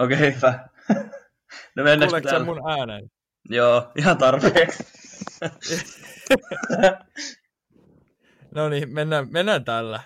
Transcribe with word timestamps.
Okei, 0.00 0.18
hyvä. 0.36 0.68
no 1.76 1.84
mennäänkö 1.84 2.06
Kuuleeko 2.06 2.30
sä 2.30 2.44
mun 2.44 2.70
äänen? 2.70 3.10
Joo, 3.48 3.92
ihan 3.96 4.18
tarpeeksi. 4.18 4.84
no 8.54 8.68
niin, 8.68 8.94
mennään, 8.94 9.28
mennään 9.30 9.64
tällä. 9.64 10.00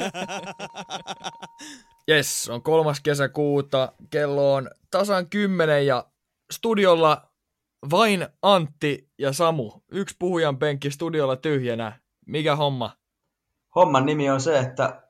Jes, 2.08 2.48
on 2.48 2.62
kolmas 2.62 3.00
kesäkuuta, 3.00 3.92
kello 4.10 4.54
on 4.54 4.70
tasan 4.90 5.30
kymmenen 5.30 5.86
ja 5.86 6.04
studiolla 6.52 7.30
vain 7.90 8.28
Antti 8.42 9.08
ja 9.18 9.32
Samu. 9.32 9.72
Yksi 9.92 10.16
puhujan 10.18 10.58
penkki 10.58 10.90
studiolla 10.90 11.36
tyhjänä. 11.36 12.00
Mikä 12.26 12.56
homma? 12.56 12.96
Homman 13.74 14.06
nimi 14.06 14.30
on 14.30 14.40
se, 14.40 14.58
että 14.58 15.02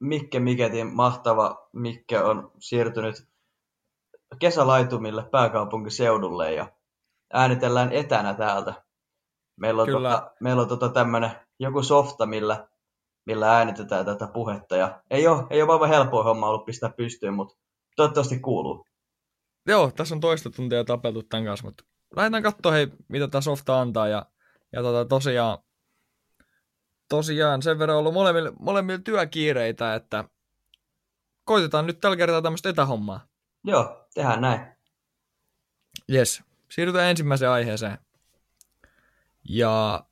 Mikke 0.00 0.40
Miketin 0.40 0.86
mahtava 0.86 1.68
Mikke 1.72 2.22
on 2.22 2.52
siirtynyt 2.58 3.30
kesälaitumille 4.38 5.24
pääkaupunkiseudulle 5.30 6.52
ja 6.52 6.66
äänitellään 7.32 7.92
etänä 7.92 8.34
täältä. 8.34 8.74
Meillä 9.56 9.82
on, 9.82 9.88
Kyllä. 9.88 10.10
tota, 10.10 10.30
meillä 10.40 10.62
on 10.62 10.68
tota 10.68 10.88
tämmönen 10.88 11.30
joku 11.58 11.82
softa, 11.82 12.26
millä, 12.26 12.68
millä 13.30 13.56
äänitetään 13.56 14.06
tätä 14.06 14.26
puhetta. 14.26 14.76
Ja 14.76 15.02
ei 15.10 15.26
ole, 15.26 15.46
ei 15.50 15.62
ole 15.62 15.72
aivan 15.72 15.88
helppoa 15.88 16.24
homma 16.24 16.46
ollut 16.46 16.64
pistää 16.64 16.90
pystyyn, 16.96 17.34
mutta 17.34 17.56
toivottavasti 17.96 18.38
kuuluu. 18.38 18.86
Joo, 19.66 19.90
tässä 19.90 20.14
on 20.14 20.20
toista 20.20 20.50
tuntia 20.50 20.84
tapeltu 20.84 21.22
tämän 21.22 21.44
kanssa, 21.44 21.66
mutta 21.66 21.84
lähdetään 22.16 22.42
katsoa 22.42 22.72
hei, 22.72 22.88
mitä 23.08 23.28
tämä 23.28 23.42
softa 23.42 23.80
antaa. 23.80 24.08
Ja, 24.08 24.26
ja 24.72 24.82
tota, 24.82 25.08
tosiaan, 25.08 25.58
tosiaan 27.08 27.62
sen 27.62 27.78
verran 27.78 27.96
on 27.96 27.98
ollut 27.98 28.14
molemmilla, 28.14 28.52
molemmilla 28.58 29.02
työkiireitä, 29.02 29.94
että 29.94 30.24
koitetaan 31.44 31.86
nyt 31.86 32.00
tällä 32.00 32.16
kertaa 32.16 32.42
tämmöistä 32.42 32.68
etähommaa. 32.68 33.26
Joo, 33.64 34.06
tehdään 34.14 34.40
näin. 34.40 34.60
Yes. 36.12 36.42
Siirrytään 36.70 37.10
ensimmäiseen 37.10 37.50
aiheeseen. 37.50 37.98
Ja 39.48 40.04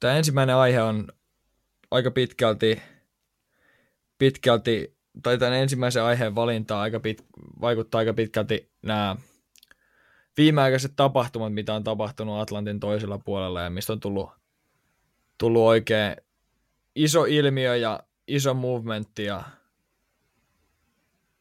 tämä 0.00 0.14
ensimmäinen 0.14 0.56
aihe 0.56 0.82
on 0.82 1.08
aika 1.94 2.10
pitkälti, 2.10 2.82
pitkälti 4.18 4.96
tai 5.22 5.38
tämän 5.38 5.54
ensimmäisen 5.54 6.02
aiheen 6.02 6.34
valintaa 6.34 6.80
aika 6.80 7.00
pit, 7.00 7.24
vaikuttaa 7.60 7.98
aika 7.98 8.14
pitkälti 8.14 8.70
nämä 8.82 9.16
viimeaikaiset 10.36 10.92
tapahtumat, 10.96 11.54
mitä 11.54 11.74
on 11.74 11.84
tapahtunut 11.84 12.40
Atlantin 12.40 12.80
toisella 12.80 13.18
puolella 13.18 13.60
ja 13.60 13.70
mistä 13.70 13.92
on 13.92 14.00
tullut, 14.00 14.30
tullut 15.38 15.62
oikein 15.62 16.16
iso 16.94 17.24
ilmiö 17.24 17.76
ja 17.76 18.00
iso 18.26 18.54
movementti 18.54 19.24
ja 19.24 19.42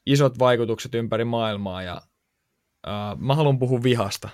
isot 0.06 0.40
vaikutukset 0.40 0.96
ympäri 0.96 1.26
maailmaa 1.26 1.84
ja 1.84 2.02
uh, 2.88 3.20
mä 3.20 3.36
haluan 3.36 3.60
puhua 3.60 3.84
vihasta. 3.84 4.30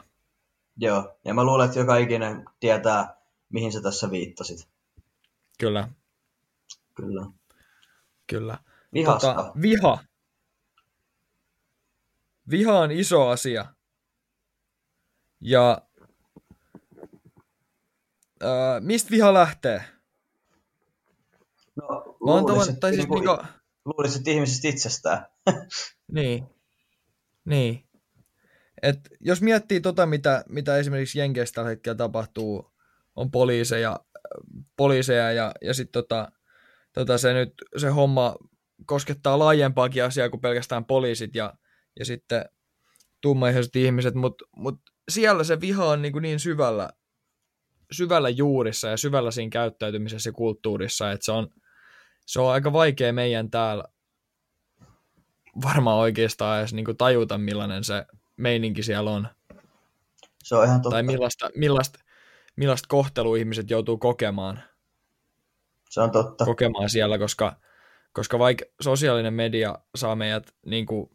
Joo, 0.78 1.18
ja 1.26 1.34
mä 1.34 1.44
luulen, 1.44 1.66
että 1.66 1.80
joka 1.80 1.98
ikinen 1.98 2.46
tietää, 2.60 3.18
mihin 3.50 3.72
sä 3.72 3.82
tässä 3.82 4.12
viittasit. 4.12 4.68
Kyllä, 5.60 5.90
Kyllä. 7.00 7.26
kyllä. 8.28 8.58
Vihasta. 8.94 9.34
Tota, 9.34 9.52
viha. 9.62 10.04
Viha 12.50 12.80
on 12.80 12.92
iso 12.92 13.28
asia. 13.28 13.66
Ja 15.42 15.82
ää, 18.42 18.80
mistä 18.80 19.12
viha 19.12 19.34
lähtee? 19.34 19.84
no, 21.76 22.18
luulisin, 22.20 22.66
tavan, 22.66 22.80
tai 22.80 22.94
siis 22.94 23.08
niinku- 23.08 23.16
niinku, 23.16 23.44
luulisin, 23.86 24.18
että 24.18 24.32
ihmisistä 24.32 24.68
itsestään. 24.68 25.26
niin, 26.12 26.46
niin. 27.46 27.84
Et 28.82 29.00
jos 29.20 29.42
miettii 29.42 29.82
tota, 29.82 30.06
mitä, 30.06 30.44
mitä 30.50 30.78
esimerkiksi 30.78 31.20
Jenkeissä 31.20 31.54
tällä 31.54 31.70
hetkellä 31.70 31.96
tapahtuu, 31.96 32.72
on 33.16 33.32
poliiseja, 33.32 34.00
poliiseja 34.78 35.32
ja, 35.32 35.52
ja 35.62 35.74
sitten 35.74 36.04
tota, 36.04 36.32
tota 37.00 37.18
se 37.18 37.34
nyt 37.34 37.54
se 37.78 37.90
homma 37.90 38.36
koskettaa 38.86 39.40
laajempaakin 39.40 40.04
asiaa 40.04 40.30
kuin 40.30 40.42
pelkästään 40.42 40.86
poliisit 40.86 41.36
ja, 41.36 41.54
ja 42.00 42.06
sitten 42.06 42.46
tummaihaiset 43.22 43.76
ihmiset, 43.76 44.16
mutta 44.16 44.46
mut 44.56 44.82
siellä 45.10 45.44
se 45.44 45.62
viha 45.62 45.86
on 45.86 46.02
niin, 46.02 46.12
kuin 46.12 46.22
niin 46.22 46.40
syvällä, 46.40 46.90
syvällä 47.92 48.30
juurissa 48.30 48.88
ja 48.88 48.98
syvällä 48.98 49.32
siinä 49.32 49.50
käyttäytymisessä 49.50 50.30
ja 50.30 50.34
kulttuurissa, 50.34 51.12
että 51.12 51.26
se 51.26 51.32
on, 51.32 51.48
se 52.26 52.40
on 52.40 52.52
aika 52.52 52.74
vaikea 52.74 53.14
meidän 53.14 53.50
täällä 53.50 53.84
varmaan 55.64 55.98
oikeastaan 55.98 56.60
edes 56.60 56.74
niin 56.74 56.86
kuin 56.86 56.98
tajuta, 56.98 57.38
millainen 57.38 57.84
se 57.84 58.06
meininki 58.38 58.84
siellä 58.84 59.12
on. 59.12 59.28
Se 60.44 60.56
on 60.56 60.66
ihan 60.66 60.82
totta. 60.82 60.96
Tai 60.96 61.04
millaista, 61.04 61.50
millaista, 61.56 62.00
millaista 62.56 62.86
kohtelua 62.90 63.38
ihmiset 63.38 63.70
joutuu 63.70 63.98
kokemaan, 63.98 64.64
Se 65.90 66.02
on 66.02 66.12
totta. 66.12 66.46
kokemaan 66.46 66.90
siellä, 66.90 67.18
koska, 67.18 67.56
koska 68.14 68.40
vaikka 68.40 68.66
sosiaalinen 68.82 69.34
media 69.34 69.76
saa 69.96 70.16
meidät 70.16 70.56
niin 70.66 70.86
kuin, 70.86 71.10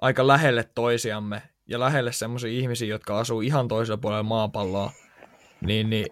aika 0.00 0.26
lähelle 0.26 0.68
toisiamme 0.74 1.42
ja 1.66 1.80
lähelle 1.80 2.12
semmoisia 2.12 2.50
ihmisiä, 2.50 2.88
jotka 2.88 3.18
asuu 3.18 3.40
ihan 3.40 3.68
toisella 3.68 3.98
puolella 3.98 4.22
maapalloa, 4.22 4.92
niin, 5.60 5.90
niin 5.90 6.06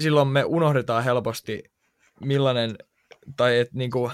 silloin 0.00 0.28
me 0.28 0.44
unohdetaan 0.44 1.04
helposti, 1.04 1.64
millainen, 2.20 2.78
tai 3.36 3.58
et, 3.58 3.72
niin 3.72 3.90
kuin, 3.90 4.12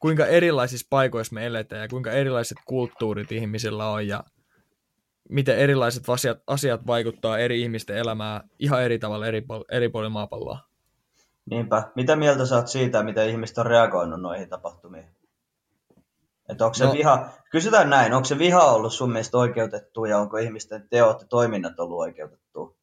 kuinka 0.00 0.26
erilaisissa 0.26 0.86
paikoissa 0.90 1.34
me 1.34 1.46
eletään 1.46 1.82
ja 1.82 1.88
kuinka 1.88 2.12
erilaiset 2.12 2.58
kulttuurit 2.64 3.32
ihmisillä 3.32 3.88
on 3.88 4.08
ja 4.08 4.24
miten 5.28 5.58
erilaiset 5.58 6.08
asiat, 6.08 6.38
asiat 6.46 6.86
vaikuttaa 6.86 7.38
eri 7.38 7.62
ihmisten 7.62 7.96
elämään 7.96 8.40
ihan 8.58 8.82
eri 8.82 8.98
tavalla 8.98 9.26
eri, 9.26 9.42
eri 9.70 9.88
puolilla 9.88 10.10
maapalloa. 10.10 10.73
Niinpä. 11.50 11.92
Mitä 11.94 12.16
mieltä 12.16 12.46
sä 12.46 12.56
oot 12.56 12.68
siitä, 12.68 13.02
miten 13.02 13.28
ihmiset 13.28 13.58
on 13.58 13.66
reagoinut 13.66 14.20
noihin 14.20 14.48
tapahtumiin? 14.48 15.04
Että 16.48 16.64
onko 16.64 16.74
se 16.74 16.84
No- 16.84 16.92
viha, 16.92 17.28
kysytään 17.50 17.90
näin, 17.90 18.12
onko 18.12 18.24
se 18.24 18.38
viha 18.38 18.62
ollut 18.64 18.92
sun 18.92 19.12
mielestä 19.12 19.38
oikeutettu 19.38 20.04
ja 20.04 20.18
onko 20.18 20.36
ihmisten 20.36 20.88
teot 20.88 21.20
ja 21.20 21.26
toiminnat 21.26 21.80
ollut 21.80 21.98
oikeutettu? 21.98 22.76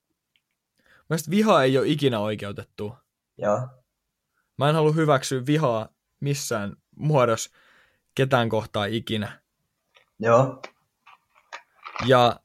Mielestäni 1.09 1.38
viha 1.38 1.63
ei 1.63 1.77
ole 1.77 1.88
ikinä 1.88 2.19
oikeutettu. 2.19 2.95
Joo, 3.38 3.67
Mä 4.57 4.69
en 4.69 4.75
halua 4.75 4.91
hyväksyä 4.91 5.45
vihaa 5.45 5.89
missään 6.19 6.75
muodossa 6.95 7.50
ketään 8.16 8.50
kohtaa 8.50 8.85
ikinä. 8.85 9.41
joo, 10.19 10.61
Ja 12.05 12.39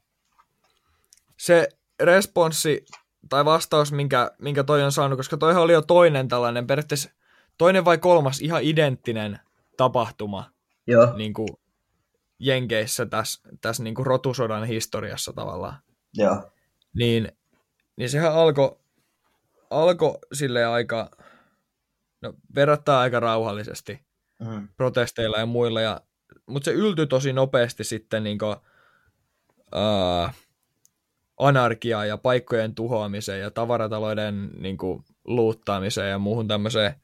se 1.37 1.69
responssi 1.99 2.85
tai 3.29 3.45
vastaus, 3.45 3.91
minkä, 3.91 4.31
minkä 4.39 4.63
toi 4.63 4.83
on 4.83 4.91
saanut, 4.91 5.17
koska 5.17 5.37
toihan 5.37 5.63
oli 5.63 5.73
jo 5.73 5.81
toinen 5.81 6.27
tällainen, 6.27 6.67
periaatteessa 6.67 7.09
toinen 7.57 7.85
vai 7.85 7.97
kolmas 7.97 8.41
ihan 8.41 8.63
identtinen 8.63 9.39
tapahtuma 9.77 10.51
joo, 10.87 11.13
niin 11.17 11.33
kuin 11.33 11.49
Jenkeissä 12.39 13.05
tässä, 13.05 13.49
tässä 13.61 13.83
niin 13.83 13.95
kuin 13.95 14.05
rotusodan 14.05 14.65
historiassa 14.65 15.33
tavallaan. 15.33 15.77
joo, 16.13 16.51
Niin, 16.95 17.31
niin 17.95 18.09
sehän 18.09 18.33
alkoi 18.33 18.79
alko 19.69 20.19
sille 20.33 20.65
aika, 20.65 21.11
no 22.21 22.33
verrattaa 22.55 22.99
aika 22.99 23.19
rauhallisesti 23.19 23.99
mm, 24.39 24.67
protesteilla 24.77 25.37
ja 25.37 25.45
muilla, 25.45 25.81
ja, 25.81 26.01
mutta 26.45 26.65
se 26.65 26.71
yltyi 26.71 27.07
tosi 27.07 27.33
nopeasti 27.33 27.83
sitten 27.83 28.23
niin 28.23 28.37
kuin, 28.37 28.55
uh, 29.75 30.33
anarkiaan 31.37 32.07
ja 32.07 32.17
paikkojen 32.17 32.75
tuhoamiseen 32.75 33.41
ja 33.41 33.51
tavaratalouden 33.51 34.49
niin 34.59 34.77
kuin, 34.77 35.03
luuttaamiseen 35.25 36.09
ja 36.09 36.19
muuhun 36.19 36.47
tämmöiseen, 36.47 36.95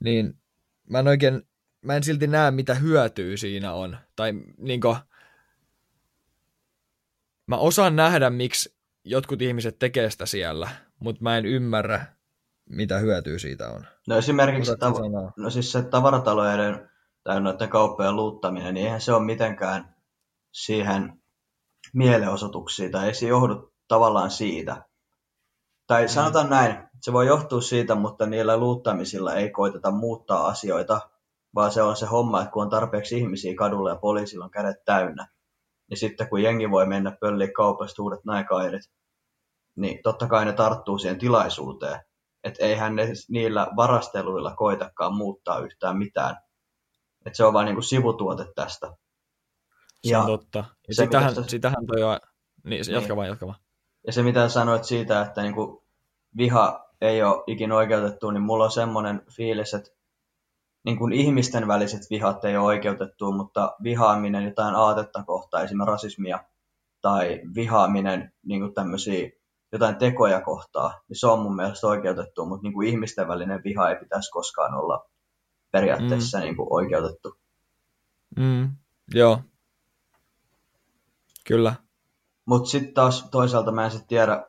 niin 0.00 0.38
mä 0.90 0.98
en 0.98 1.08
oikein, 1.08 1.42
mä 1.82 1.96
en 1.96 2.02
silti 2.02 2.26
näe, 2.26 2.50
mitä 2.50 2.74
hyötyä 2.74 3.36
siinä 3.36 3.72
on. 3.72 3.96
Tai 4.16 4.32
niin 4.58 4.80
kuin, 4.80 4.96
mä 7.46 7.56
osaan 7.56 7.96
nähdä, 7.96 8.30
miksi 8.30 8.74
jotkut 9.04 9.42
ihmiset 9.42 9.78
tekee 9.78 10.10
sitä 10.10 10.26
siellä, 10.26 10.68
mutta 10.98 11.22
mä 11.22 11.38
en 11.38 11.46
ymmärrä, 11.46 12.06
mitä 12.70 12.98
hyötyä 12.98 13.38
siitä 13.38 13.70
on. 13.70 13.86
No 14.08 14.16
esimerkiksi 14.16 14.72
Osaatko 14.72 14.98
tav- 14.98 15.02
sanoa? 15.02 15.32
no 15.36 15.50
siis 15.50 15.72
se 15.72 15.82
tavaratalojen 15.82 16.88
tai 17.24 17.40
noiden 17.40 17.68
kauppojen 17.68 18.16
luuttaminen, 18.16 18.74
niin 18.74 18.86
eihän 18.86 19.00
se 19.00 19.12
ole 19.12 19.24
mitenkään 19.24 19.94
siihen 20.52 21.22
mielenosoituksiin, 21.96 22.92
tai 22.92 23.06
ei 23.06 23.14
se 23.14 23.26
johdu 23.26 23.72
tavallaan 23.88 24.30
siitä. 24.30 24.84
Tai 25.86 26.08
sanotaan 26.08 26.50
näin, 26.50 26.88
se 27.02 27.12
voi 27.12 27.26
johtua 27.26 27.60
siitä, 27.60 27.94
mutta 27.94 28.26
niillä 28.26 28.56
luuttamisilla 28.56 29.34
ei 29.34 29.50
koiteta 29.50 29.90
muuttaa 29.90 30.46
asioita, 30.46 31.00
vaan 31.54 31.72
se 31.72 31.82
on 31.82 31.96
se 31.96 32.06
homma, 32.06 32.40
että 32.40 32.52
kun 32.52 32.62
on 32.62 32.70
tarpeeksi 32.70 33.18
ihmisiä 33.18 33.54
kadulla 33.54 33.90
ja 33.90 33.96
poliisilla 33.96 34.44
on 34.44 34.50
kädet 34.50 34.84
täynnä, 34.84 35.28
niin 35.90 35.98
sitten 35.98 36.28
kun 36.28 36.42
jengi 36.42 36.70
voi 36.70 36.86
mennä 36.86 37.16
pölliin 37.20 37.52
kaupasta 37.52 38.02
uudet 38.02 38.24
naikairit, 38.24 38.90
niin 39.76 40.02
totta 40.02 40.26
kai 40.26 40.44
ne 40.44 40.52
tarttuu 40.52 40.98
siihen 40.98 41.18
tilaisuuteen. 41.18 42.00
Että 42.44 42.64
eihän 42.64 42.96
ne 42.96 43.08
niillä 43.28 43.66
varasteluilla 43.76 44.54
koitakaan 44.54 45.14
muuttaa 45.14 45.58
yhtään 45.58 45.98
mitään. 45.98 46.36
Että 47.26 47.36
se 47.36 47.44
on 47.44 47.52
vain 47.52 47.64
niinku 47.64 47.82
sivutuote 47.82 48.46
tästä. 48.54 48.96
Se 50.06 50.12
Ja 50.12 50.20
on 50.20 50.26
totta. 50.26 50.58
Ja 50.88 50.94
se, 50.94 51.04
sitähän, 51.04 51.34
sä- 51.34 51.42
sitähän 51.46 51.86
toi 51.86 52.02
on... 52.02 52.18
Niin, 52.64 52.78
jatka 52.78 53.08
Niin. 53.08 53.16
vaan, 53.16 53.28
jatka 53.28 53.46
vaan. 53.46 53.58
Ja 54.06 54.12
se 54.12 54.22
mitä 54.22 54.48
sanoit 54.48 54.84
siitä, 54.84 55.22
että 55.22 55.42
niinku 55.42 55.84
viha 56.36 56.90
ei 57.00 57.22
ole 57.22 57.44
ikinä 57.46 57.76
oikeutettu, 57.76 58.30
niin 58.30 58.42
mulla 58.42 58.64
on 58.64 58.70
semmoinen 58.70 59.22
fiilis, 59.30 59.74
että 59.74 59.90
niinku 60.84 61.08
ihmisten 61.08 61.68
väliset 61.68 62.02
vihat 62.10 62.44
ei 62.44 62.56
ole 62.56 62.66
oikeutettu, 62.66 63.32
mutta 63.32 63.76
vihaaminen 63.82 64.44
jotain 64.44 64.74
aatetta 64.74 65.22
kohtaan, 65.22 65.64
esimerkiksi 65.64 65.90
rasismia, 65.90 66.44
tai 67.00 67.40
vihaaminen 67.54 68.32
niinku 68.46 68.72
tämmöisiä 68.72 69.30
jotain 69.72 69.96
tekoja 69.96 70.40
kohtaa, 70.40 71.00
niin 71.08 71.18
se 71.18 71.26
on 71.26 71.38
mun 71.38 71.56
mielestä 71.56 71.86
oikeutettu, 71.86 72.46
mutta 72.46 72.62
niinku 72.62 72.80
ihmisten 72.82 73.28
välinen 73.28 73.60
viha 73.64 73.90
ei 73.90 73.96
pitäisi 73.96 74.30
koskaan 74.30 74.74
olla 74.74 75.10
periaatteessa 75.70 76.38
mm. 76.38 76.44
niinku 76.44 76.66
oikeutettu. 76.70 77.36
Mm, 78.36 78.70
joo. 79.14 79.40
Kyllä. 81.46 81.74
Mutta 82.46 82.70
sitten 82.70 82.94
taas 82.94 83.28
toisaalta 83.30 83.72
mä 83.72 83.84
en 83.84 83.90
sitten 83.90 84.08
tiedä, 84.08 84.46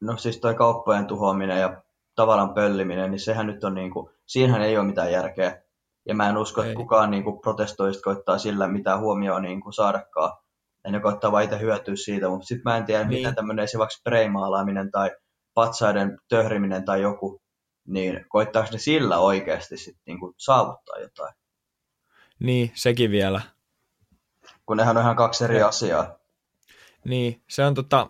no 0.00 0.16
siis 0.16 0.40
toi 0.40 0.54
kauppojen 0.54 1.06
tuhoaminen 1.06 1.60
ja 1.60 1.82
tavaran 2.14 2.54
pölliminen, 2.54 3.10
niin 3.10 3.20
sehän 3.20 3.46
nyt 3.46 3.64
on 3.64 3.74
niinku, 3.74 4.10
siinähän 4.26 4.62
ei 4.62 4.78
ole 4.78 4.86
mitään 4.86 5.12
järkeä. 5.12 5.62
Ja 6.08 6.14
mä 6.14 6.28
en 6.28 6.36
usko, 6.36 6.62
Ei. 6.62 6.68
että 6.68 6.76
kukaan 6.76 7.10
niinku 7.10 7.40
protestoista 7.40 8.02
koittaa 8.02 8.38
sillä 8.38 8.68
mitään 8.68 9.00
huomioon 9.00 9.42
niinku 9.42 9.72
saadakaan. 9.72 10.32
Ja 10.84 10.90
ne 10.90 11.00
koittaa 11.00 11.32
vaan 11.32 11.44
itse 11.44 11.60
hyötyä 11.60 11.96
siitä, 11.96 12.28
mutta 12.28 12.46
sitten 12.46 12.62
mä 12.64 12.76
en 12.76 12.84
tiedä, 12.84 13.04
Niin. 13.04 13.18
miten 13.20 13.34
tämmöinen 13.34 13.62
esimerkiksi 13.64 13.98
spreimaalaaminen 13.98 14.90
tai 14.90 15.10
patsaiden 15.54 16.18
töhriminen 16.28 16.84
tai 16.84 17.02
joku, 17.02 17.42
niin 17.86 18.24
koittaako 18.28 18.68
ne 18.72 18.78
sillä 18.78 19.18
oikeasti 19.18 19.76
sitten 19.76 20.02
niinku 20.06 20.34
saavuttaa 20.38 20.98
jotain? 20.98 21.34
Niin, 22.40 22.70
sekin 22.74 23.10
vielä. 23.10 23.40
Kun 24.66 24.76
nehän 24.76 24.96
on 24.96 25.02
ihan 25.02 25.16
kaksi 25.16 25.44
eri 25.44 25.58
Ja- 25.58 25.68
asiaa. 25.68 26.18
Niin, 27.04 27.42
se 27.48 27.64
on 27.64 27.74
tota... 27.74 28.06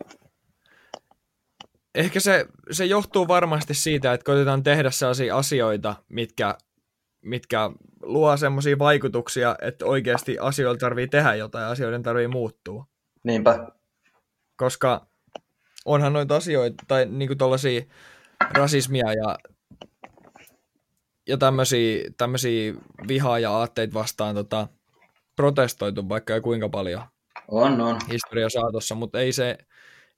Ehkä 1.95 2.21
se, 2.21 2.47
se 2.71 2.85
johtuu 2.85 3.29
varmasti 3.29 3.75
siitä, 3.75 4.13
että 4.13 4.25
koitetaan 4.25 4.63
tehdä 4.63 4.91
sellaisia 4.91 5.37
asioita, 5.37 5.95
mitkä, 6.09 6.59
mitkä 7.23 7.71
luo 8.03 8.37
semmoisia 8.37 8.79
vaikutuksia, 8.79 9.57
että 9.63 9.87
oikeasti 9.87 10.39
asioilla 10.39 10.79
tarvii 10.79 11.09
tehdä 11.09 11.35
jotain, 11.35 11.65
asioiden 11.65 12.03
tarvii 12.03 12.29
muuttua. 12.29 12.87
Niinpä. 13.25 13.67
Koska 14.57 15.07
onhan 15.85 16.13
noita 16.13 16.37
asioita, 16.37 16.85
tai 16.89 17.07
niinku 17.07 17.35
tollasia 17.35 17.83
rasismia 18.51 19.13
ja, 19.13 19.39
ja 21.29 21.37
tämmöisiä, 21.37 22.11
tämmöisiä 22.17 22.75
vihaa 23.09 23.39
ja 23.39 23.51
aatteita 23.51 23.95
vastaan 23.95 24.35
tota, 24.35 24.69
protestoitu 25.37 26.09
vaikka 26.09 26.33
ja 26.33 26.41
kuinka 26.41 26.69
paljon 26.69 27.03
On, 27.49 27.81
on. 27.81 27.99
historian 28.13 28.51
saatossa, 28.51 28.95
mutta 28.95 29.21
ei 29.21 29.33
se 29.33 29.59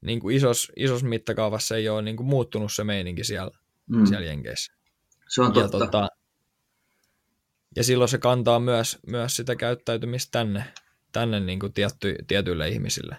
niin 0.00 0.20
kuin 0.20 0.36
isos, 0.36 0.72
isos 0.76 1.04
mittakaavassa 1.04 1.76
ei 1.76 1.88
ole 1.88 2.02
niin 2.02 2.16
kuin 2.16 2.26
muuttunut 2.26 2.72
se 2.72 2.84
meininki 2.84 3.24
siellä, 3.24 3.50
Mm. 3.86 4.06
siellä 4.06 4.26
Jenkeissä. 4.26 4.72
Se 5.28 5.42
on 5.42 5.46
Ja, 5.54 5.62
totta. 5.62 5.78
tota, 5.78 6.08
ja 7.76 7.84
silloin 7.84 8.08
se 8.08 8.18
kantaa 8.18 8.60
myös, 8.60 8.98
myös 9.06 9.36
sitä 9.36 9.56
käyttäytymistä 9.56 10.30
tänne, 10.32 10.64
tänne 11.12 11.40
niin 11.40 11.60
kuin 11.60 11.72
tietty, 11.72 12.16
tietyille 12.26 12.68
ihmisille. 12.68 13.16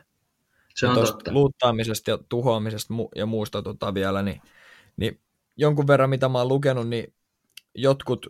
se 0.75 0.85
ja 0.85 0.89
on 0.89 0.95
tuosta 0.95 1.13
totta. 1.17 1.33
luuttaamisesta 1.33 2.11
ja 2.11 2.17
tuhoamisesta 2.29 2.93
mu- 2.93 3.09
ja 3.15 3.25
muusta 3.25 3.61
tota 3.61 3.93
vielä, 3.93 4.21
niin, 4.21 4.41
niin 4.97 5.19
jonkun 5.57 5.87
verran 5.87 6.09
mitä 6.09 6.29
mä 6.29 6.37
oon 6.37 6.47
lukenut, 6.47 6.87
niin 6.89 7.13
jotkut, 7.75 8.25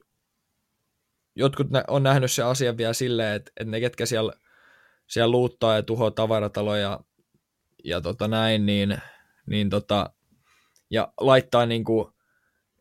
jotkut 1.39 1.69
nä- 1.69 1.83
on 1.87 2.03
nähnyt 2.03 2.31
se 2.31 2.43
asian 2.43 2.77
vielä 2.77 2.93
silleen, 2.93 3.35
että, 3.35 3.51
että 3.59 3.71
ne 3.71 3.79
ketkä 3.79 4.05
siellä, 4.05 4.33
siellä 5.07 5.31
luuttaa 5.31 5.75
ja 5.75 5.83
tuhoaa 5.83 6.11
tavarataloja 6.11 6.81
ja, 6.81 6.99
ja 7.83 8.01
tota 8.01 8.27
näin, 8.27 8.65
niin, 8.65 8.97
niin 9.45 9.69
tota, 9.69 10.09
ja 10.91 11.13
laittaa 11.19 11.65
niin 11.65 11.83
kuin 11.83 12.13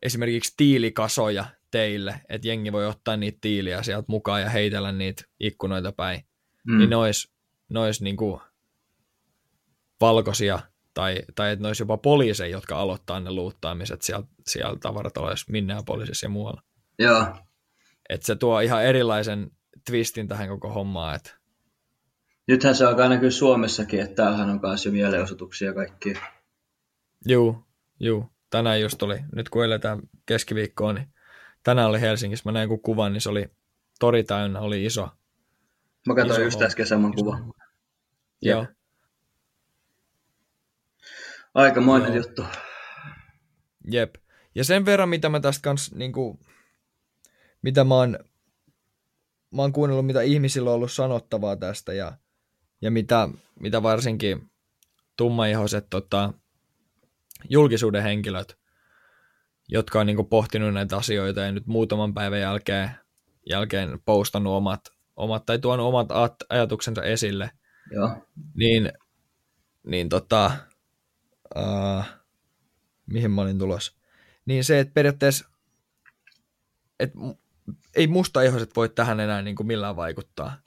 esimerkiksi 0.01 0.53
tiilikasoja 0.57 1.45
teille, 1.71 2.21
että 2.29 2.47
jengi 2.47 2.71
voi 2.71 2.87
ottaa 2.87 3.17
niitä 3.17 3.37
tiiliä 3.41 3.83
sieltä 3.83 4.05
mukaan 4.07 4.41
ja 4.41 4.49
heitellä 4.49 4.91
niitä 4.91 5.23
ikkunoita 5.39 5.91
päin 5.91 6.29
Mm. 6.67 6.77
niin 6.77 6.89
ne 6.89 6.95
olisi, 6.95 7.31
ne 7.69 7.79
olisi 7.79 8.03
niin 8.03 8.17
kuin 8.17 8.41
valkoisia, 10.01 10.59
tai, 10.93 11.21
tai 11.35 11.51
että 11.51 11.63
ne 11.63 11.67
olisi 11.67 11.83
jopa 11.83 11.97
poliiseja, 11.97 12.51
jotka 12.51 12.79
aloittaa 12.79 13.19
ne 13.19 13.31
luuttaamiset 13.31 14.01
siellä, 14.01 14.27
siellä 14.47 14.79
tavarataloissa 14.79 15.51
Minneapolisissa 15.51 16.25
ja 16.25 16.29
muualla. 16.29 16.61
Joo. 16.99 17.25
Että 18.09 18.25
se 18.25 18.35
tuo 18.35 18.59
ihan 18.59 18.83
erilaisen 18.83 19.51
twistin 19.85 20.27
tähän 20.27 20.47
koko 20.47 20.69
hommaan, 20.69 21.15
että 21.15 21.39
Nythän 22.47 22.75
se 22.75 22.85
alkaa 22.85 23.09
näkyä 23.09 23.31
Suomessakin, 23.31 23.99
että 23.99 24.15
täällähän 24.15 24.49
on 24.49 24.59
myös 24.63 24.85
jo 24.85 24.91
mielenosoituksia 24.91 25.73
kaikki. 25.73 26.13
juu, 27.25 27.65
juu, 27.99 28.25
tänään 28.49 28.81
just 28.81 29.03
oli, 29.03 29.19
nyt 29.35 29.49
kun 29.49 29.65
eletään 29.65 29.99
keskiviikkoa, 30.25 30.93
niin 30.93 31.07
tänään 31.63 31.89
oli 31.89 32.01
Helsingissä, 32.01 32.49
mä 32.49 32.51
näin 32.51 32.69
kun 32.69 32.81
kuvan, 32.81 33.13
niin 33.13 33.21
se 33.21 33.29
oli 33.29 33.51
tori 33.99 34.23
täynnä, 34.23 34.59
oli 34.59 34.85
iso. 34.85 35.09
Mä 36.07 36.15
katsoin 36.15 36.31
Iso 36.31 36.41
just 36.41 36.61
äsken 36.61 36.87
saman 36.87 37.13
kuvan. 37.13 37.53
Joo, 38.41 38.65
Aikamoinen 41.53 42.07
Joo. 42.07 42.17
juttu. 42.17 42.45
Jep. 43.91 44.15
Ja 44.55 44.63
sen 44.63 44.85
verran, 44.85 45.09
mitä 45.09 45.29
mä 45.29 45.39
tästä 45.39 45.63
kans, 45.63 45.95
niinku, 45.95 46.39
mitä 47.61 47.83
mä 47.83 47.95
oon, 47.95 48.19
mä 49.51 49.61
oon 49.61 49.73
kuunnellut, 49.73 50.05
mitä 50.05 50.21
ihmisillä 50.21 50.69
on 50.69 50.75
ollut 50.75 50.91
sanottavaa 50.91 51.55
tästä 51.55 51.93
ja, 51.93 52.13
ja 52.81 52.91
mitä, 52.91 53.29
mitä 53.59 53.83
varsinkin 53.83 54.51
tummaihoiset 55.17 55.87
tota, 55.89 56.33
julkisuuden 57.49 58.03
henkilöt, 58.03 58.57
jotka 59.69 59.99
on 59.99 60.05
niinku 60.05 60.23
pohtinut 60.23 60.73
näitä 60.73 60.97
asioita 60.97 61.41
ja 61.41 61.51
nyt 61.51 61.67
muutaman 61.67 62.13
päivän 62.13 62.39
jälkeen, 62.39 62.91
jälkeen 63.49 63.99
postannut 64.05 64.53
omat, 64.53 64.81
omat 65.15 65.45
tai 65.45 65.59
tuonut 65.59 65.87
omat 65.87 66.11
at- 66.11 66.43
ajatuksensa 66.49 67.03
esille, 67.03 67.51
Joo. 67.91 68.09
niin, 68.53 68.91
niin 69.83 70.09
tota, 70.09 70.51
uh, 71.55 72.03
mihin 73.05 73.31
mä 73.31 73.41
olin 73.41 73.59
tulossa, 73.59 73.93
niin 74.45 74.63
se, 74.63 74.79
että 74.79 74.93
periaatteessa, 74.93 75.49
että 76.99 77.17
ei 77.95 78.07
mustaihoiset 78.07 78.75
voi 78.75 78.89
tähän 78.89 79.19
enää 79.19 79.41
niin 79.41 79.55
kuin 79.55 79.67
millään 79.67 79.95
vaikuttaa. 79.95 80.57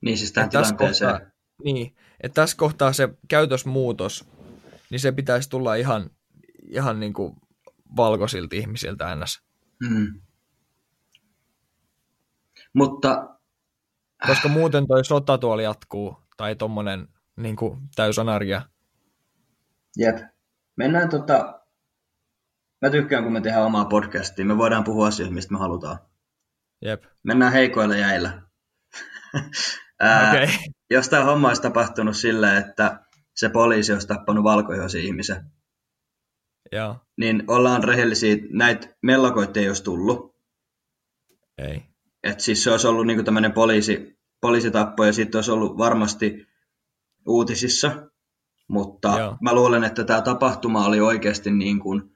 Niin 0.00 0.18
siis 0.18 0.32
tähän 0.32 0.46
Et 0.46 0.52
tässä 0.52 0.74
kohtaa, 0.74 1.20
niin, 1.64 1.96
että 2.20 2.34
tässä 2.42 2.56
kohtaa 2.56 2.92
se 2.92 3.08
käytösmuutos, 3.28 4.24
niin 4.90 5.00
se 5.00 5.12
pitäisi 5.12 5.50
tulla 5.50 5.74
ihan, 5.74 6.10
ihan 6.62 7.00
niin 7.00 7.12
kuin 7.12 7.36
valkoisilta 7.96 8.56
ihmisiltä 8.56 9.14
ns. 9.14 9.42
Mm. 9.80 10.20
Mutta 12.72 13.36
Koska 14.26 14.48
muuten 14.48 14.86
toi 14.86 15.04
sota 15.04 15.38
tuolla 15.38 15.62
jatkuu, 15.62 16.16
tai 16.36 16.56
tommonen 16.56 17.08
niin 17.36 17.56
kuin 17.56 17.80
täysanarkia. 17.94 18.62
jep. 19.96 20.16
Mennään 20.76 21.08
tota... 21.08 21.60
Mä 22.82 22.90
tykkään, 22.90 23.24
kun 23.24 23.32
me 23.32 23.40
tehdään 23.40 23.64
omaa 23.64 23.84
podcastia. 23.84 24.44
Me 24.44 24.56
voidaan 24.58 24.84
puhua 24.84 25.06
asioista, 25.06 25.34
mistä 25.34 25.52
me 25.52 25.58
halutaan. 25.58 25.98
Jep, 26.82 27.04
Mennään 27.22 27.52
heikoilla 27.52 27.96
jäillä. 27.96 28.42
Ää. 30.00 30.30
Okay. 30.30 30.46
Jos 30.90 31.08
tämä 31.08 31.24
homma 31.24 31.48
olisi 31.48 31.62
tapahtunut 31.62 32.16
silleen, 32.16 32.56
että 32.56 33.00
se 33.34 33.48
poliisi 33.48 33.92
olisi 33.92 34.06
tappanut 34.06 34.44
valkoihoisen 34.44 35.02
ihmisen, 35.02 35.50
Joo, 36.72 36.96
niin 37.16 37.44
ollaan 37.46 37.84
rehellisiä, 37.84 38.36
näitä 38.50 38.96
mellakoita 39.02 39.60
ei 39.60 39.68
olisi 39.68 39.84
tullut. 39.84 40.36
ei. 41.58 41.82
Et 42.22 42.40
siis 42.40 42.64
se 42.64 42.70
olisi 42.70 42.86
ollut 42.86 43.06
niinku 43.06 43.22
tämmöinen 43.22 43.52
poliisi, 43.52 44.18
poliisitappo 44.40 45.04
ja 45.04 45.12
sitten 45.12 45.38
olisi 45.38 45.50
ollut 45.50 45.78
varmasti 45.78 46.46
uutisissa. 47.26 48.10
Mutta 48.68 49.18
Joo. 49.18 49.36
mä 49.40 49.54
luulen, 49.54 49.84
että 49.84 50.04
tämä 50.04 50.22
tapahtuma 50.22 50.86
oli 50.86 51.00
oikeasti 51.00 51.50
niin 51.50 51.80
kuin 51.80 52.15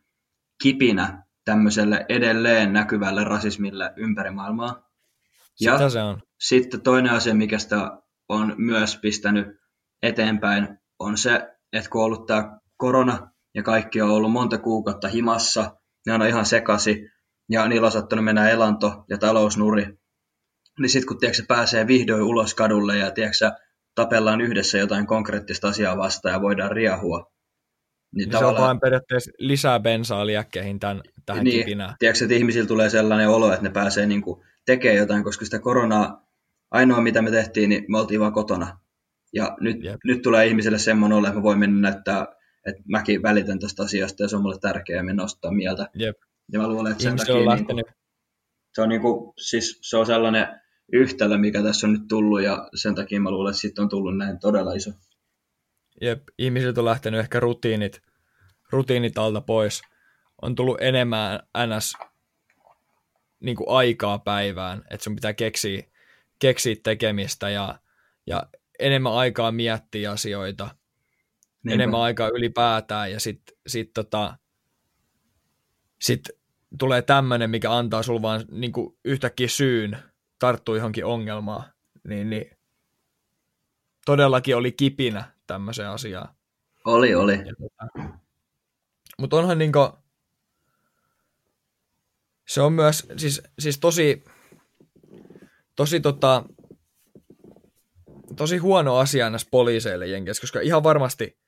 kipinä 0.62 1.23
tämmöiselle 1.45 2.07
edelleen 2.09 2.73
näkyvälle 2.73 3.25
rasismille 3.25 3.93
ympäri 3.97 4.31
maailmaa. 4.31 4.90
Ja 5.61 5.73
Sitä 5.73 5.88
se 5.88 6.02
on. 6.02 6.23
sitten 6.40 6.81
toinen 6.81 7.12
asia, 7.12 7.35
mikä 7.35 7.59
sitä 7.59 7.90
on 8.29 8.55
myös 8.59 8.97
pistänyt 8.97 9.47
eteenpäin, 10.02 10.79
on 10.99 11.19
se, 11.19 11.49
että 11.73 11.90
kun 11.90 12.00
on 12.00 12.05
ollut 12.05 12.26
tämä 12.26 12.59
korona 12.76 13.31
ja 13.55 13.62
kaikki 13.62 14.02
on 14.02 14.11
ollut 14.11 14.33
monta 14.33 14.59
kuukautta 14.59 15.09
himassa, 15.09 15.76
ne 16.07 16.14
on 16.14 16.26
ihan 16.26 16.47
sekasi, 16.47 17.11
ja 17.49 17.69
niillä 17.69 17.87
on 17.87 17.93
saattanut 17.93 18.25
mennä 18.25 18.49
elanto 18.50 19.05
ja 19.09 19.19
talousnuri. 19.19 19.99
Niin 20.79 20.90
sitten 20.90 21.09
kun 21.09 21.19
tiedätkö, 21.19 21.43
pääsee 21.49 21.87
vihdoin 21.87 22.23
ulos 22.23 22.55
kadulle 22.55 22.99
ja 22.99 23.11
tiedätkö, 23.11 23.50
tapellaan 23.95 24.40
yhdessä 24.40 24.79
jotain 24.79 25.07
konkreettista 25.07 25.69
asiaa 25.69 25.97
vastaan 25.97 26.33
ja 26.33 26.43
voidaan 26.43 26.71
riahua. 26.71 27.33
Niin, 28.12 28.29
niin 28.29 28.38
se 28.38 28.45
on 28.45 28.55
vain 28.55 28.81
periaatteessa 28.81 29.31
lisää 29.38 29.81
bensaa 29.81 30.26
liekkeihin 30.26 30.81
tämän, 30.81 31.00
tähän 31.26 31.45
niin, 31.45 31.59
kipinään. 31.59 31.95
Tiedätkö, 31.99 32.25
että 32.25 32.35
ihmisillä 32.35 32.69
tulee 32.69 32.90
sellainen 32.90 33.29
olo, 33.29 33.52
että 33.52 33.62
ne 33.62 33.71
pääsee 33.71 34.07
niin 34.07 34.23
kuin 34.23 34.43
tekemään 34.67 34.99
jotain, 34.99 35.25
koska 35.25 35.45
sitä 35.45 35.59
koronaa, 35.59 36.26
ainoa 36.71 37.00
mitä 37.00 37.23
me 37.23 37.31
tehtiin, 37.31 37.69
niin 37.69 37.85
me 37.88 37.99
oltiin 37.99 38.21
vaan 38.21 38.33
kotona. 38.33 38.79
Ja 39.33 39.57
nyt, 39.61 39.76
nyt 40.05 40.23
tulee 40.23 40.47
ihmisille 40.47 40.79
semmoinen 40.79 41.19
olo, 41.19 41.26
että 41.26 41.38
mä 41.38 41.43
voin 41.43 41.59
mennä 41.59 41.90
näyttää, 41.90 42.26
että 42.67 42.83
mäkin 42.88 43.23
välitän 43.23 43.59
tästä 43.59 43.83
asiasta 43.83 44.23
ja 44.23 44.29
se 44.29 44.37
on 44.37 44.43
mulle 44.43 44.59
tärkeää 44.61 45.05
ja 45.05 45.14
nostaa 45.14 45.52
mieltä. 45.52 45.87
Jep. 45.95 46.17
Ja 46.52 46.59
mä 46.59 46.69
luulen, 46.69 46.93
että 46.93 47.02
sen 47.02 47.17
takia 47.17 47.35
on 47.35 47.57
niin 47.57 47.67
kuin, 47.67 47.85
se, 48.75 48.83
on 48.83 48.88
niin 48.88 49.00
kuin, 49.00 49.33
siis, 49.37 49.79
se 49.83 49.97
on 49.97 50.07
sellainen 50.07 50.47
yhtälö, 50.93 51.38
mikä 51.38 51.62
tässä 51.62 51.87
on 51.87 51.93
nyt 51.93 52.09
tullut 52.09 52.43
ja 52.43 52.69
sen 52.75 52.95
takia 52.95 53.21
mä 53.21 53.31
luulen, 53.31 53.50
että 53.50 53.61
siitä 53.61 53.83
on 53.83 53.88
tullut 53.88 54.17
näin 54.17 54.38
todella 54.38 54.73
iso. 54.73 54.90
Jep, 56.00 56.23
ihmisiltä 56.38 56.80
on 56.80 56.85
lähtenyt 56.85 57.21
ehkä 57.21 57.40
rutiinit, 57.40 58.02
rutiinit 58.71 59.19
alta 59.19 59.40
pois. 59.40 59.83
On 60.42 60.54
tullut 60.54 60.78
enemmän 60.80 61.40
ns. 61.66 61.97
Niin 63.40 63.57
kuin 63.57 63.69
aikaa 63.69 64.19
päivään, 64.19 64.83
että 64.90 65.04
sun 65.04 65.14
pitää 65.14 65.33
keksiä, 65.33 65.83
keksiä 66.38 66.76
tekemistä 66.83 67.50
ja, 67.50 67.78
ja 68.26 68.42
enemmän 68.78 69.12
aikaa 69.12 69.52
miettiä 69.52 70.11
asioita, 70.11 70.64
Niinpä. 71.62 71.75
enemmän 71.75 72.00
aikaa 72.00 72.28
ylipäätään 72.28 73.12
ja 73.12 73.21
sitten 73.21 73.57
sit 73.66 73.90
tota, 73.95 74.38
sit 76.00 76.28
tulee 76.78 77.02
tämmöinen, 77.02 77.50
mikä 77.50 77.73
antaa 77.73 78.02
sulle 78.02 78.23
vaan 78.23 78.45
niin 78.50 78.73
kuin 78.73 78.99
yhtäkkiä 79.04 79.49
syyn 79.49 79.99
tarttua 80.38 80.76
johonkin 80.76 81.04
ongelmaan, 81.04 81.64
niin, 82.09 82.30
niin 82.30 82.50
todellakin 84.07 84.57
oli 84.57 84.73
kipinä 84.73 85.25
tämmöiseen 85.50 85.88
asiaan. 85.88 86.35
Oli, 86.85 87.14
oli. 87.14 87.38
Tota, 87.38 88.09
Mutta 89.19 89.37
onhan 89.37 89.59
niinku, 89.59 89.88
se 92.49 92.61
on 92.61 92.73
myös, 92.73 93.07
siis, 93.16 93.42
siis 93.59 93.78
tosi, 93.78 94.25
tosi 95.76 96.00
tota, 96.00 96.45
tosi 98.37 98.57
huono 98.57 98.97
asia 98.97 99.30
näissä 99.30 99.49
poliiseille 99.50 100.07
Jenkeissä, 100.07 100.40
koska 100.40 100.61
ihan 100.61 100.83
varmasti, 100.83 101.38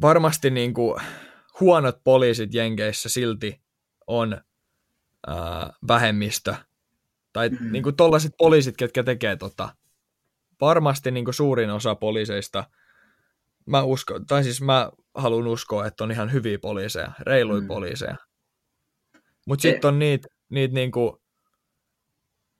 varmasti 0.00 0.50
niinku 0.50 1.00
huonot 1.60 2.04
poliisit 2.04 2.54
Jenkeissä 2.54 3.08
silti 3.08 3.62
on 4.06 4.40
ää, 5.26 5.72
vähemmistö. 5.88 6.54
Tai 7.32 7.48
mm-hmm. 7.48 7.72
niinku 7.72 7.92
tollaiset 7.92 8.32
poliisit, 8.38 8.76
ketkä 8.76 9.02
tekee 9.02 9.36
tota, 9.36 9.74
varmasti 10.60 11.10
niinku 11.10 11.32
suurin 11.32 11.70
osa 11.70 11.94
poliiseista, 11.94 12.64
mä 13.66 13.82
usko, 13.82 14.20
tai 14.28 14.44
siis 14.44 14.62
mä 14.62 14.90
haluan 15.14 15.46
uskoa, 15.46 15.86
että 15.86 16.04
on 16.04 16.10
ihan 16.10 16.32
hyviä 16.32 16.58
poliiseja, 16.58 17.12
reiluja 17.20 17.60
mm. 17.60 17.66
poliiseja. 17.66 18.16
Mutta 19.46 19.62
sitten 19.62 19.88
on 19.88 19.98
niitä 19.98 20.28
niit 20.48 20.72
niinku 20.72 21.22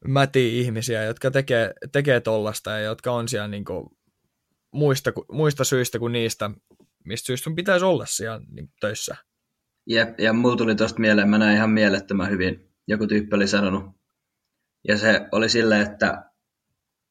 mätiä 0.09 0.49
ihmisiä, 0.49 1.05
jotka 1.05 1.31
tekee, 1.31 1.73
tekee 1.93 2.21
tollasta 2.21 2.71
ja 2.71 2.79
jotka 2.79 3.13
on 3.13 3.29
siellä 3.29 3.49
niinku 3.49 3.97
muista, 4.73 5.13
muista 5.33 5.65
syistä 5.65 5.99
kuin 5.99 6.13
niistä, 6.13 6.51
mistä 7.05 7.27
syystä 7.27 7.45
sun 7.45 7.55
pitäisi 7.55 7.85
olla 7.85 8.07
siellä 8.07 8.41
niin 8.51 8.73
töissä. 8.81 9.17
Jep, 9.87 10.21
ja 10.21 10.33
mulla 10.33 10.57
tuli 10.57 10.75
tosta 10.75 11.01
mieleen, 11.01 11.29
mä 11.29 11.39
näin 11.39 11.57
ihan 11.57 11.71
mielettömän 11.71 12.31
hyvin, 12.31 12.73
joku 12.89 13.07
tyyppi 13.07 13.37
oli 13.37 13.49
sanonut. 13.49 13.85
Ja 14.89 14.99
se 14.99 15.29
oli 15.33 15.49
silleen, 15.49 15.93
että 15.93 16.31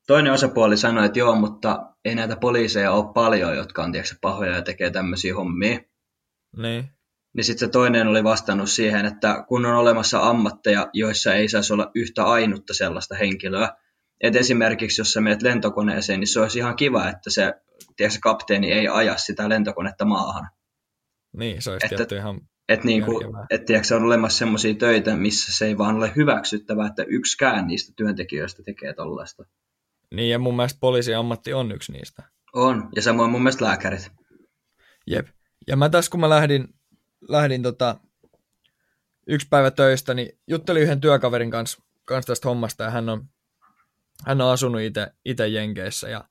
toinen 0.08 0.34
osapuoli 0.34 0.78
sanoi, 0.78 1.06
että 1.06 1.20
joo, 1.20 1.36
mutta 1.36 1.94
ei 2.06 2.16
näitä 2.16 2.36
poliiseja 2.36 2.92
ole 2.92 3.14
paljon, 3.14 3.56
jotka 3.56 3.84
on 3.84 3.92
tiedätkö, 3.92 4.16
pahoja 4.22 4.56
ja 4.56 4.62
tekee 4.62 4.92
tämmöisiä 4.92 5.36
hommia. 5.36 5.80
Niin. 6.58 6.90
Niin 7.34 7.44
sitten 7.44 7.68
se 7.68 7.72
toinen 7.72 8.08
oli 8.08 8.24
vastannut 8.24 8.70
siihen, 8.70 9.06
että 9.06 9.44
kun 9.48 9.66
on 9.66 9.76
olemassa 9.76 10.20
ammatteja, 10.20 10.90
joissa 10.94 11.34
ei 11.34 11.50
saisi 11.50 11.74
olla 11.74 11.92
yhtä 11.96 12.24
ainutta 12.24 12.74
sellaista 12.74 13.16
henkilöä, 13.16 13.70
että 14.22 14.40
esimerkiksi 14.40 15.02
jos 15.02 15.14
sä 15.14 15.22
menet 15.22 15.42
lentokoneeseen, 15.42 16.20
niin 16.20 16.28
se 16.28 16.40
olisi 16.40 16.60
ihan 16.60 16.76
kiva, 16.76 17.10
että 17.10 17.30
se, 17.30 17.54
tiedätkö, 17.96 18.20
kapteeni 18.22 18.72
ei 18.72 18.88
aja 18.88 19.18
sitä 19.18 19.50
lentokonetta 19.50 20.06
maahan. 20.06 20.50
Niin, 21.38 21.62
se 21.62 21.72
olisi 21.72 21.96
että, 21.96 22.16
ihan 22.16 22.42
että 22.70 22.86
niinku, 22.86 23.22
et, 23.50 23.66
tiedätkö, 23.66 23.96
on 23.96 24.04
olemassa 24.04 24.38
sellaisia 24.38 24.74
töitä, 24.74 25.16
missä 25.16 25.58
se 25.58 25.66
ei 25.66 25.78
vaan 25.78 25.96
ole 25.96 26.12
hyväksyttävää, 26.16 26.88
että 26.88 27.04
yksikään 27.04 27.68
niistä 27.68 27.94
työntekijöistä 27.96 28.64
tekee 28.64 28.94
tollaista. 28.94 29.44
Niin, 30.14 30.30
ja 30.30 30.40
mun 30.40 30.56
mielestä 30.56 30.80
poliisiammatti 30.80 31.54
on 31.54 31.72
yksi 31.72 31.92
niistä. 31.92 32.24
On, 32.54 32.90
ja 32.96 33.02
samoin 33.02 33.32
mun 33.32 33.42
mielestä 33.42 33.66
lääkärit. 33.66 34.12
Jep. 35.08 35.28
Ja 35.68 35.76
mä 35.76 35.90
tässä, 35.90 36.12
kun 36.12 36.20
mä 36.20 36.30
lähdin, 36.30 36.68
lähdin 37.30 37.64
tota, 37.64 38.00
yksi 39.28 39.48
päivä 39.50 39.72
töistä, 39.72 40.14
niin 40.14 40.40
juttelin 40.48 40.84
yhden 40.84 41.02
työkaverin 41.02 41.52
kanssa, 41.52 41.84
kanssa 42.06 42.32
tästä 42.32 42.50
hommasta, 42.50 42.84
ja 42.84 42.90
hän 42.90 43.10
on, 43.10 43.30
hän 44.26 44.42
on 44.42 44.52
asunut 44.52 44.82
itse 45.26 45.48
Jenkeissä, 45.48 46.10
ja 46.10 46.24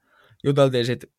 juteltiin 0.44 0.86
sitten 0.86 1.10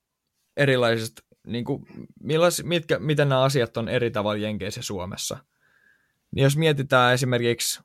erilaisista, 0.58 1.24
niin 1.48 1.66
kuin, 1.66 1.86
millais, 2.20 2.64
mitkä, 2.64 3.00
miten 3.00 3.30
nämä 3.30 3.42
asiat 3.42 3.78
on 3.78 3.90
eri 3.90 4.12
tavalla 4.12 4.38
Jenkeissä 4.38 4.80
ja 4.80 4.84
Suomessa. 4.84 5.38
Niin 6.36 6.44
jos 6.44 6.58
mietitään 6.58 7.14
esimerkiksi 7.14 7.82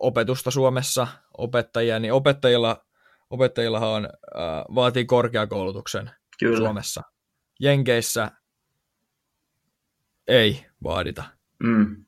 opetusta 0.00 0.50
Suomessa, 0.50 1.06
opettajia, 1.38 1.98
niin 1.98 2.12
opettajilla 2.12 2.85
opettajillahan 3.30 3.88
on, 3.88 4.04
äh, 4.04 4.74
vaatii 4.74 5.04
korkeakoulutuksen 5.04 6.10
Kyllä. 6.38 6.58
Suomessa. 6.58 7.02
Jenkeissä 7.60 8.30
ei 10.28 10.66
vaadita. 10.84 11.24
Mm. 11.62 12.04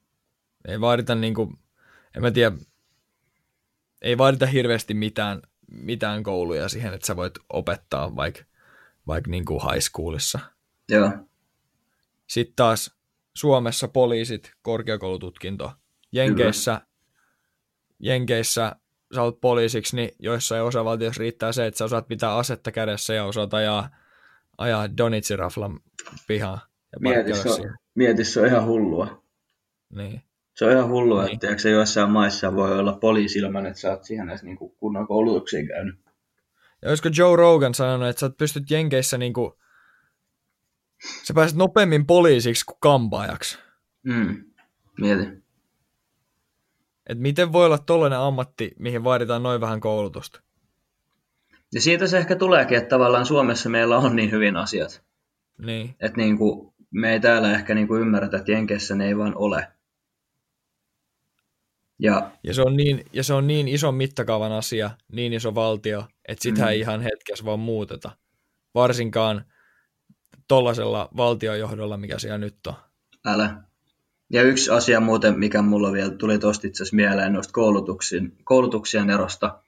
Ei 0.69 0.81
vaadita 0.81 1.15
niin 1.15 1.35
kuin, 1.35 1.59
en 2.17 2.23
mä 2.23 2.31
tiedä, 2.31 2.57
ei 4.03 4.19
vaadita 4.19 4.47
hirveästi 4.47 4.95
mitään, 4.95 5.43
mitään 5.71 6.23
kouluja 6.23 6.69
siihen, 6.69 6.95
että 6.95 7.07
sä 7.07 7.17
voit 7.17 7.35
opettaa 7.53 8.17
vaikka 8.17 8.43
vaik 9.07 9.27
niin 9.27 9.45
kuin 9.45 9.61
high 9.63 9.83
schoolissa. 9.83 10.39
Joo. 10.89 11.11
Sitten 12.27 12.57
taas 12.57 12.99
Suomessa 13.35 13.89
poliisit, 13.89 14.53
korkeakoulututkinto. 14.63 15.73
Jenkeissä, 16.13 16.81
Jenkeissä 17.99 18.77
sä 19.15 19.23
olet 19.23 19.41
poliisiksi, 19.41 19.97
niin 19.97 20.11
joissain 20.19 20.63
osavaltioissa 20.63 21.21
riittää 21.21 21.53
se, 21.53 21.67
että 21.67 21.79
sä 21.79 21.85
osaat 21.85 22.09
pitää 22.09 22.37
asetta 22.37 22.73
kädessä 22.73 23.15
ja 23.15 23.25
osaat 23.25 23.55
ajaa, 23.55 23.89
ajaa 24.59 24.97
Donitsiraflan 24.97 25.81
pihaan. 26.27 26.61
Ja 26.93 26.99
mieti, 27.01 27.35
se 27.35 27.49
on, 27.51 27.77
mieti, 27.95 28.25
se 28.25 28.41
on 28.41 28.47
ihan 28.47 28.65
hullua. 28.65 29.23
Niin. 29.95 30.23
Se 30.55 30.65
on 30.65 30.73
ihan 30.73 30.89
hullua, 30.89 31.25
niin. 31.25 31.35
että 31.35 31.63
se 31.63 31.71
joissain 31.71 32.11
maissa 32.11 32.55
voi 32.55 32.79
olla 32.79 32.93
poliisi 32.93 33.39
ilman, 33.39 33.67
että 33.67 33.81
sä 33.81 33.91
oot 33.91 34.05
siihen 34.05 34.29
edes 34.29 34.43
niinku 34.43 34.69
kunnon 34.69 35.07
koulutuksiin 35.07 35.69
käynyt. 35.69 35.95
Ja 36.83 36.89
olisiko 36.89 37.09
Joe 37.17 37.37
Rogan 37.37 37.75
sanonut, 37.75 38.09
että 38.09 38.21
sä 38.21 38.31
pystyt 38.39 38.71
Jenkeissä 38.71 39.19
niinku, 39.19 39.59
sä 41.23 41.35
pääset 41.35 41.57
nopeammin 41.57 42.07
poliisiksi 42.07 42.65
kuin 42.65 42.77
kampaajaksi. 42.81 43.59
Mm. 44.03 44.45
Mieti. 45.01 45.48
Että 47.09 47.23
miten 47.23 47.53
voi 47.53 47.67
olla 47.67 47.79
tollainen 47.79 48.19
ammatti, 48.19 48.73
mihin 48.79 49.05
vaaditaan 49.05 49.43
noin 49.43 49.61
vähän 49.61 49.81
koulutusta? 49.81 50.41
Ja 51.73 51.81
siitä 51.81 52.07
se 52.07 52.19
ehkä 52.19 52.37
tuleekin, 52.37 52.79
että 52.79 52.89
tavallaan 52.89 53.27
Suomessa 53.27 53.69
meillä 53.69 53.99
on 53.99 54.17
niin 54.17 54.31
hyvin 54.31 54.57
asiat. 54.57 55.03
Niin. 55.59 55.95
Että 56.01 56.17
niin 56.17 56.39
kuin, 56.39 56.75
me 56.91 57.13
ei 57.13 57.21
täällä 57.21 57.53
ehkä 57.53 57.75
niin 57.75 57.89
kuin 57.89 58.01
ymmärretä, 58.01 58.37
että 58.37 58.53
Jenkeissä 58.53 58.95
ne 58.95 59.07
ei 59.07 59.19
vaan 59.19 59.37
ole. 59.37 59.69
Ja, 61.99 62.31
ja, 62.45 62.55
se 62.55 62.63
on 62.63 62.77
niin, 62.77 63.05
ja 63.13 63.25
se 63.25 63.35
on 63.35 63.47
niin 63.47 63.69
iso 63.69 63.93
mittakaavan 63.93 64.53
asia, 64.53 64.91
niin 65.13 65.33
iso 65.33 65.55
valtio, 65.55 66.05
että 66.29 66.43
sitä 66.43 66.63
mm. 66.63 66.69
ei 66.69 66.81
ihan 66.81 67.01
hetkessä 67.01 67.45
vaan 67.45 67.61
muuteta. 67.61 68.11
Varsinkaan 68.75 69.45
tollasella 70.49 71.09
valtiojohdolla, 71.17 71.97
mikä 71.97 72.19
siellä 72.19 72.39
nyt 72.39 72.67
on. 72.67 72.75
Älä. 73.27 73.68
Ja 74.33 74.43
yksi 74.43 74.71
asia 74.71 75.01
muuten, 75.01 75.39
mikä 75.39 75.63
mulla 75.63 75.93
vielä 75.93 76.11
tuli 76.11 76.39
tosta 76.39 76.67
itse 76.67 76.83
asiassa 76.83 76.97
mieleen 76.97 77.33
noista 77.33 77.53
koulutuksien, 77.53 78.33
koulutuksien 78.45 79.11
erosta, 79.11 79.63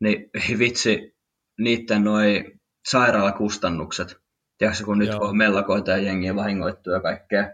niin 0.00 0.30
vitsi, 0.58 1.16
niiden 1.58 2.04
noi 2.04 2.44
sairaalakustannukset, 2.88 4.16
tiedätkö, 4.58 4.84
kun 4.84 4.98
nyt 4.98 5.08
Joo. 5.08 5.28
on 5.28 5.36
mellakoita 5.36 5.90
ja 5.90 5.96
jengiä 5.96 6.36
vahingoittuja 6.36 6.96
ja 6.96 7.00
kaikkea, 7.00 7.50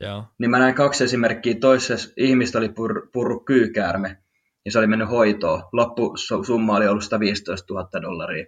Joo. 0.00 0.24
niin 0.38 0.50
mä 0.50 0.58
näin 0.58 0.74
kaksi 0.74 1.04
esimerkkiä. 1.04 1.54
Toisessa 1.60 2.10
ihmistä 2.16 2.58
oli 2.58 2.68
pur, 2.68 3.08
purru 3.12 3.40
kyykäärme, 3.40 4.18
ja 4.64 4.72
se 4.72 4.78
oli 4.78 4.86
mennyt 4.86 5.10
hoitoon. 5.10 5.62
Loppusumma 5.72 6.76
oli 6.76 6.88
ollut 6.88 7.04
115 7.04 7.74
000 7.74 8.02
dollaria. 8.02 8.46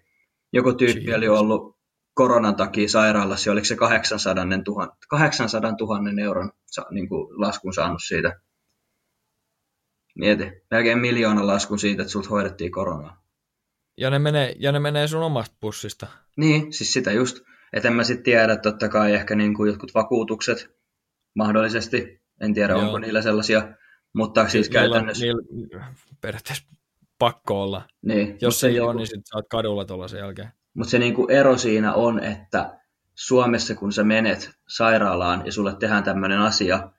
Joku 0.53 0.73
tyyppi 0.73 1.01
Jesus. 1.01 1.17
oli 1.17 1.29
ollut 1.29 1.77
koronan 2.15 2.57
takia 2.57 2.89
sairaalassa, 2.89 3.53
oliko 3.53 3.65
se 3.65 3.77
800 3.77 4.45
000, 4.45 4.97
800 5.09 5.71
000 5.81 6.23
euron 6.23 6.53
niin 6.91 7.09
kuin 7.09 7.41
laskun 7.41 7.75
saanut 7.75 8.01
siitä. 8.07 8.41
Mieti, 10.19 10.53
melkein 10.71 10.99
miljoonan 10.99 11.47
laskun 11.47 11.79
siitä, 11.79 12.03
että 12.03 12.13
sulta 12.13 12.29
hoidettiin 12.29 12.73
koronaa. 12.73 13.23
Ja 13.97 14.11
ne 14.11 14.19
menee, 14.19 14.55
ja 14.59 14.73
ne 14.73 14.81
menee 14.81 15.09
sun 15.09 15.23
omasta 15.23 15.57
pussista. 15.61 16.07
Niin, 16.37 16.73
siis 16.73 16.93
sitä 16.93 17.13
just. 17.13 17.41
Että 17.73 17.89
en 17.89 17.95
mä 17.95 18.05
sitten 18.05 18.25
tiedä, 18.25 18.57
totta 18.57 18.89
kai 18.89 19.15
ehkä 19.15 19.35
niin 19.35 19.55
kuin 19.55 19.69
jotkut 19.69 19.95
vakuutukset 19.95 20.71
mahdollisesti. 21.35 22.21
En 22.41 22.55
tiedä, 22.55 22.73
Joo. 22.73 22.83
onko 22.83 22.99
niillä 22.99 23.23
sellaisia. 23.23 23.69
Mutta 24.13 24.49
siis 24.49 24.71
Niillä 24.71 24.81
käytännössä... 24.81 25.25
niillä 25.25 25.95
periaatteessa 26.21 26.65
pakko 27.19 27.63
olla. 27.63 27.89
Niin, 28.03 28.39
Jos 28.41 28.61
se 28.61 28.67
ei 28.67 28.81
ole, 28.81 28.87
niinku- 28.87 28.99
niin 28.99 29.07
sit 29.07 29.27
sä 29.27 29.37
oot 29.37 29.47
kadulla 29.51 29.85
tuolla 29.85 30.09
sen 30.09 30.19
jälkeen. 30.19 30.49
Mutta 30.75 30.91
se 30.91 30.99
niinku 30.99 31.27
ero 31.27 31.59
siinä 31.59 31.95
on, 31.95 32.25
että 32.25 32.81
Suomessa 33.15 33.75
kun 33.75 33.93
sä 33.93 34.05
menet 34.05 34.51
sairaalaan 34.69 35.47
ja 35.47 35.53
sulle 35.53 35.77
tehdään 35.77 36.05
tämmöinen 36.05 36.39
asia, 36.39 36.91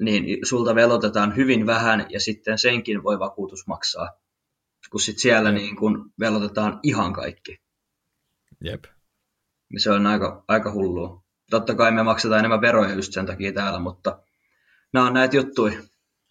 niin 0.00 0.46
sulta 0.46 0.74
velotetaan 0.74 1.36
hyvin 1.36 1.66
vähän 1.66 2.06
ja 2.08 2.20
sitten 2.20 2.58
senkin 2.58 3.02
voi 3.02 3.18
vakuutus 3.18 3.66
maksaa. 3.66 4.08
Kun 4.90 5.00
sitten 5.00 5.22
siellä 5.22 5.52
niin 5.52 5.76
kun 5.76 6.12
velotetaan 6.20 6.80
ihan 6.82 7.12
kaikki. 7.12 7.60
Jep. 8.64 8.84
Se 9.76 9.90
on 9.90 10.06
aika, 10.06 10.44
aika 10.48 10.72
hullua. 10.72 11.22
Totta 11.50 11.74
kai 11.74 11.92
me 11.92 12.02
maksetaan 12.02 12.38
enemmän 12.38 12.60
veroja 12.60 12.94
just 12.94 13.12
sen 13.12 13.26
takia 13.26 13.52
täällä, 13.52 13.78
mutta 13.78 14.22
nämä 14.92 15.06
on 15.06 15.14
näitä 15.14 15.36
juttuja. 15.36 15.82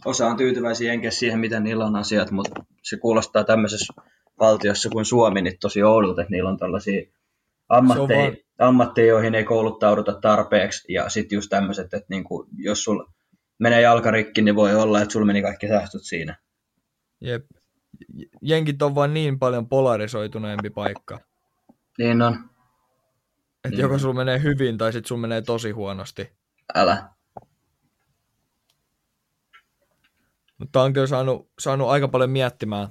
Osa 0.05 0.27
on 0.27 0.37
tyytyväisiä 0.37 0.93
enkä 0.93 1.11
siihen, 1.11 1.39
miten 1.39 1.63
niillä 1.63 1.85
on 1.85 1.95
asiat, 1.95 2.31
mutta 2.31 2.65
se 2.83 2.97
kuulostaa 2.97 3.43
tämmöisessä 3.43 3.93
valtiossa 4.39 4.89
kuin 4.89 5.05
Suomi, 5.05 5.41
niin 5.41 5.59
tosi 5.59 5.83
oudolta, 5.83 6.21
että 6.21 6.31
niillä 6.31 6.49
on 6.49 6.57
tällaisia 6.57 7.01
ammatteja, 7.69 8.19
vaan- 8.19 8.37
ammatteja 8.59 9.07
joihin 9.07 9.35
ei 9.35 9.43
kouluttauduta 9.43 10.13
tarpeeksi, 10.21 10.93
ja 10.93 11.09
sitten 11.09 11.35
just 11.35 11.49
tämmöiset, 11.49 11.85
että 11.93 12.05
niinku, 12.09 12.47
jos 12.57 12.83
sul 12.83 13.03
menee 13.59 13.81
jalkarikki, 13.81 14.41
niin 14.41 14.55
voi 14.55 14.75
olla, 14.75 15.01
että 15.01 15.13
sulla 15.13 15.25
meni 15.25 15.41
kaikki 15.41 15.67
säästöt 15.67 16.01
siinä. 16.03 16.37
Jep. 17.21 17.45
Jenkit 18.41 18.81
on 18.81 18.95
vaan 18.95 19.13
niin 19.13 19.39
paljon 19.39 19.69
polarisoituneempi 19.69 20.69
paikka. 20.69 21.19
Niin 21.97 22.21
on. 22.21 22.33
Että 22.33 23.69
Niin. 23.69 23.79
joko 23.79 23.99
sulla 23.99 24.13
menee 24.13 24.41
hyvin 24.43 24.77
tai 24.77 24.93
sitten 24.93 25.07
sulla 25.07 25.21
menee 25.21 25.41
tosi 25.41 25.71
huonosti. 25.71 26.31
Älä. 26.75 27.09
Mutta 30.57 30.81
on 30.81 30.93
kyllä 30.93 31.07
saanut, 31.07 31.49
saanut 31.59 31.89
aika 31.89 32.07
paljon 32.07 32.29
miettimään, 32.29 32.87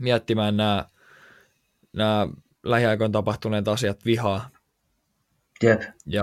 miettimään 0.00 0.56
nämä, 0.56 0.86
nämä 1.96 2.28
lähiaikoina 2.62 3.12
tapahtuneet 3.12 3.68
asiat 3.68 4.04
vihaa. 4.04 4.50
Jep. 5.62 5.82
Ja 6.06 6.22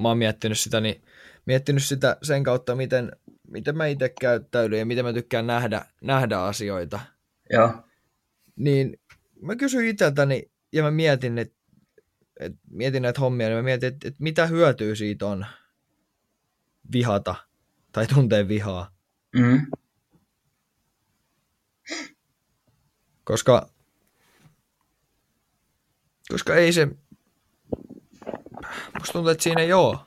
mä 0.00 0.08
oon 0.08 0.18
miettinyt 0.18 0.58
sitä, 0.58 0.80
niin, 0.80 1.02
miettinyt 1.46 1.82
sitä 1.82 2.16
sen 2.22 2.44
kautta, 2.44 2.74
miten, 2.74 3.12
miten 3.48 3.76
mä 3.76 3.86
itse 3.86 4.12
käyttäydyn 4.20 4.78
ja 4.78 4.86
miten 4.86 5.04
mä 5.04 5.12
tykkään 5.12 5.46
nähdä, 5.46 5.84
nähdä 6.02 6.38
asioita. 6.38 7.00
Joo. 7.50 7.72
Niin 8.56 9.00
mä 9.42 9.56
kysyin 9.56 9.88
itseltäni 9.88 10.50
ja 10.72 10.82
mä 10.82 10.90
mietin, 10.90 11.38
että 11.38 11.62
et, 12.40 12.52
mietin 12.70 13.02
näitä 13.02 13.20
hommia, 13.20 13.46
niin 13.46 13.56
mä 13.56 13.62
mietin, 13.62 13.86
että 13.86 14.08
et 14.08 14.20
mitä 14.20 14.46
hyötyä 14.46 14.94
siitä 14.94 15.26
on 15.26 15.46
vihata 16.92 17.34
tai 17.92 18.06
tuntea 18.06 18.48
vihaa. 18.48 18.90
Mm. 19.36 19.66
Koska, 23.24 23.68
koska 26.28 26.54
ei 26.54 26.72
se, 26.72 26.88
musta 28.98 29.12
tuntuu, 29.12 29.30
että 29.30 29.42
siinä 29.42 29.76
ole. 29.76 29.98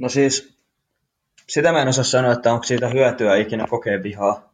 No 0.00 0.08
siis, 0.08 0.54
sitä 1.48 1.72
mä 1.72 1.82
en 1.82 1.88
osaa 1.88 2.04
sanoa, 2.04 2.32
että 2.32 2.52
onko 2.52 2.64
siitä 2.64 2.88
hyötyä 2.88 3.36
ikinä 3.36 3.66
kokea 3.70 4.02
vihaa. 4.02 4.52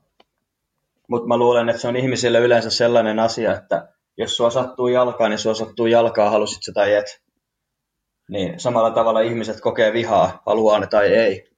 Mutta 1.08 1.28
mä 1.28 1.36
luulen, 1.36 1.68
että 1.68 1.82
se 1.82 1.88
on 1.88 1.96
ihmisille 1.96 2.38
yleensä 2.38 2.70
sellainen 2.70 3.18
asia, 3.18 3.56
että 3.56 3.88
jos 4.16 4.36
sua 4.36 4.50
sattuu 4.50 4.88
jalkaan, 4.88 5.30
niin 5.30 5.38
sua 5.38 5.54
sattuu 5.54 5.86
jalkaa, 5.86 6.30
halusit 6.30 6.62
sä 6.62 6.72
tai 6.72 6.94
et. 6.94 7.22
Niin 8.28 8.60
samalla 8.60 8.90
tavalla 8.90 9.20
ihmiset 9.20 9.60
kokee 9.60 9.92
vihaa, 9.92 10.42
haluaa 10.46 10.78
ne 10.78 10.86
tai 10.86 11.06
ei. 11.06 11.50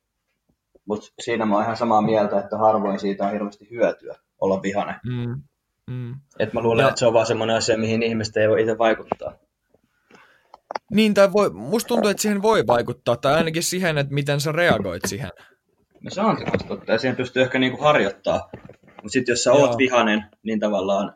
Mutta 0.84 1.06
siinä 1.20 1.46
mä 1.46 1.54
oon 1.54 1.64
ihan 1.64 1.76
samaa 1.76 2.02
mieltä, 2.02 2.38
että 2.38 2.58
harvoin 2.58 3.00
siitä 3.00 3.24
on 3.24 3.32
hirveästi 3.32 3.70
hyötyä 3.70 4.18
olla 4.40 4.62
vihainen. 4.62 4.94
Mm. 5.06 5.42
Mm. 5.90 6.14
Et 6.38 6.52
mä 6.52 6.60
luulen, 6.60 6.82
Ja- 6.84 6.88
että 6.88 6.98
se 6.98 7.06
on 7.06 7.12
vaan 7.12 7.26
semmoinen 7.26 7.56
asia, 7.56 7.78
mihin 7.78 8.02
ihmiset 8.02 8.36
ei 8.36 8.48
voi 8.48 8.60
itse 8.60 8.78
vaikuttaa. 8.78 9.34
Niin, 10.90 11.14
tai 11.14 11.32
voi, 11.32 11.50
musta 11.50 11.88
tuntuu, 11.88 12.10
että 12.10 12.20
siihen 12.22 12.42
voi 12.42 12.66
vaikuttaa, 12.66 13.16
tai 13.16 13.34
ainakin 13.34 13.62
siihen, 13.62 13.98
että 13.98 14.14
miten 14.14 14.40
sä 14.40 14.52
reagoit 14.52 15.02
siihen. 15.06 15.30
No 16.00 16.10
se 16.10 16.20
on 16.20 16.36
se 16.38 16.66
totta, 16.68 16.92
ja 16.92 16.98
siihen 16.98 17.16
pystyy 17.16 17.42
ehkä 17.42 17.58
niinku 17.58 17.82
harjoittaa. 17.82 18.48
Mutta 18.86 19.08
sitten 19.08 19.32
jos 19.32 19.44
sä 19.44 19.50
Joo. 19.50 19.58
oot 19.58 19.78
vihanen, 19.78 20.24
niin 20.42 20.60
tavallaan 20.60 21.14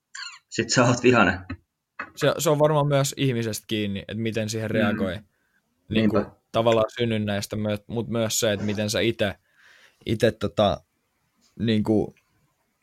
sit 0.48 0.70
sä 0.70 0.84
oot 0.84 1.02
vihanen. 1.02 1.40
Se, 2.16 2.34
se 2.38 2.50
on 2.50 2.58
varmaan 2.58 2.86
myös 2.86 3.14
ihmisestä 3.16 3.64
kiinni, 3.68 4.00
että 4.00 4.22
miten 4.22 4.48
siihen 4.48 4.70
reagoi. 4.70 5.16
Mm. 5.16 5.24
Niin 5.88 6.10
kuin, 6.10 6.26
tavallaan 6.52 6.90
synnynnäistä, 6.98 7.56
mutta 7.86 8.12
myös 8.12 8.40
se, 8.40 8.52
että 8.52 8.66
miten 8.66 8.90
sä 8.90 9.00
itse 9.00 9.34
ite, 10.06 10.30
tota, 10.32 10.80
niin 11.58 11.82
kuin, 11.84 12.14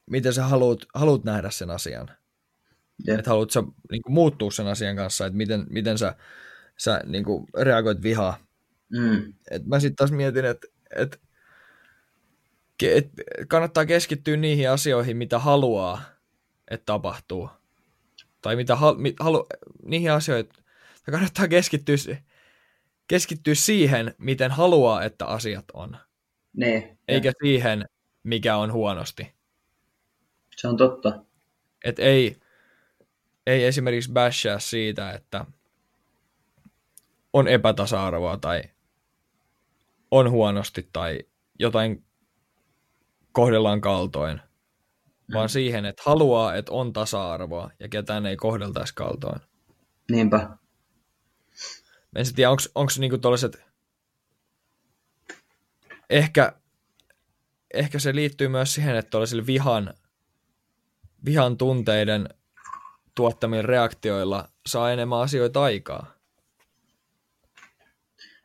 miten 0.10 0.34
sä 0.34 0.44
haluat, 0.44 0.80
haluat 0.94 1.24
nähdä 1.24 1.50
sen 1.50 1.70
asian. 1.70 2.10
Jep. 3.08 3.20
Että 3.20 3.30
haluat 3.30 3.52
sä 3.52 3.64
niin 3.92 4.02
kuin, 4.02 4.14
muuttua 4.14 4.52
sen 4.52 4.68
asian 4.68 4.96
kanssa, 4.96 5.26
että 5.26 5.38
miten, 5.38 5.66
miten 5.70 5.98
sä, 5.98 6.16
sä 6.78 7.02
niin 7.06 7.24
kuin, 7.24 7.48
reagoit 7.60 8.02
vihaa. 8.02 8.38
Mm. 8.90 9.34
Et 9.52 9.66
mä 9.66 9.80
sitten 9.80 9.96
taas 9.96 10.12
mietin, 10.12 10.46
että 10.46 10.68
et, 10.96 11.22
et 12.84 13.10
kannattaa 13.48 13.86
keskittyä 13.86 14.38
niihin 14.38 14.70
asioihin, 14.70 15.18
mitä 15.18 15.40
haluaa, 15.40 16.02
että 16.68 16.86
tapahtuu. 16.86 17.50
Tai 18.42 18.56
mitä 18.56 18.76
hal, 18.76 18.96
mi, 18.96 19.14
halu, 19.20 19.46
niihin 19.86 20.12
asioihin, 20.12 20.46
että 20.46 21.12
kannattaa 21.12 21.48
keskittyä, 21.48 21.96
keskittyä 23.08 23.56
siihen, 23.56 24.16
miten 24.18 24.52
haluaa, 24.52 25.04
että 25.04 25.26
asiat 25.26 25.66
on. 25.74 25.98
Niin, 26.54 26.98
Eikä 27.08 27.32
siihen, 27.44 27.86
mikä 28.24 28.58
on 28.58 28.72
huonosti. 28.72 29.34
Se 30.58 30.68
on 30.68 30.78
totta. 30.78 31.26
Et 31.86 32.00
ei, 32.00 32.38
ei 33.48 33.66
esimerkiksi 33.66 34.12
bashaa 34.12 34.60
siitä, 34.60 35.12
että 35.12 35.46
on 37.34 37.48
epätasa-arvoa 37.48 38.38
tai 38.38 38.64
on 40.12 40.32
huonosti 40.32 40.90
tai 40.94 41.20
jotain 41.60 42.06
kohdellaan 43.32 43.82
kaltoin, 43.82 44.42
vaan 45.34 45.50
siihen, 45.50 45.86
että 45.86 46.04
haluaa, 46.06 46.56
että 46.56 46.72
on 46.72 46.94
tasa-arvoa 46.94 47.72
ja 47.80 47.90
ketään 47.90 48.26
ei 48.26 48.36
kohdeltaisi 48.36 48.96
kaltoin. 48.96 49.42
Niinpä. 50.12 50.38
Mä 52.12 52.20
en 52.20 52.36
tiedä, 52.36 52.52
onko 52.52 52.92
niinku 52.98 53.18
tollaset... 53.18 53.64
Ehkä, 56.10 56.54
ehkä 57.74 58.00
se 58.00 58.16
liittyy 58.16 58.48
myös 58.48 58.74
siihen, 58.74 58.96
että 58.96 59.10
tuollaisilla 59.10 59.46
vihan, 59.46 59.94
vihan 61.26 61.58
tunteiden 61.58 62.30
tuottamilla 63.16 63.62
reaktioilla 63.62 64.50
saa 64.66 64.92
enemmän 64.92 65.20
asioita 65.20 65.64
aikaa. 65.64 66.14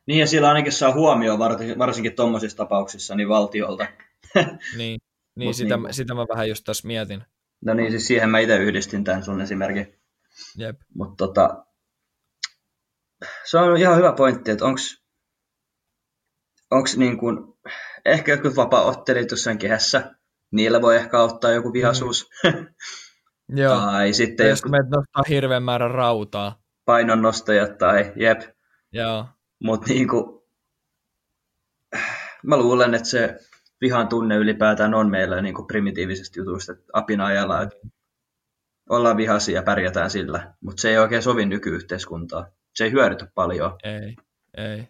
Niin 0.06 0.20
ja 0.20 0.26
sillä 0.26 0.48
ainakin 0.48 0.72
saa 0.72 0.92
huomioon 0.92 1.38
varsinkin, 1.78 2.16
tuommoisissa 2.16 2.56
tapauksissa 2.56 3.14
niin 3.14 3.28
valtiolta. 3.28 3.86
Niin, 4.76 5.00
niin 5.36 5.54
sitä, 5.54 5.76
niinku- 5.76 5.92
sitä 5.92 6.14
mä 6.14 6.26
vähän 6.34 6.48
just 6.48 6.64
tässä 6.64 6.86
mietin. 6.86 7.22
No 7.64 7.74
niin, 7.74 7.90
siis 7.90 8.06
siihen 8.06 8.30
mä 8.30 8.38
itse 8.38 8.56
yhdistin 8.56 9.04
tämän 9.04 9.24
sun 9.24 9.40
esimerkin. 9.40 9.98
Jep. 10.56 10.80
Mutta 10.94 11.26
tota, 11.26 11.64
se 13.44 13.58
on 13.58 13.76
ihan 13.76 13.96
hyvä 13.96 14.12
pointti, 14.12 14.50
että 14.50 14.64
onks, 14.64 15.02
onks 16.70 16.96
niin 16.96 17.18
kuin, 17.18 17.38
ehkä 18.04 18.32
jotkut 18.32 18.56
vapaa-ottelijat 18.56 19.30
jossain 19.30 19.58
kehässä, 19.58 20.14
niillä 20.50 20.82
voi 20.82 20.96
ehkä 20.96 21.18
auttaa 21.20 21.50
joku 21.50 21.72
vihaisuus. 21.72 22.30
Joo. 23.56 23.76
tai 23.80 24.12
sitten 24.12 24.36
Tai 24.36 24.48
jos 24.48 24.58
jotkut 24.58 24.70
meidät 24.70 24.90
nostaa 24.90 25.22
hirveän 25.28 25.62
määrän 25.62 25.90
rautaa. 25.90 26.58
painonnostajat 26.84 27.78
tai 27.78 28.12
jep. 28.16 28.40
Joo. 28.92 29.26
Mutta 29.62 29.86
niinku, 29.88 30.48
mä 32.42 32.56
luulen, 32.56 32.94
että 32.94 33.08
se 33.08 33.38
vihan 33.80 34.08
tunne 34.08 34.36
ylipäätään 34.36 34.94
on 34.94 35.10
meillä 35.10 35.42
niinku 35.42 35.62
primitiivisesta 35.64 36.40
jutusta, 36.40 36.72
että 36.72 36.84
apina 36.92 37.26
ajalla, 37.26 37.62
että 37.62 37.76
ollaan 38.88 39.16
vihaisia 39.16 39.54
ja 39.54 39.62
pärjätään 39.62 40.10
sillä. 40.10 40.54
Mutta 40.60 40.80
se 40.80 40.90
ei 40.90 40.98
oikein 40.98 41.22
sovi 41.22 41.46
nykyyhteiskuntaa. 41.46 42.46
Se 42.74 42.84
ei 42.84 42.92
hyödytä 42.92 43.26
paljon. 43.34 43.76
Ei, 43.82 44.16
ei. 44.56 44.88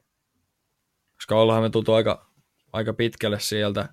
Koska 1.14 1.34
ollaan 1.36 1.62
me 1.62 1.70
tultu 1.70 1.92
aika, 1.92 2.30
aika 2.72 2.92
pitkälle 2.92 3.40
sieltä, 3.40 3.88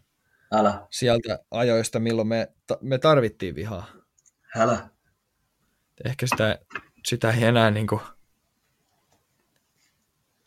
Älä, 0.52 0.88
sieltä 0.92 1.40
ajoista, 1.52 2.00
milloin 2.00 2.28
me, 2.28 2.54
ta- 2.68 2.78
me 2.82 2.98
tarvittiin 2.98 3.56
vihaa. 3.56 3.86
älä. 4.56 4.90
Ehkä 6.06 6.28
sitä 6.28 6.60
sitä 7.06 7.32
ei 7.32 7.44
enää 7.44 7.72
niin 7.72 7.88
kuin, 7.88 8.02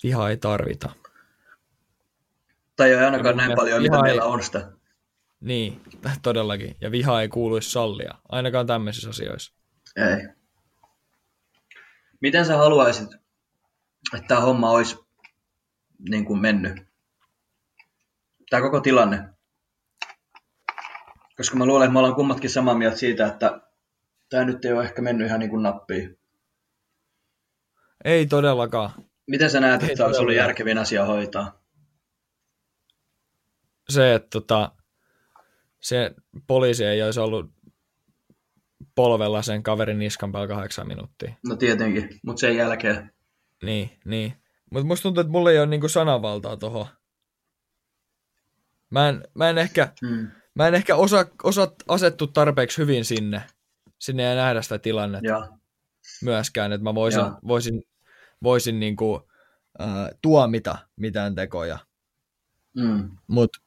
vihaa 0.03 0.31
ei 0.31 0.37
tarvita. 0.37 0.91
Tai 2.77 2.91
ei 2.91 2.97
ainakaan 2.97 3.37
näin 3.37 3.53
paljon, 3.57 3.83
mitä 3.83 3.93
viha 3.93 4.07
ei- 4.07 4.13
meillä 4.13 4.25
on 4.25 4.43
sitä. 4.43 4.73
Niin, 5.41 5.81
todellakin. 6.23 6.77
Ja 6.81 6.91
vihaa 6.91 7.23
ei 7.23 7.29
kuuluisi 7.29 7.71
sallia, 7.71 8.15
ainakaan 8.29 8.67
tämmöisissä 8.67 9.11
asioissa. 9.11 9.55
Ei. 9.97 10.29
Miten 12.21 12.47
sä 12.47 12.57
haluaisit, 12.57 13.09
että 14.15 14.27
tämä 14.29 14.41
homma 14.41 14.71
olisi 14.71 14.97
niin 16.09 16.25
kuin 16.25 16.41
mennyt? 16.41 16.89
Tämä 18.51 18.63
koko 18.63 18.81
tilanne. 18.81 19.29
Koska 21.39 21.57
mä 21.57 21.67
luulen, 21.67 21.85
että 21.85 21.93
me 21.93 21.99
ollaan 21.99 22.15
kummatkin 22.15 22.51
samaa 22.51 22.75
mieltä 22.75 22.97
siitä, 22.97 23.27
että 23.27 23.61
tämä 24.29 24.45
nyt 24.45 24.65
ei 24.65 24.73
ole 24.73 24.85
ehkä 24.85 25.03
mennyt 25.03 25.27
ihan 25.27 25.41
niin 25.41 25.51
kuin 25.51 25.63
nappiin. 25.63 26.19
Ei 28.05 28.27
todellakaan. 28.27 28.91
Miten 29.27 29.51
sä 29.51 29.61
näet, 29.61 29.83
Ei 29.83 29.87
että 29.87 29.97
tämä 29.97 30.07
olisi 30.07 30.21
ollut 30.21 30.35
järkevin 30.35 30.79
asia 30.79 31.05
hoitaa? 31.05 31.61
Se, 33.89 34.15
että 34.15 34.29
tota, 34.31 34.73
se 35.81 36.15
poliisi 36.47 36.85
ei 36.85 37.03
olisi 37.03 37.21
ollut 37.21 37.51
polvella 38.95 39.43
sen 39.43 39.63
kaverin 39.63 39.99
niskan 39.99 40.33
päällä 40.33 40.49
kahdeksan 40.49 40.89
minuuttia. 40.89 41.35
No 41.47 41.57
tietenkin, 41.57 42.21
mutta 42.23 42.41
sen 42.41 42.57
jälkeen. 42.57 43.13
Niin, 43.63 43.91
niin. 44.05 44.33
Mutta 44.71 44.87
musta 44.87 45.03
tuntuu, 45.03 45.21
että 45.21 45.31
mulla 45.31 45.51
ei 45.51 45.59
ole 45.59 45.67
niinku 45.67 45.89
sananvaltaa 45.89 46.57
tohon. 46.57 46.87
Mä 48.91 49.09
en, 49.09 49.25
mä 49.35 49.51
en 49.51 49.59
ehkä, 49.59 49.93
Mm. 50.03 50.31
Mä 50.59 50.69
en 50.69 50.75
ehkä 50.75 50.97
osaa, 50.97 51.25
osaa 51.43 51.69
asettua 51.89 52.27
tarpeeksi 52.27 52.79
hyvin 52.79 53.05
sinne, 53.05 53.43
sinne 53.99 54.23
ja 54.23 54.35
nähdä 54.35 54.63
sitä 54.63 54.79
tilannetta 54.79 55.29
Ja, 55.29 55.49
myöskään, 56.23 56.73
että 56.73 56.83
mä 56.85 56.95
voisin, 56.95 57.21
Joo. 57.21 57.39
voisin, 57.47 57.83
voisin 58.43 58.81
niinku, 58.81 59.29
äh, 59.81 59.89
tuomita 60.23 60.79
mitään 60.97 61.35
tekoja. 61.35 61.79
mm. 62.77 63.11
Mutta 63.27 63.59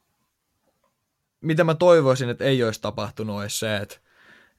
mitä 1.40 1.64
mä 1.64 1.74
toivoisin, 1.74 2.28
että 2.28 2.44
ei 2.44 2.64
olisi 2.64 2.80
tapahtunut, 2.80 3.36
olisi 3.36 3.58
se, 3.58 3.76
että, 3.76 3.96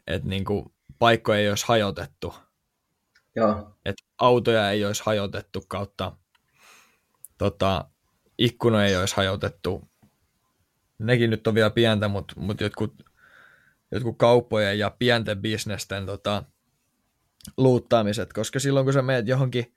että 0.08 0.30
niinku 0.30 0.74
paikkoja 1.00 1.40
ei 1.40 1.50
olisi 1.50 1.66
hajotettu. 1.68 2.34
Joo. 3.36 3.78
Että 3.86 4.04
autoja 4.18 4.72
ei 4.72 4.86
olisi 4.86 5.04
hajotettu 5.06 5.64
kautta 5.68 6.18
tota, 7.38 7.86
ikkunoja 8.38 8.86
ei 8.86 8.98
olisi 8.98 9.16
hajotettu. 9.16 9.93
Nekin 11.04 11.30
nyt 11.30 11.48
on 11.48 11.56
vielä 11.56 11.70
pientä, 11.70 12.08
mutta 12.08 12.34
mut 12.38 12.62
jotkut, 12.62 12.94
jotkut 13.92 14.18
kauppojen 14.18 14.80
ja 14.80 14.96
pienten 15.00 15.42
bisnesten 15.42 16.06
tota, 16.06 16.44
luuttaamiset, 17.58 18.34
koska 18.34 18.60
silloin 18.60 18.86
kun 18.86 18.94
sä 18.94 19.02
meet 19.02 19.28
johonkin, 19.28 19.76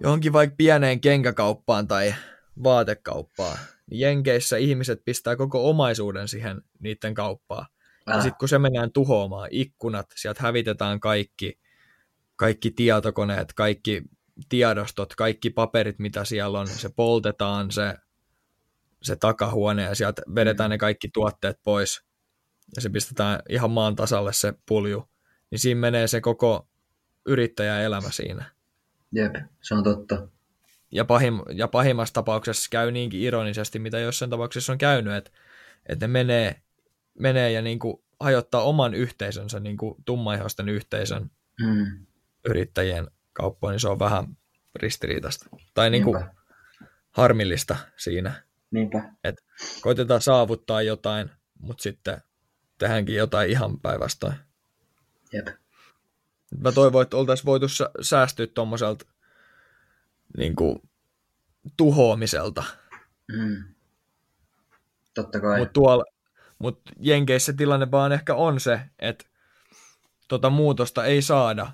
johonkin 0.00 0.32
vaikka 0.32 0.56
pieneen 0.56 1.00
kenkäkauppaan 1.00 1.88
tai 1.88 2.14
vaatekauppaan, 2.64 3.58
niin 3.90 4.00
Jenkeissä 4.00 4.56
ihmiset 4.56 5.02
pistää 5.04 5.36
koko 5.36 5.70
omaisuuden 5.70 6.28
siihen 6.28 6.62
niiden 6.80 7.14
kauppaan. 7.14 7.66
Ja 8.06 8.14
Äh. 8.14 8.22
sitten 8.22 8.38
kun 8.38 8.48
se 8.48 8.58
mennään 8.58 8.92
tuhoamaan, 8.92 9.48
ikkunat, 9.52 10.06
sieltä 10.16 10.42
hävitetään 10.42 11.00
kaikki, 11.00 11.60
kaikki 12.36 12.70
tietokoneet, 12.70 13.52
kaikki 13.52 14.02
tiedostot, 14.48 15.14
kaikki 15.14 15.50
paperit, 15.50 15.98
mitä 15.98 16.24
siellä 16.24 16.60
on, 16.60 16.68
se 16.68 16.88
poltetaan 16.96 17.70
se, 17.70 17.94
se 19.04 19.16
takahuone 19.16 19.82
ja 19.82 19.94
sieltä 19.94 20.22
vedetään 20.34 20.70
ne 20.70 20.78
kaikki 20.78 21.08
tuotteet 21.08 21.58
pois 21.62 22.04
ja 22.76 22.82
se 22.82 22.90
pistetään 22.90 23.40
ihan 23.48 23.70
maan 23.70 23.96
tasalle 23.96 24.32
se 24.32 24.54
pulju, 24.68 25.08
niin 25.50 25.58
siinä 25.58 25.80
menee 25.80 26.06
se 26.06 26.20
koko 26.20 26.68
yrittäjän 27.26 27.82
elämä 27.82 28.10
siinä. 28.10 28.44
Jep, 29.12 29.34
se 29.62 29.74
on 29.74 29.84
totta. 29.84 30.28
Ja, 30.92 31.04
pahim, 31.04 31.34
ja 31.54 31.68
pahimmassa 31.68 32.14
tapauksessa 32.14 32.68
käy 32.70 32.90
niinkin 32.90 33.20
ironisesti, 33.20 33.78
mitä 33.78 33.98
jossain 33.98 34.30
tapauksessa 34.30 34.72
on 34.72 34.78
käynyt, 34.78 35.14
että, 35.14 35.30
että 35.86 36.06
ne 36.06 36.12
menee, 36.12 36.62
menee 37.18 37.52
ja 37.52 37.62
niin 37.62 37.78
kuin 37.78 38.02
hajottaa 38.20 38.62
oman 38.62 38.94
yhteisönsä, 38.94 39.60
niin 39.60 39.76
kuin 39.76 39.94
tummaihoisten 40.04 40.68
yhteisön 40.68 41.30
Mm. 41.60 42.06
yrittäjien 42.44 43.10
kauppoon, 43.32 43.72
niin 43.72 43.80
se 43.80 43.88
on 43.88 43.98
vähän 43.98 44.36
ristiriitaista. 44.74 45.46
Tai 45.74 45.90
niin 45.90 46.04
kuin 46.04 46.24
harmillista 47.10 47.76
siinä, 47.96 48.42
Niinpä. 48.74 49.02
että 49.24 49.42
koitetaan 49.80 50.22
saavuttaa 50.22 50.82
jotain, 50.82 51.30
mutta 51.58 51.82
sitten 51.82 52.22
tehdäänkin 52.78 53.14
jotain 53.14 53.50
ihan 53.50 53.80
päinvastoin. 53.80 54.34
Jep. 55.32 55.46
Mä 56.60 56.72
toivon, 56.72 57.02
että 57.02 57.16
oltaisiin 57.16 57.46
voitu 57.46 57.68
sä- 57.68 57.90
säästyä 58.00 58.46
tuommoiselta 58.46 59.06
niin 60.36 60.56
kuin, 60.56 60.78
tuhoamiselta. 61.76 62.64
Mm. 63.32 63.74
Totta 65.14 65.40
kai. 65.40 65.58
Mutta 65.58 65.80
mut 66.58 66.80
Jenkeissä 67.00 67.52
tilanne 67.52 67.90
vaan 67.90 68.12
ehkä 68.12 68.34
on 68.34 68.60
se, 68.60 68.80
että 68.98 69.24
tota 70.28 70.50
muutosta 70.50 71.04
ei 71.04 71.22
saada 71.22 71.72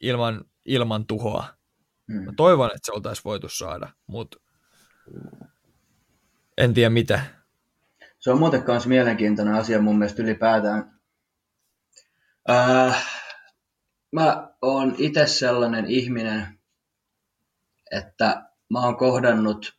ilman, 0.00 0.44
ilman 0.64 1.06
tuhoa. 1.06 1.46
Mä 2.06 2.20
mm. 2.20 2.36
toivon, 2.36 2.66
että 2.66 2.80
se 2.82 2.92
oltaisiin 2.92 3.24
voitu 3.24 3.48
saada, 3.48 3.92
mutta 4.06 4.38
en 6.58 6.74
tiedä 6.74 6.90
mitä. 6.90 7.20
Se 8.18 8.30
on 8.30 8.38
muuten 8.38 8.64
myös 8.66 8.86
mielenkiintoinen 8.86 9.54
asia 9.54 9.82
mun 9.82 9.98
mielestä 9.98 10.22
ylipäätään. 10.22 11.00
Äh, 12.50 13.06
mä 14.12 14.50
oon 14.62 14.94
itse 14.98 15.26
sellainen 15.26 15.86
ihminen, 15.86 16.58
että 17.90 18.50
mä 18.70 18.80
oon 18.80 18.96
kohdannut 18.96 19.78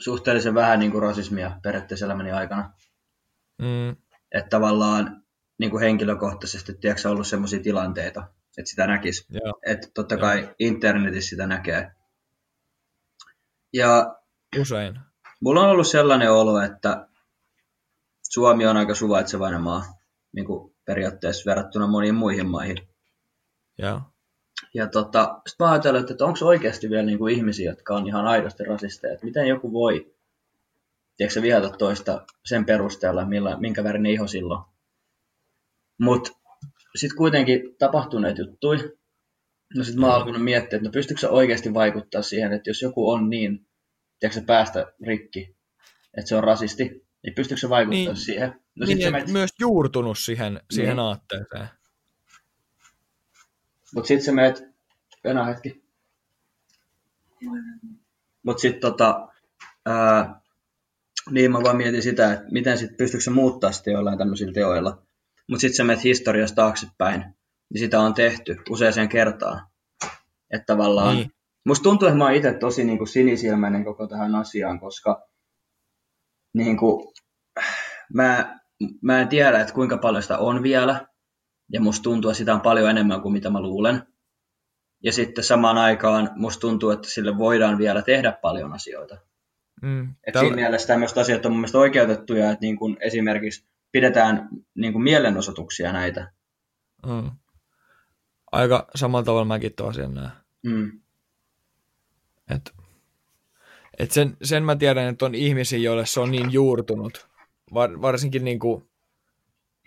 suhteellisen 0.00 0.54
vähän 0.54 0.78
niin 0.78 0.92
kuin 0.92 1.02
rasismia 1.02 1.60
periaatteessa 1.62 2.06
elämäni 2.06 2.32
aikana. 2.32 2.72
Mm, 3.58 3.90
Että 4.32 4.48
tavallaan 4.50 5.22
niin 5.58 5.70
kuin 5.70 5.80
henkilökohtaisesti 5.80 6.74
tiedätkö, 6.74 7.10
ollut 7.10 7.26
sellaisia 7.26 7.62
tilanteita, 7.62 8.28
että 8.58 8.70
sitä 8.70 8.86
näkisi. 8.86 9.26
joo, 9.30 9.58
Että 9.66 9.88
totta 9.94 10.16
kai 10.16 10.54
internetissä 10.58 11.28
sitä 11.30 11.46
näkee. 11.46 11.92
Ja 13.72 14.16
usein. 14.60 15.00
Mulla 15.42 15.60
on 15.60 15.70
ollut 15.70 15.86
sellainen 15.86 16.32
olo, 16.32 16.60
että 16.60 17.06
Suomi 18.22 18.66
on 18.66 18.76
aika 18.76 18.94
suvaitsevainen 18.94 19.60
maa 19.60 19.84
niin 20.32 20.46
kuin 20.46 20.74
periaatteessa 20.84 21.50
verrattuna 21.50 21.86
moniin 21.86 22.14
muihin 22.14 22.46
maihin. 22.46 22.88
Joo. 23.78 24.00
Ja 24.74 24.86
tota, 24.86 25.40
sit 25.46 25.58
mä 25.58 25.70
ajattelin, 25.70 26.10
että 26.10 26.24
onko 26.24 26.38
oikeasti 26.42 26.90
vielä 26.90 27.02
niin 27.02 27.18
kuin 27.18 27.34
ihmisiä, 27.34 27.70
jotka 27.70 27.96
on 27.96 28.06
ihan 28.06 28.26
aidosti 28.26 28.64
rasisteja. 28.64 29.14
Että 29.14 29.26
miten 29.26 29.46
joku 29.46 29.72
voi 29.72 30.14
tiedätkö, 31.16 31.42
vihata 31.42 31.70
toista 31.70 32.26
sen 32.44 32.64
perusteella, 32.64 33.24
millä, 33.24 33.56
minkä 33.60 33.84
värinen 33.84 34.12
iho 34.12 34.26
silloin. 34.26 34.64
Mutta 36.00 36.30
sitten 36.96 37.16
kuitenkin 37.16 37.76
tapahtuneet 37.78 38.38
juttui. 38.38 38.98
No 39.76 39.84
sitten 39.84 40.00
mä 40.00 40.06
oon 40.06 40.14
alkanut 40.14 40.44
miettiä, 40.44 40.76
että 40.76 40.88
no 40.88 40.92
pystyykö 40.92 41.20
se 41.20 41.28
oikeasti 41.28 41.74
vaikuttaa 41.74 42.22
siihen, 42.22 42.52
että 42.52 42.70
jos 42.70 42.82
joku 42.82 43.10
on 43.10 43.30
niin, 43.30 43.66
tiedätkö, 44.22 44.40
sä, 44.40 44.46
päästä 44.46 44.92
rikki, 45.06 45.56
että 46.18 46.28
se 46.28 46.36
on 46.36 46.44
rasisti, 46.44 47.06
niin 47.22 47.34
pystyykö 47.34 47.60
se 47.60 47.68
vaikuttaa 47.68 47.98
Niin. 48.14 48.16
siihen? 48.16 48.60
No 48.74 48.86
sit 48.86 48.96
niin, 48.96 49.06
et 49.06 49.12
menet, 49.12 49.28
myös 49.28 49.50
juurtunut 49.60 50.18
siihen, 50.18 50.60
siihen 50.70 50.96
Niin. 50.96 50.98
aatteeseen. 50.98 51.68
mut 53.94 54.06
sit 54.06 54.22
sä 54.22 54.32
meet, 54.32 54.62
enää 55.24 55.44
hetki. 55.44 55.82
Mut 58.42 58.58
sit 58.58 58.80
tota, 58.80 59.28
ää, 59.86 60.40
niin 61.30 61.52
mä 61.52 61.62
vaan 61.62 61.76
mietin 61.76 62.02
sitä, 62.02 62.32
että 62.32 62.44
miten 62.50 62.78
sit 62.78 62.96
pystyykö 62.96 63.24
se 63.24 63.30
muuttaa 63.30 63.72
sitten 63.72 63.92
jollain 63.92 64.18
tämmöisillä 64.18 64.52
teoilla. 64.52 65.02
Mut 65.48 65.60
sit 65.60 65.74
sä 65.74 65.84
menet 65.84 66.04
historiasta 66.04 66.56
taaksepäin, 66.56 67.20
niin 67.70 67.78
sitä 67.78 68.00
on 68.00 68.14
tehty 68.14 68.56
useaseen 68.70 69.08
kertaan. 69.08 69.66
Että 70.50 70.66
tavallaan, 70.66 71.16
Niin. 71.16 71.32
Musta 71.66 71.82
tuntuu, 71.82 72.08
että 72.08 72.18
mä 72.18 72.24
oon 72.24 72.34
itse 72.34 72.54
tosi 72.54 72.84
niin 72.84 72.98
kuin 72.98 73.08
sinisilmäinen 73.08 73.84
koko 73.84 74.06
tähän 74.06 74.34
asiaan, 74.34 74.80
koska 74.80 75.28
niin 76.54 76.76
kuin, 76.76 77.14
mä, 78.14 78.60
mä 79.02 79.20
en 79.20 79.28
tiedä, 79.28 79.60
että 79.60 79.74
kuinka 79.74 79.98
paljon 79.98 80.22
sitä 80.22 80.38
on 80.38 80.62
vielä, 80.62 81.06
ja 81.72 81.80
musta 81.80 82.02
tuntuu, 82.02 82.30
että 82.30 82.38
sitä 82.38 82.54
on 82.54 82.60
paljon 82.60 82.90
enemmän 82.90 83.22
kuin 83.22 83.32
mitä 83.32 83.50
mä 83.50 83.60
luulen. 83.60 84.02
Ja 85.04 85.12
sitten 85.12 85.44
samaan 85.44 85.78
aikaan 85.78 86.30
musta 86.36 86.60
tuntuu, 86.60 86.90
että 86.90 87.08
sille 87.10 87.38
voidaan 87.38 87.78
vielä 87.78 88.02
tehdä 88.02 88.32
paljon 88.32 88.72
asioita. 88.72 89.16
Mm. 89.82 90.14
Et 90.26 90.34
siinä 90.38 90.56
mielessä 90.56 90.88
tämmöiset 90.88 91.18
asiat 91.18 91.46
on 91.46 91.52
mun 91.52 91.60
mielestä 91.60 91.78
oikeutettuja, 91.78 92.50
että 92.50 92.60
niin 92.60 92.76
kuin 92.76 92.96
esimerkiksi 93.00 93.66
pidetään 93.92 94.48
niin 94.74 94.92
kuin 94.92 95.02
mielenosoituksia 95.02 95.92
näitä. 95.92 96.32
Mm. 97.06 97.30
Aika 98.52 98.88
samalla 98.94 99.24
tavalla 99.24 99.44
mäkin 99.44 99.72
tuon 99.76 99.90
asian 99.90 100.14
näen. 100.14 100.30
Mm. 100.62 101.01
Et, 102.54 102.72
et 103.98 104.10
sen, 104.10 104.36
sen 104.42 104.62
mä 104.62 104.76
tiedän, 104.76 105.08
että 105.08 105.24
on 105.24 105.34
ihmisiä, 105.34 105.78
joille 105.78 106.06
se 106.06 106.20
on 106.20 106.30
niin 106.30 106.52
juurtunut. 106.52 107.28
Var, 107.74 108.02
varsinkin 108.02 108.44
niinku 108.44 108.88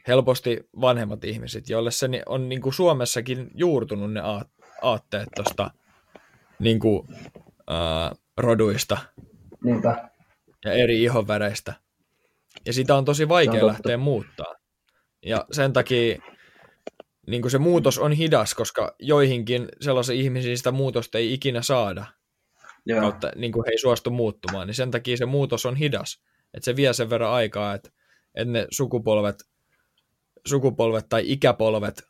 helposti 0.08 0.70
vanhemmat 0.82 1.24
ihmiset, 1.24 1.70
joille 1.70 1.92
se 1.92 2.08
on 2.26 2.50
niin 2.50 2.62
kuin 2.62 2.74
Suomessakin 2.74 3.48
juurtunut 3.56 4.14
ne 4.14 4.22
aatteet 4.82 5.30
tuosta 5.36 5.72
niin 6.60 6.80
kuin, 6.80 7.08
ää, 7.68 8.12
roduista 8.38 8.98
Niinpä. 9.64 10.10
ja 10.66 10.72
eri 10.74 11.04
ihonväreistä. 11.04 11.74
Ja 12.66 12.74
sitä 12.74 12.96
on 12.96 13.06
tosi 13.06 13.30
vaikea 13.30 13.62
on 13.62 13.68
lähteä 13.68 13.98
muuttaa. 13.98 14.56
Ja 15.26 15.46
sen 15.52 15.74
takia 15.74 16.22
niin 17.28 17.42
kuin 17.42 17.52
se 17.52 17.58
muutos 17.58 18.00
on 18.00 18.12
hidas, 18.12 18.54
koska 18.54 18.96
joihinkin 19.00 19.68
sellaisen 19.82 20.16
ihmisiin 20.16 20.58
sitä 20.58 20.72
muutosta 20.72 21.18
ei 21.18 21.34
ikinä 21.34 21.62
saada. 21.62 22.06
Joo. 22.86 23.02
Kautta 23.02 23.32
niin 23.36 23.52
kuin 23.52 23.64
he 23.66 23.72
ei 23.72 23.78
suostu 23.78 24.10
muuttumaan. 24.10 24.68
Niin 24.68 24.76
sen 24.76 24.92
takia 24.92 25.18
se 25.18 25.26
muutos 25.26 25.66
on 25.66 25.76
hidas. 25.76 26.22
Että 26.54 26.66
se 26.66 26.76
vie 26.76 26.94
sen 26.94 27.10
verran 27.10 27.32
aikaa, 27.32 27.74
että, 27.74 27.90
että 28.36 28.52
ne 28.52 28.68
sukupolvet, 28.72 29.44
sukupolvet 30.46 31.10
tai 31.10 31.24
ikäpolvet 31.26 32.04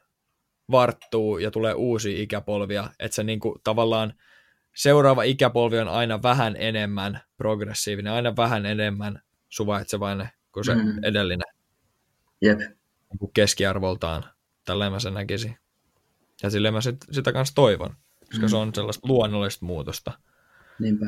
varttuu 0.71 1.37
ja 1.37 1.51
tulee 1.51 1.73
uusia 1.73 2.21
ikäpolvia. 2.21 2.89
Että 2.99 3.15
se 3.15 3.23
niin 3.23 3.39
kuin, 3.39 3.55
tavallaan 3.63 4.13
seuraava 4.75 5.23
ikäpolvi 5.23 5.79
on 5.79 5.87
aina 5.87 6.23
vähän 6.23 6.55
enemmän 6.59 7.21
progressiivinen, 7.37 8.13
aina 8.13 8.35
vähän 8.35 8.65
enemmän 8.65 9.21
suvaitsevainen 9.49 10.29
kuin 10.51 10.65
se 10.65 10.75
mm. 10.75 11.03
edellinen. 11.03 11.47
Jep. 12.41 12.59
Niin 12.59 13.31
keskiarvoltaan. 13.33 14.25
Tälleen 14.65 14.91
mä 14.91 14.99
sen 14.99 15.13
näkisin. 15.13 15.57
Ja 16.43 16.49
silleen 16.49 16.73
mä 16.73 16.81
sit, 16.81 16.97
sitä 17.11 17.33
kanssa 17.33 17.55
toivon, 17.55 17.95
koska 18.19 18.45
mm. 18.45 18.49
se 18.49 18.55
on 18.55 18.75
sellaista 18.75 19.07
luonnollista 19.07 19.65
muutosta. 19.65 20.11
Niinpä. 20.79 21.05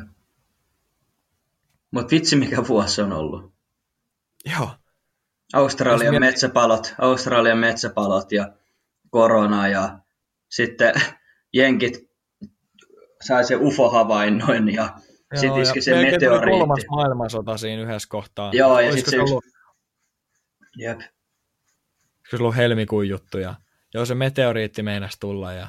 Mutta 1.91 2.11
vitsi 2.11 2.35
mikä 2.35 2.67
vuosi 2.67 3.01
on 3.01 3.13
ollut. 3.13 3.53
Joo. 4.45 4.69
Australian 5.53 6.13
miet... 6.13 6.19
metsäpalot, 6.19 6.95
Australian 6.97 7.57
metsäpalot 7.57 8.31
ja 8.31 8.53
korona 9.09 9.67
ja 9.67 9.99
sitten 10.49 10.93
jenkit 11.53 12.11
sai 13.23 13.45
se 13.45 13.55
UFO-havainnoin 13.55 14.73
ja 14.73 14.89
sitten 15.35 15.61
iski 15.61 15.81
se 15.81 16.01
meteoriitti. 16.01 16.59
kolmas 16.59 16.83
maailmansota 16.89 17.57
siinä 17.57 17.81
yhdessä 17.81 18.09
kohtaa. 18.09 18.51
Joo, 18.53 18.79
ja 18.79 18.91
sitten 18.91 19.11
se 19.11 19.17
yksi... 19.17 19.33
Ollut... 19.33 19.45
Jep. 20.77 20.99
Se 22.29 22.35
ollut 22.39 22.55
helmikuun 22.55 23.09
juttu 23.09 23.37
ja 23.37 23.55
joo, 23.93 24.05
se 24.05 24.15
meteoriitti 24.15 24.83
meinasi 24.83 25.19
tulla 25.19 25.53
ja 25.53 25.67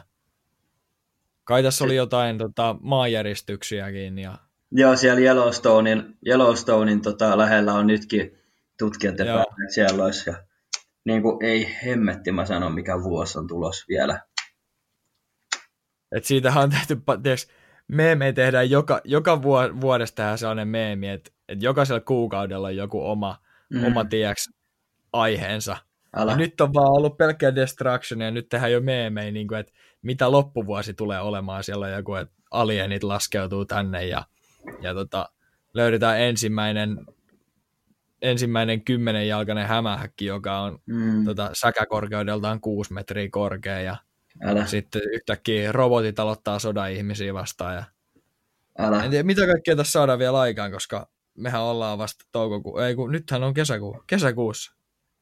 kai 1.48 1.62
tässä 1.62 1.84
oli 1.84 1.96
jotain 1.96 2.38
tota, 2.38 2.76
maanjäristyksiäkin 2.80 4.18
ja 4.18 4.38
Joo, 4.72 4.96
siellä 4.96 5.20
Yellowstonein, 5.20 6.16
Yellowstonein 6.26 7.02
tota, 7.02 7.38
lähellä 7.38 7.74
on 7.74 7.86
nytkin 7.86 8.38
tutkijat 8.78 9.16
päättäneet 9.16 9.70
siellä 9.74 10.04
olisi. 10.04 10.30
Ja, 10.30 10.36
niin 11.04 11.22
kuin, 11.22 11.44
ei 11.44 11.76
hemmetti, 11.84 12.32
mä 12.32 12.44
sanon, 12.44 12.74
mikä 12.74 13.02
vuosi 13.02 13.38
on 13.38 13.46
tulos 13.46 13.84
vielä. 13.88 14.20
Et 16.12 16.24
siitähän 16.24 16.64
on 16.64 16.70
tehty, 16.70 17.02
tiiäks, 17.22 17.48
meemejä 17.88 18.32
tehdään 18.32 18.70
joka, 18.70 19.00
joka 19.04 19.42
vuodesta 19.80 20.16
tähän 20.16 20.38
sellainen 20.38 20.68
meemi, 20.68 21.08
että, 21.08 21.30
että 21.48 21.64
jokaisella 21.64 22.00
kuukaudella 22.00 22.68
on 22.68 22.76
joku 22.76 23.06
oma, 23.06 23.38
mm. 23.70 23.84
oma 23.84 24.04
tiiäks, 24.04 24.50
aiheensa. 25.12 25.76
Älä. 26.16 26.32
Ja 26.32 26.36
nyt 26.36 26.60
on 26.60 26.74
vaan 26.74 26.92
ollut 26.92 27.16
pelkkää 27.16 27.54
destruction 27.54 28.20
ja 28.20 28.30
nyt 28.30 28.48
tehdään 28.48 28.72
jo 28.72 28.80
meemejä, 28.80 29.30
niin 29.30 29.48
kuin, 29.48 29.60
että 29.60 29.72
mitä 30.02 30.32
loppuvuosi 30.32 30.94
tulee 30.94 31.20
olemaan. 31.20 31.64
Siellä 31.64 31.86
on 31.86 31.92
joku, 31.92 32.14
että 32.14 32.34
alienit 32.50 33.02
laskeutuu 33.04 33.64
tänne 33.64 34.06
ja 34.06 34.24
ja 34.82 34.94
tota, 34.94 35.28
löydetään 35.74 36.20
ensimmäinen, 36.20 37.06
ensimmäinen 38.22 38.84
kymmenenjalkainen 38.84 39.66
hämähäkki, 39.66 40.24
joka 40.24 40.60
on 40.60 40.78
mm. 40.86 41.24
tota, 41.24 41.50
säkäkorkeudeltaan 41.52 42.60
kuusi 42.60 42.92
metriä 42.92 43.28
korkea 43.30 43.80
ja 43.80 43.96
Älä. 44.42 44.66
sitten 44.66 45.02
yhtäkkiä 45.14 45.72
robotit 45.72 46.18
aloittaa 46.18 46.58
sodan 46.58 46.92
ihmisiä 46.92 47.34
vastaan 47.34 47.74
ja 47.74 47.84
Älä. 48.78 49.04
En 49.04 49.10
tiedä, 49.10 49.26
mitä 49.26 49.46
kaikkea 49.46 49.76
tässä 49.76 49.92
saadaan 49.92 50.18
vielä 50.18 50.40
aikaan, 50.40 50.72
koska 50.72 51.08
mehän 51.38 51.62
ollaan 51.62 51.98
vasta 51.98 52.24
toukokuun, 52.32 52.82
ei 52.82 52.94
kun 52.94 53.12
nythän 53.12 53.44
on 53.44 53.54
kesäkuu, 53.54 54.02
kesäkuussa. 54.06 54.72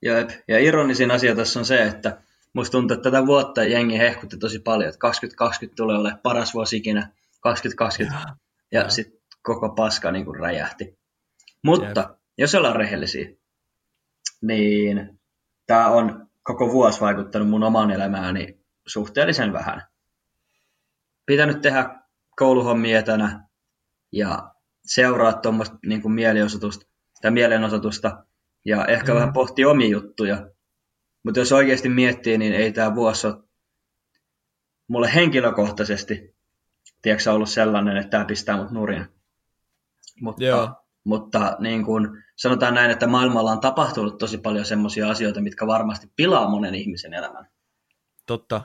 Jep. 0.02 0.30
Ja 0.48 0.58
ironisin 0.58 1.10
asia 1.10 1.36
tässä 1.36 1.58
on 1.58 1.64
se, 1.64 1.82
että 1.82 2.22
musta 2.56 2.72
tuntuu, 2.72 2.94
että 2.94 3.10
tätä 3.10 3.26
vuotta 3.26 3.64
jengi 3.64 3.98
hehkutti 3.98 4.38
tosi 4.38 4.58
paljon, 4.58 4.88
että 4.88 4.98
2020 4.98 5.76
tulee 5.76 5.98
olemaan 5.98 6.20
paras 6.22 6.54
vuosi 6.54 6.76
ikinä, 6.76 7.10
2020. 7.40 8.18
Ja, 8.28 8.36
ja, 8.72 8.80
ja. 8.80 8.88
sitten 8.88 9.20
koko 9.42 9.68
paska 9.68 10.12
niin 10.12 10.24
kuin 10.24 10.40
räjähti. 10.40 10.98
Mutta 11.62 12.00
Jep. 12.00 12.18
jos 12.38 12.54
ollaan 12.54 12.76
rehellisiä, 12.76 13.28
niin 14.42 15.20
tämä 15.66 15.88
on 15.88 16.28
koko 16.42 16.72
vuosi 16.72 17.00
vaikuttanut 17.00 17.48
mun 17.48 17.62
omaan 17.62 17.90
elämääni 17.90 18.58
suhteellisen 18.86 19.52
vähän. 19.52 19.82
Pitänyt 21.26 21.60
tehdä 21.60 21.90
kouluhommia 22.36 22.98
etänä 22.98 23.48
ja 24.12 24.50
seuraa 24.86 25.32
tuommoista 25.32 25.76
niin 25.86 26.12
mielenosoitusta, 26.12 26.86
tai 27.22 27.30
mielenosoitusta 27.30 28.24
ja 28.64 28.84
ehkä 28.84 29.12
mm. 29.12 29.16
vähän 29.16 29.32
pohti 29.32 29.64
omia 29.64 29.88
juttuja. 29.88 30.55
Mutta 31.26 31.40
jos 31.40 31.52
oikeasti 31.52 31.88
miettii, 31.88 32.38
niin 32.38 32.52
ei 32.52 32.72
tämä 32.72 32.94
vuosi 32.94 33.26
ole 33.26 33.36
mulle 34.88 35.14
henkilökohtaisesti 35.14 36.34
tiedätkö, 37.02 37.32
ollut 37.32 37.48
sellainen, 37.48 37.96
että 37.96 38.10
tämä 38.10 38.24
pistää 38.24 38.56
mut 38.56 38.70
nurin. 38.70 39.06
Mutta, 40.20 40.44
Joo. 40.44 40.70
mutta 41.04 41.56
niin 41.60 41.84
kuin 41.84 42.08
sanotaan 42.36 42.74
näin, 42.74 42.90
että 42.90 43.06
maailmalla 43.06 43.52
on 43.52 43.60
tapahtunut 43.60 44.18
tosi 44.18 44.38
paljon 44.38 44.64
semmoisia 44.64 45.10
asioita, 45.10 45.40
mitkä 45.40 45.66
varmasti 45.66 46.12
pilaa 46.16 46.48
monen 46.48 46.74
ihmisen 46.74 47.14
elämän. 47.14 47.46
Totta. 48.26 48.62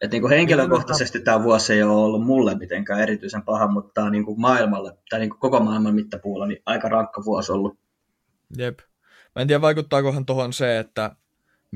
Et 0.00 0.10
niin 0.10 0.22
kuin 0.22 0.32
henkilökohtaisesti 0.32 1.20
tämä 1.20 1.42
vuosi 1.42 1.72
ei 1.72 1.82
ole 1.82 1.92
ollut 1.92 2.24
mulle 2.24 2.54
mitenkään 2.54 3.00
erityisen 3.00 3.42
paha, 3.42 3.68
mutta 3.68 3.90
tämä 3.94 4.06
on 4.06 4.12
niin 4.12 4.24
kuin 4.24 4.40
maailmalle, 4.40 4.98
tai 5.10 5.20
niin 5.20 5.30
kuin 5.30 5.40
koko 5.40 5.60
maailman 5.60 5.94
mittapuulla, 5.94 6.46
niin 6.46 6.62
aika 6.66 6.88
rankka 6.88 7.24
vuosi 7.24 7.52
ollut. 7.52 7.78
Jep. 8.58 8.78
Mä 9.34 9.42
en 9.42 9.48
tiedä, 9.48 9.60
vaikuttaakohan 9.60 10.26
tuohon 10.26 10.52
se, 10.52 10.78
että 10.78 11.16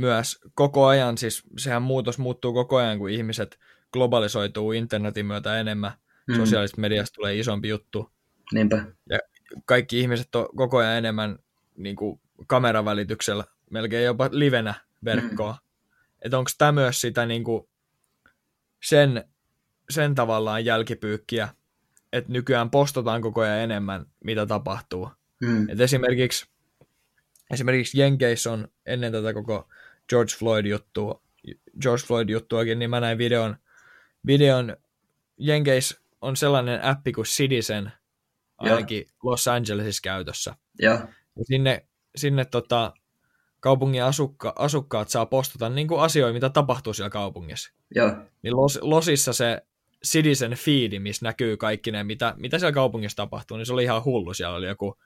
myös 0.00 0.38
koko 0.54 0.86
ajan, 0.86 1.18
siis 1.18 1.42
sehän 1.58 1.82
muutos 1.82 2.18
muuttuu 2.18 2.52
koko 2.52 2.76
ajan, 2.76 2.98
kun 2.98 3.10
ihmiset 3.10 3.58
globalisoituu 3.92 4.72
internetin 4.72 5.26
myötä 5.26 5.60
enemmän, 5.60 5.92
mm. 6.28 6.36
sosiaalisesta 6.36 6.80
mediasta 6.80 7.14
tulee 7.14 7.38
isompi 7.38 7.68
juttu, 7.68 8.10
Niinpä. 8.52 8.84
Ja 9.10 9.18
kaikki 9.64 10.00
ihmiset 10.00 10.34
on 10.34 10.48
koko 10.56 10.78
ajan 10.78 10.98
enemmän 10.98 11.38
niin 11.76 11.96
kuin 11.96 12.20
kameravälityksellä, 12.46 13.44
melkein 13.70 14.04
jopa 14.04 14.28
livenä 14.32 14.74
verkkoa. 15.04 15.52
Mm. 15.52 15.58
Että 16.22 16.38
onko 16.38 16.50
tämä 16.58 16.72
myös 16.72 17.00
sitä 17.00 17.26
niin 17.26 17.44
kuin 17.44 17.68
sen, 18.82 19.24
sen 19.90 20.14
tavallaan 20.14 20.64
jälkipyykkiä, 20.64 21.48
että 22.12 22.32
nykyään 22.32 22.70
postataan 22.70 23.22
koko 23.22 23.40
ajan 23.40 23.58
enemmän, 23.58 24.06
mitä 24.24 24.46
tapahtuu. 24.46 25.10
Mm. 25.40 25.68
Et 25.68 25.80
esimerkiksi, 25.80 26.46
esimerkiksi 27.50 28.00
Jenkeissä 28.00 28.52
on 28.52 28.68
ennen 28.86 29.12
tätä 29.12 29.34
koko 29.34 29.68
George 30.10 30.32
Floyd-juttua, 30.38 31.22
George 31.82 32.02
Floyd-juttuakin, 32.06 32.78
niin 32.78 32.90
mä 32.90 33.00
näin 33.00 33.18
videon, 33.18 33.56
videon 34.26 34.76
Jenkeissä 35.38 36.00
on 36.20 36.36
sellainen 36.36 36.84
appi 36.84 37.12
kuin 37.12 37.24
Citizen, 37.24 37.92
ainakin 38.58 38.98
Joo. 38.98 39.30
Los 39.30 39.48
Angelesissa 39.48 40.00
käytössä. 40.02 40.54
Joo. 40.78 40.94
Ja 41.36 41.44
sinne, 41.44 41.86
sinne 42.16 42.44
tota, 42.44 42.92
kaupungin 43.60 44.04
asukka, 44.04 44.52
asukkaat 44.56 45.08
saa 45.08 45.26
postata 45.26 45.68
niin 45.68 45.88
kuin 45.88 46.00
asioita, 46.00 46.32
mitä 46.32 46.50
tapahtuu 46.50 46.92
siellä 46.92 47.10
kaupungissa. 47.10 47.72
Joo. 47.94 48.12
Niin 48.42 48.56
Los, 48.56 48.78
Losissa 48.82 49.32
se 49.32 49.62
Citizen 50.06 50.54
Feed, 50.54 50.98
missä 50.98 51.26
näkyy 51.26 51.56
kaikki 51.56 51.90
ne, 51.90 52.04
mitä, 52.04 52.34
mitä 52.36 52.58
siellä 52.58 52.72
kaupungissa 52.72 53.16
tapahtuu, 53.16 53.56
niin 53.56 53.66
se 53.66 53.72
oli 53.72 53.84
ihan 53.84 54.04
hullu. 54.04 54.34
Siellä 54.34 54.56
oli 54.56 54.66
joku 54.66 54.98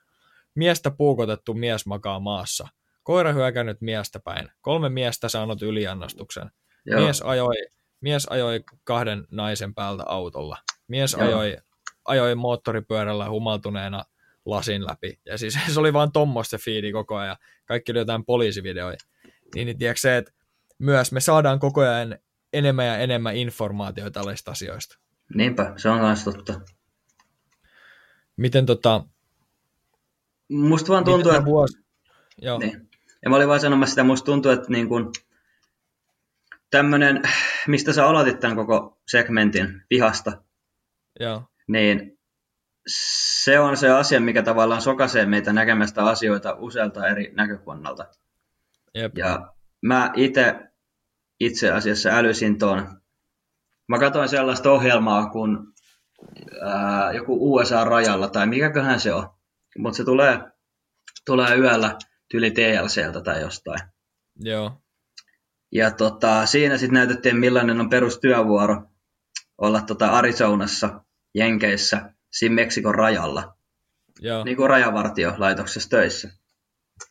miestä 0.55 0.91
puukotettu 0.91 1.53
mies 1.53 1.85
makaa 1.85 2.19
maassa. 2.19 2.67
Koira 3.05 3.33
hyökännyt 3.33 3.81
miestä 3.81 4.19
päin. 4.19 4.49
Kolme 4.61 4.89
miestä 4.89 5.29
saanut 5.29 5.61
yliannostuksen. 5.61 6.51
Mies 6.85 7.21
ajoi, 7.21 7.55
mies 8.01 8.27
ajoi 8.29 8.63
kahden 8.83 9.25
naisen 9.31 9.73
päältä 9.73 10.03
autolla. 10.05 10.57
Mies 10.87 11.13
Joo. 11.13 11.27
ajoi 11.27 11.57
ajoi 12.05 12.35
moottoripyörällä 12.35 13.29
humaltuneena 13.29 14.03
lasin 14.45 14.85
läpi. 14.85 15.19
Ja 15.25 15.37
siis 15.37 15.59
se 15.73 15.79
oli 15.79 15.93
vaan 15.93 16.11
tommoista 16.11 16.57
fiidi 16.57 16.91
koko 16.91 17.15
ajan. 17.15 17.37
Kaikki 17.65 17.91
oli 17.91 17.99
jotain 17.99 18.25
poliisivideoja. 18.25 18.97
Niin, 19.55 19.65
niin 19.65 19.77
tiedätkö 19.77 19.99
se, 19.99 20.17
että 20.17 20.31
myös 20.79 21.11
me 21.11 21.19
saadaan 21.19 21.59
koko 21.59 21.81
ajan 21.81 22.19
enemmän 22.53 22.85
ja 22.85 22.97
enemmän 22.97 23.35
informaatiota 23.35 24.11
tällaisista 24.11 24.51
asioista. 24.51 24.99
Niinpä, 25.33 25.73
se 25.77 25.89
on 25.89 25.99
myös 25.99 26.23
totta. 26.23 26.61
Miten 28.37 28.65
tota... 28.65 29.05
Musta 30.49 30.93
vaan 30.93 31.03
tuntuu, 31.03 31.31
että... 31.31 31.45
Vuosi... 31.45 31.77
Joo. 32.41 32.59
Niin. 32.59 32.89
Ja 33.25 33.29
mä 33.29 33.35
olin 33.35 33.47
vaan 33.47 33.59
sanomassa 33.59 33.91
sitä, 33.91 34.03
musta 34.03 34.25
tuntuu, 34.25 34.51
että 34.51 34.67
niin 34.69 34.89
kun 34.89 35.11
tämmönen, 36.71 37.21
mistä 37.67 37.93
sä 37.93 38.05
aloitit 38.05 38.39
tämän 38.39 38.55
koko 38.55 39.01
segmentin 39.07 39.81
vihasta, 39.89 40.31
Joo 41.19 41.43
niin 41.67 42.19
se 42.87 43.59
on 43.59 43.77
se 43.77 43.89
asia, 43.89 44.19
mikä 44.19 44.43
tavallaan 44.43 44.81
sokaisee 44.81 45.25
meitä 45.25 45.53
näkemästä 45.53 46.05
asioita 46.05 46.55
usealta 46.59 47.07
eri 47.07 47.33
näkökannalta. 47.35 48.05
Jep. 48.93 49.17
Ja 49.17 49.53
mä 49.81 50.11
itse 50.15 50.55
itse 51.39 51.71
asiassa 51.71 52.09
älysin 52.09 52.59
tuon. 52.59 53.01
Mä 53.87 53.99
katsoin 53.99 54.29
sellaista 54.29 54.71
ohjelmaa 54.71 55.29
kuin 55.29 55.57
ää, 56.61 57.11
joku 57.11 57.55
USA-rajalla, 57.55 58.27
tai 58.27 58.47
mikäköhän 58.47 58.99
se 58.99 59.13
on. 59.13 59.29
Mutta 59.77 59.97
se 59.97 60.03
tulee, 60.03 60.39
tulee 61.25 61.55
yöllä 61.55 61.97
tyli 62.31 62.51
TLCltä 62.51 63.21
tai 63.21 63.41
jostain. 63.41 63.79
Joo. 64.39 64.81
Ja 65.71 65.91
tota, 65.91 66.45
siinä 66.45 66.77
sitten 66.77 66.93
näytettiin, 66.93 67.37
millainen 67.37 67.79
on 67.79 67.89
perustyövuoro 67.89 68.83
olla 69.57 69.81
tota 69.81 70.07
Arizonassa, 70.07 71.03
Jenkeissä, 71.35 72.13
siinä 72.31 72.55
Meksikon 72.55 72.95
rajalla. 72.95 73.57
Joo. 74.19 74.43
Niin 74.43 74.57
kuin 74.57 74.69
rajavartiolaitoksessa 74.69 75.89
töissä. 75.89 76.29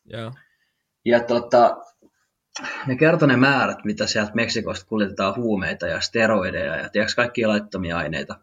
Joo. 0.05 0.33
Ja 1.05 1.21
tota, 1.21 1.77
ne 2.87 2.97
kertoi 2.97 3.29
ne 3.29 3.37
määrät, 3.37 3.85
mitä 3.85 4.07
sieltä 4.07 4.33
Meksikosta 4.35 4.87
kuljetetaan 4.87 5.37
huumeita 5.37 5.87
ja 5.87 6.01
steroideja 6.01 6.77
ja 6.77 6.89
tiedätkö, 6.89 7.15
kaikkia 7.17 7.49
laittomia 7.49 7.97
aineita. 7.97 8.41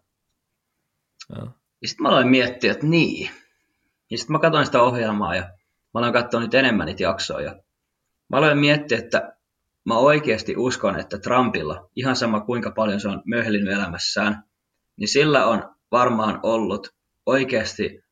Joo. 1.35 1.49
Ja 1.81 1.87
sitten 1.87 2.03
mä 2.03 2.09
aloin 2.09 2.27
miettiä, 2.27 2.71
että 2.71 2.85
niin. 2.85 3.29
Ja 4.09 4.17
sitten 4.17 4.31
mä 4.31 4.39
katsoin 4.39 4.65
sitä 4.65 4.81
ohjelmaa 4.81 5.35
ja 5.35 5.49
mä 5.93 5.99
aloin 5.99 6.13
katsoa 6.13 6.39
nyt 6.39 6.53
enemmän 6.53 6.85
niitä 6.85 7.03
jaksoja. 7.03 7.55
Mä 8.29 8.37
aloin 8.37 8.57
miettiä, 8.57 8.97
että 8.97 9.37
mä 9.85 9.97
oikeasti 9.97 10.57
uskon, 10.57 10.99
että 10.99 11.19
Trumpilla, 11.19 11.89
ihan 11.95 12.15
sama 12.15 12.41
kuinka 12.41 12.71
paljon 12.71 12.99
se 12.99 13.07
on 13.07 13.21
möhlinyt 13.25 13.73
elämässään, 13.73 14.43
niin 14.97 15.07
sillä 15.07 15.45
on 15.45 15.75
varmaan 15.91 16.39
ollut 16.43 16.89
oikeasti 17.25 18.03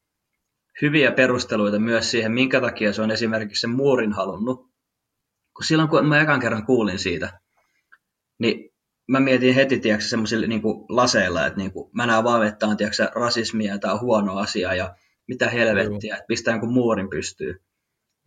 hyviä 0.81 1.11
perusteluita 1.11 1.79
myös 1.79 2.11
siihen, 2.11 2.31
minkä 2.31 2.61
takia 2.61 2.93
se 2.93 3.01
on 3.01 3.11
esimerkiksi 3.11 3.61
sen 3.61 3.69
muurin 3.69 4.13
halunnut. 4.13 4.59
Kun 5.55 5.65
silloin, 5.65 5.89
kun 5.89 6.07
mä 6.07 6.21
ekan 6.21 6.39
kerran 6.39 6.65
kuulin 6.65 6.99
siitä, 6.99 7.39
niin 8.39 8.69
mä 9.07 9.19
mietin 9.19 9.55
heti, 9.55 9.79
tiedätkö, 9.79 10.05
semmoisilla 10.05 10.47
niin 10.47 10.61
laseilla, 10.89 11.45
että 11.45 11.57
niin 11.57 11.71
kuin, 11.71 11.89
mä 11.93 12.05
näen 12.05 12.23
vaan, 12.23 12.47
että 12.47 12.67
on 12.67 12.77
tiedätkö, 12.77 13.11
rasismia 13.15 13.73
ja 13.73 13.79
tämä 13.79 13.93
on 13.93 14.01
huono 14.01 14.37
asia 14.37 14.73
ja 14.73 14.95
mitä 15.27 15.49
helvettiä, 15.49 16.15
että 16.15 16.25
pistää 16.27 16.53
jonkun 16.53 16.73
muurin 16.73 17.09
pystyy. 17.09 17.61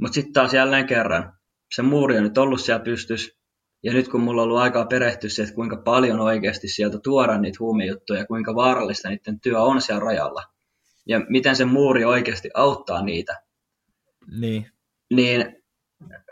Mutta 0.02 0.14
sitten 0.14 0.32
taas 0.32 0.54
jälleen 0.54 0.86
kerran, 0.86 1.32
se 1.74 1.82
muuri 1.82 2.16
on 2.16 2.22
nyt 2.22 2.38
ollut 2.38 2.60
siellä 2.60 2.84
pystys, 2.84 3.38
ja 3.82 3.92
nyt 3.92 4.08
kun 4.08 4.20
mulla 4.20 4.42
on 4.42 4.48
ollut 4.48 4.60
aikaa 4.62 4.86
perehtyä 4.86 5.30
siihen, 5.30 5.48
että 5.48 5.54
kuinka 5.54 5.76
paljon 5.76 6.20
oikeasti 6.20 6.68
sieltä 6.68 6.98
tuoda 6.98 7.38
niitä 7.38 7.56
huumejuttuja 7.60 8.18
ja 8.20 8.26
kuinka 8.26 8.54
vaarallista 8.54 9.08
niiden 9.08 9.40
työ 9.40 9.60
on 9.60 9.80
siellä 9.80 10.04
rajalla, 10.04 10.42
ja 11.08 11.20
miten 11.28 11.56
se 11.56 11.64
muuri 11.64 12.04
oikeasti 12.04 12.50
auttaa 12.54 13.02
niitä, 13.02 13.42
Niin. 14.40 14.66
niin 15.14 15.56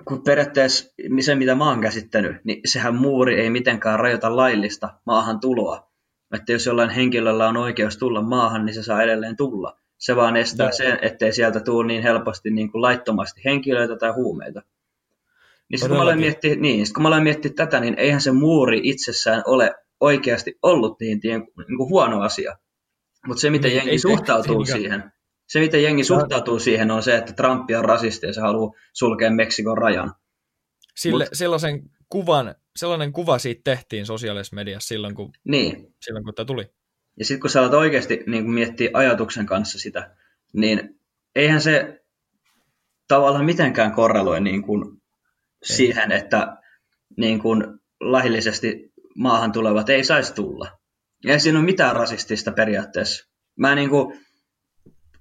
kun 0.08 0.22
periaatteessa 0.22 0.94
se, 1.20 1.34
mitä 1.34 1.54
mä 1.54 1.68
oon 1.68 1.80
käsittänyt, 1.80 2.36
niin 2.44 2.60
sehän 2.64 2.94
muuri 2.94 3.40
ei 3.40 3.50
mitenkään 3.50 4.00
rajoita 4.00 4.36
laillista 4.36 5.00
maahan 5.06 5.40
tuloa. 5.40 5.90
Että 6.34 6.52
jos 6.52 6.66
jollain 6.66 6.90
henkilöllä 6.90 7.48
on 7.48 7.56
oikeus 7.56 7.96
tulla 7.96 8.22
maahan, 8.22 8.66
niin 8.66 8.74
se 8.74 8.82
saa 8.82 9.02
edelleen 9.02 9.36
tulla. 9.36 9.78
Se 10.00 10.16
vaan 10.16 10.36
estää 10.36 10.66
Joo. 10.66 10.72
sen, 10.72 10.98
ettei 11.02 11.32
sieltä 11.32 11.60
tule 11.60 11.86
niin 11.86 12.02
helposti 12.02 12.50
niin 12.50 12.72
kuin 12.72 12.82
laittomasti 12.82 13.40
henkilöitä 13.44 13.96
tai 13.96 14.10
huumeita. 14.12 14.62
Niin 15.68 15.78
sitten 15.78 15.96
kun 15.96 16.06
mä 16.06 16.16
miettiä, 16.16 16.54
niin, 16.54 16.86
sit 16.86 16.94
kun 16.94 17.02
mä 17.02 17.08
aloin 17.08 17.22
miettiä 17.22 17.50
tätä, 17.56 17.80
niin 17.80 17.94
eihän 17.98 18.20
se 18.20 18.32
muuri 18.32 18.80
itsessään 18.82 19.42
ole 19.46 19.74
oikeasti 20.00 20.58
ollut 20.62 21.00
niin, 21.00 21.20
tien, 21.20 21.40
niin 21.40 21.76
kuin 21.76 21.88
huono 21.88 22.20
asia. 22.20 22.58
Mutta 23.26 23.40
se, 23.40 23.50
miten 23.50 23.68
Niin, 23.68 23.76
jengi 23.76 23.90
ei 23.90 23.98
suhtautuu 23.98 24.64
se- 24.64 24.72
siihen, 24.72 25.12
se, 25.48 25.60
miten 25.60 25.82
jengi 25.82 26.04
suhtautuu 26.04 26.58
siihen, 26.58 26.90
on 26.90 27.02
se, 27.02 27.16
että 27.16 27.32
Trump 27.32 27.70
on 27.78 27.84
rasisti 27.84 28.26
ja 28.26 28.32
se 28.32 28.40
haluaa 28.40 28.72
sulkea 28.92 29.30
Meksikon 29.30 29.78
rajan. 29.78 30.14
Sille, 30.96 31.24
Mut- 31.24 31.30
sellaisen 31.32 31.82
kuvan, 32.08 32.54
sellainen 32.76 33.12
kuva 33.12 33.38
siitä 33.38 33.60
tehtiin 33.64 34.06
sosiaalisessa 34.06 34.56
mediassa 34.56 34.88
silloin, 34.88 35.14
kun, 35.14 35.30
Niin. 35.44 35.94
silloin, 36.00 36.24
kun 36.24 36.34
tämä 36.34 36.46
tuli. 36.46 36.64
Ja 37.20 37.24
sitten 37.24 37.40
kun 37.40 37.50
sä 37.50 37.60
alat 37.60 37.74
oikeasti 37.74 38.24
niin 38.26 38.50
miettiä 38.50 38.90
ajatuksen 38.92 39.46
kanssa 39.46 39.78
sitä, 39.78 40.16
niin 40.52 41.00
eihän 41.34 41.60
se 41.60 42.00
tavallaan 43.08 43.44
mitenkään 43.44 43.92
korreloi 43.92 44.40
niin 44.40 44.62
kuin 44.62 45.02
siihen, 45.62 46.12
että 46.12 46.56
niin 47.16 47.38
kuin 47.38 47.64
laillisesti 48.00 48.92
maahan 49.16 49.52
tulevat 49.52 49.88
ei 49.88 50.04
saisi 50.04 50.34
tulla. 50.34 50.78
Ja 51.24 51.32
ei 51.32 51.40
siinä 51.40 51.58
ole 51.58 51.66
mitään 51.66 51.96
rasistista 51.96 52.52
periaatteessa. 52.52 53.30
Mä 53.56 53.74
niin 53.74 53.90
kuin, 53.90 54.26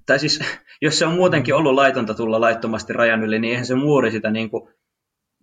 tai 0.05 0.19
siis, 0.19 0.39
jos 0.81 0.99
se 0.99 1.05
on 1.05 1.13
muutenkin 1.13 1.55
ollut 1.55 1.73
laitonta 1.73 2.13
tulla 2.13 2.41
laittomasti 2.41 2.93
rajan 2.93 3.23
yli, 3.23 3.39
niin 3.39 3.51
eihän 3.51 3.65
se 3.65 3.75
muuri 3.75 4.11
sitä 4.11 4.31
niin 4.31 4.49
kuin 4.49 4.73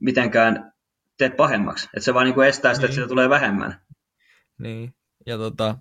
mitenkään 0.01 0.73
tee 1.19 1.31
pahemmaksi. 1.31 1.87
Että 1.87 2.05
se 2.05 2.15
vaan 2.15 2.25
niin 2.27 2.35
kuin 2.35 2.49
estää 2.49 2.75
sitä, 2.75 2.87
että 2.87 2.93
Niin. 2.97 3.03
sitä 3.03 3.09
tulee 3.09 3.29
vähemmän. 3.29 3.81
Niin. 4.59 4.95
Ja 5.27 5.39
tota, 5.39 5.79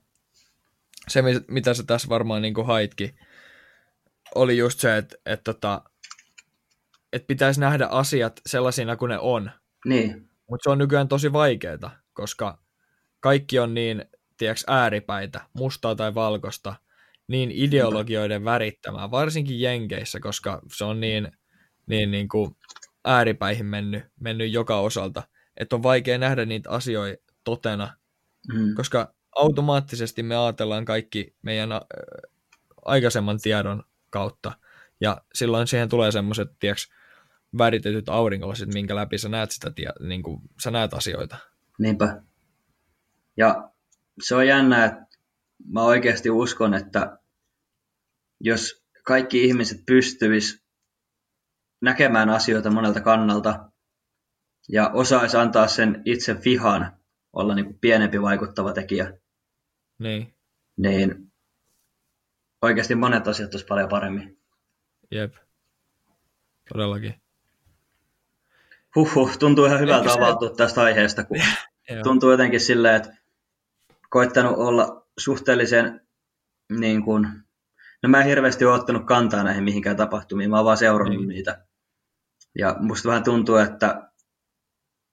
se, 1.08 1.22
mi- 1.22 1.46
mitä 1.48 1.74
sä 1.74 1.84
tässä 1.84 2.10
varmaan 2.10 2.42
niin 2.42 2.66
haitkin, 2.66 3.20
oli 4.36 4.58
just 4.58 4.80
se, 4.80 4.98
että 4.98 5.18
et 5.26 5.44
tota, 5.44 5.82
et 7.14 7.28
pitäisi 7.28 7.60
nähdä 7.60 7.86
asiat 7.86 8.42
sellaisina 8.46 8.96
kuin 8.96 9.10
ne 9.10 9.20
on. 9.20 9.52
Niin, 9.86 10.30
Mutta 10.50 10.64
se 10.64 10.70
on 10.70 10.78
nykyään 10.78 11.08
tosi 11.08 11.34
vaikeaa, 11.34 11.92
koska 12.14 12.58
kaikki 13.20 13.60
on 13.60 13.74
niin, 13.74 14.06
tiedätkö, 14.38 14.64
ääripäitä, 14.68 15.42
mustaa 15.54 15.96
tai 15.96 16.16
valkoista, 16.16 16.76
niin 17.28 17.52
ideologioiden 17.52 18.46
värittämää, 18.46 19.12
varsinkin 19.12 19.62
Jenkeissä, 19.62 20.20
koska 20.20 20.62
se 20.76 20.86
on 20.86 21.00
niin, 21.00 21.32
niin, 21.88 22.12
niin 22.12 22.28
kuin 22.28 22.56
ääripäihin 23.06 23.66
mennyt, 23.66 24.04
mennyt 24.20 24.52
joka 24.52 24.80
osalta, 24.80 25.24
että 25.58 25.76
on 25.76 25.84
vaikea 25.84 26.18
nähdä 26.18 26.46
niitä 26.46 26.70
asioita 26.70 27.34
totena, 27.44 27.98
mm. 28.54 28.76
koska 28.76 29.14
automaattisesti 29.36 30.24
me 30.24 30.36
ajatellaan 30.36 30.86
kaikki 30.86 31.36
meidän 31.42 31.70
aikaisemman 32.86 33.40
tiedon 33.40 33.84
kautta, 34.10 34.52
ja 35.02 35.22
silloin 35.34 35.68
siihen 35.68 35.90
tulee 35.90 36.12
semmoiset, 36.12 36.52
tiedätkö, 36.60 36.84
väritetyt 37.58 38.10
aurinkolasit, 38.10 38.74
minkä 38.74 38.96
läpi 38.96 39.18
sä 39.18 39.30
näet, 39.30 39.52
sitä, 39.52 39.72
niin 40.00 40.24
kuin, 40.24 40.42
sä 40.64 40.72
näet 40.72 40.94
asioita. 40.94 41.38
Niinpä. 41.80 42.22
Ja 43.38 43.70
se 44.22 44.36
on 44.36 44.48
jännä, 44.48 44.86
että 44.86 45.06
mä 45.68 45.84
oikeasti 45.84 46.30
uskon, 46.30 46.74
että 46.74 47.18
jos 48.40 48.84
kaikki 49.04 49.44
ihmiset 49.44 49.86
pystyis 49.86 50.64
näkemään 51.82 52.30
asioita 52.30 52.72
monelta 52.72 53.02
kannalta 53.02 53.72
ja 54.70 54.90
osais 54.90 55.36
antaa 55.36 55.68
sen 55.68 56.02
itse 56.06 56.44
vihan 56.46 56.98
olla 57.34 57.56
niin 57.56 57.66
kuin 57.66 57.80
pienempi 57.80 58.22
vaikuttava 58.22 58.74
tekijä, 58.74 59.14
Niin, 60.00 60.34
niin 60.78 61.32
oikeasti 62.62 62.96
monet 62.96 63.28
asiat 63.28 63.54
olisi 63.54 63.66
paljon 63.66 63.90
paremmin. 63.90 64.38
jep. 65.12 65.36
Todellakin. 66.74 67.22
Huhhuh, 68.96 69.38
tuntuu 69.38 69.66
ihan 69.66 69.80
hyvältä 69.80 70.10
se- 70.10 70.20
avautua 70.20 70.50
tästä 70.50 70.82
aiheesta, 70.82 71.24
kun 71.24 71.38
tuntuu 72.04 72.32
jotenkin 72.32 72.60
silleen, 72.60 72.96
että 72.96 73.18
koittanut 74.10 74.58
olla 74.58 75.08
suhteellisen 75.18 76.08
niin 76.80 77.04
kuin, 77.06 77.28
no 78.04 78.10
mä 78.10 78.20
en 78.20 78.26
hirveästi 78.28 78.66
ole 78.66 78.76
ottanut 78.80 79.06
kantaa 79.06 79.44
näihin 79.44 79.64
mihinkään 79.64 79.98
tapahtumiin, 79.98 80.50
mä 80.50 80.56
oon 80.56 80.66
vaan 80.66 80.78
seurannut 80.78 81.18
Niin. 81.20 81.28
niitä. 81.30 81.66
Ja 82.58 82.76
musta 82.80 83.10
vähän 83.10 83.24
tuntuu, 83.24 83.56
että 83.56 84.10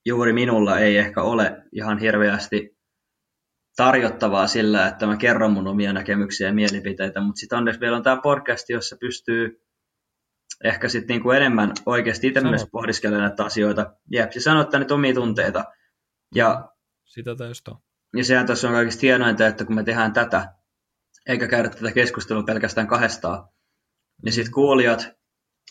juuri 0.05 0.33
minulla 0.33 0.79
ei 0.79 0.97
ehkä 0.97 1.21
ole 1.21 1.63
ihan 1.71 1.97
hirveästi 1.97 2.72
tarjottavaa 3.75 4.47
sillä, 4.47 4.87
että 4.87 5.07
mä 5.07 5.17
kerron 5.17 5.51
mun 5.51 5.67
omia 5.67 5.93
näkemyksiä 5.93 6.47
ja 6.47 6.53
mielipiteitä, 6.53 7.21
mutta 7.21 7.39
sitten 7.39 7.57
onneksi 7.57 7.79
vielä 7.79 7.97
on 7.97 8.03
tämä 8.03 8.21
podcast, 8.23 8.69
jossa 8.69 8.95
pystyy 8.99 9.63
ehkä 10.63 10.89
sitten 10.89 11.13
niinku 11.13 11.31
enemmän 11.31 11.73
oikeasti 11.85 12.27
itse 12.27 12.41
myös 12.41 12.65
pohdiskelemaan 12.71 13.29
näitä 13.29 13.45
asioita. 13.45 13.93
Jep, 14.11 14.31
ja 14.35 14.41
sanottaa 14.41 14.79
nyt 14.79 14.91
omia 14.91 15.13
tunteita. 15.13 15.65
Ja 16.35 16.69
Sitä 17.05 17.35
täystä 17.35 17.71
on. 17.71 17.77
ja 18.15 18.23
sehän 18.23 18.45
tässä 18.45 18.67
on 18.67 18.73
kaikista 18.73 19.01
hienointa, 19.01 19.47
että 19.47 19.65
kun 19.65 19.75
me 19.75 19.83
tehdään 19.83 20.13
tätä, 20.13 20.53
eikä 21.27 21.47
käydä 21.47 21.69
tätä 21.69 21.91
keskustelua 21.91 22.43
pelkästään 22.43 22.87
kahdestaan, 22.87 23.47
niin 24.23 24.33
sitten 24.33 24.53
kuulijat 24.53 25.11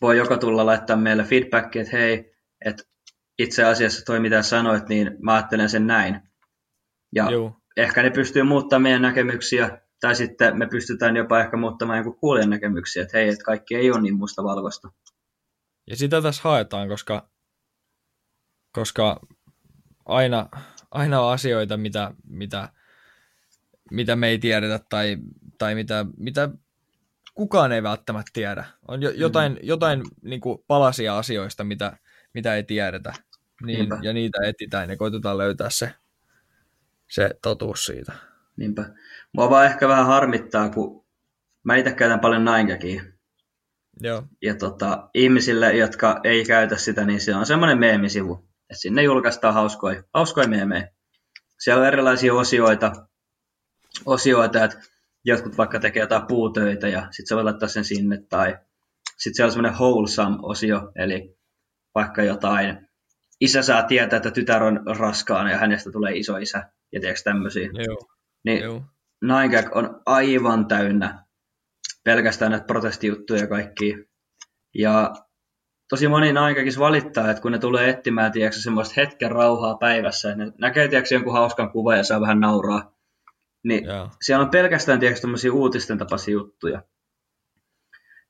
voi 0.01 0.16
joko 0.16 0.37
tulla 0.37 0.66
laittaa 0.66 0.97
meille 0.97 1.24
feedbackia, 1.24 1.83
että 1.83 1.97
hei, 1.97 2.35
että 2.64 2.83
itse 3.39 3.64
asiassa 3.64 4.05
toi 4.05 4.20
mitä 4.20 4.43
sanoit, 4.43 4.89
niin 4.89 5.16
mä 5.22 5.35
ajattelen 5.35 5.68
sen 5.68 5.87
näin. 5.87 6.20
Ja 7.14 7.31
Joo. 7.31 7.62
Ehkä 7.77 8.03
ne 8.03 8.11
pystyy 8.11 8.43
muuttamaan 8.43 8.83
meidän 8.83 9.03
näkemyksiä, 9.03 9.81
tai 10.01 10.14
sitten 10.14 10.59
me 10.59 10.66
pystytään 10.66 11.16
jopa 11.16 11.41
ehkä 11.41 11.57
muuttamaan 11.57 11.99
joku 11.99 12.12
kuulijan 12.12 12.51
näkemyksiä, 12.51 13.03
että 13.03 13.18
hei, 13.18 13.29
että 13.29 13.45
kaikki 13.45 13.75
ei 13.75 13.91
ole 13.91 14.01
niin 14.01 14.16
mustavalkoista. 14.16 14.93
Ja 15.87 15.97
sitä 15.97 16.23
tässä 16.23 16.43
haetaan, 16.45 16.89
koska, 16.89 17.29
koska 18.73 19.20
aina, 20.05 20.49
aina 20.91 21.20
on 21.20 21.33
asioita, 21.33 21.77
mitä, 21.77 22.14
mitä, 22.29 22.68
mitä 23.91 24.16
me 24.16 24.29
ei 24.29 24.39
tiedetä 24.39 24.81
tai, 24.89 25.16
tai 25.59 25.75
mitä, 25.75 26.07
mitä 26.16 26.49
kukaan 27.35 27.73
ei 27.73 27.83
välttämättä 27.83 28.31
tiedä. 28.33 28.64
On 28.89 29.03
jo, 29.03 29.11
jotain, 29.11 29.59
jotain 29.62 30.03
niin 30.23 30.41
kuin 30.41 30.59
palasia 30.66 31.18
asioista, 31.18 31.64
mitä, 31.64 31.97
mitä 32.35 32.57
ei 32.57 32.62
tiedetä. 32.62 33.14
niin, 33.62 33.79
Niinpä. 33.79 33.99
ja 34.03 34.12
niitä 34.12 34.39
etsitään 34.45 34.91
ja 34.91 34.97
koitetaan 34.97 35.39
löytää 35.39 35.70
se, 35.70 35.95
se 37.13 37.31
totuus 37.43 37.85
siitä. 37.85 38.13
Niinpä. 38.57 38.85
Mua 39.33 39.51
vaan 39.51 39.67
ehkä 39.67 39.89
vähän 39.89 40.07
harmittaa, 40.07 40.69
kun 40.69 41.07
mä 41.65 41.77
itse 41.77 41.93
käytän 41.93 42.21
paljon 42.21 42.45
Ninegagia. 42.45 43.03
Joo, 44.01 44.23
Ja 44.43 44.55
tota, 44.55 45.09
ihmisille, 45.15 45.73
jotka 45.77 46.21
ei 46.25 46.45
käytä 46.45 46.77
sitä, 46.77 47.05
niin 47.05 47.21
se 47.21 47.35
on 47.35 47.47
semmoinen 47.47 47.79
meemisivu. 47.79 48.35
Että 48.71 48.81
sinne 48.81 49.03
julkaistaan 49.03 49.55
hauskoja, 49.55 50.03
hauskoja 50.15 50.49
meemejä. 50.49 50.89
Siellä 51.59 51.81
on 51.81 51.87
erilaisia 51.87 52.35
osioita, 52.35 52.93
osioita, 54.07 54.65
että 54.65 54.81
jotkut 55.25 55.59
vaikka 55.59 55.81
tekee 55.81 56.03
jotain 56.03 56.27
puutöitä 56.27 56.89
ja 56.89 57.01
sitten 57.01 57.27
sä 57.27 57.35
voit 57.35 57.45
laittaa 57.45 57.69
sen 57.69 57.85
sinne. 57.85 58.23
Tai 58.29 58.59
sitten 59.19 59.35
siellä 59.35 59.49
on 59.49 59.53
semmoinen 59.53 59.79
wholesome-osio, 59.79 60.93
eli 60.95 61.37
vaikka 61.95 62.23
jotain, 62.23 62.89
isä 63.41 63.63
saa 63.63 63.83
tietää, 63.83 64.17
että 64.17 64.31
tytär 64.31 64.63
on 64.63 64.81
raskaana 64.99 65.51
ja 65.51 65.59
hänestä 65.59 65.91
tulee 65.91 66.17
iso 66.17 66.37
isä 66.37 66.73
ja 66.93 67.01
tiedätkö 67.01 67.22
tämmöisiä. 67.24 67.68
joo, 67.72 68.09
Niin 68.45 68.62
joo. 68.62 68.82
Ninegag 69.22 69.76
on 69.76 70.03
aivan 70.07 70.66
täynnä 70.66 71.24
pelkästään 72.05 72.51
näitä 72.51 72.66
protestijuttuja 72.66 73.40
ja 73.40 73.47
kaikkia. 73.47 73.99
Ja 74.74 75.12
tosi 75.88 76.09
moni 76.09 76.32
Ninegagissa 76.32 76.80
valittaa, 76.80 77.30
että 77.30 77.43
kun 77.43 77.53
ne 77.53 77.59
tulee 77.59 77.88
etsimään 77.88 78.32
tiedätkö, 78.32 78.61
semmoista 78.61 78.95
hetken 78.97 79.30
rauhaa 79.30 79.76
päivässä, 79.76 80.32
että 80.32 80.45
ne 80.45 80.53
näkee 80.59 80.88
tiedätkö, 80.88 81.14
jonkun 81.14 81.32
hauskan 81.32 81.72
kuvan 81.72 81.97
ja 81.97 82.05
saa 82.05 82.20
vähän 82.20 82.40
nauraa, 82.40 82.95
niin 83.64 83.84
Joo. 83.84 84.11
siellä 84.22 84.45
on 84.45 84.51
pelkästään 84.51 85.01
tiedätkö, 85.01 85.26
uutisten 85.53 85.99
tapaisia 85.99 86.32
juttuja. 86.32 86.82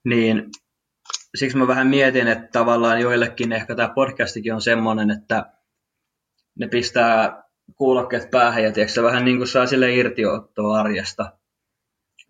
Niin 0.04 0.50
siksi 1.34 1.56
mä 1.56 1.66
vähän 1.66 1.86
mietin, 1.86 2.28
että 2.28 2.48
tavallaan 2.52 3.00
joillekin 3.00 3.52
ehkä 3.52 3.74
tämä 3.74 3.94
podcastikin 3.94 4.54
on 4.54 4.62
semmoinen, 4.62 5.10
että 5.10 5.52
ne 6.58 6.68
pistää 6.68 7.42
kuulokkeet 7.76 8.30
päähän 8.30 8.64
ja 8.64 8.72
tiedätkö, 8.72 8.94
se 8.94 9.02
vähän 9.02 9.24
niin 9.24 9.36
kuin 9.36 9.48
saa 9.48 9.66
sille 9.66 9.94
irtiottoa 9.94 10.78
arjesta. 10.80 11.32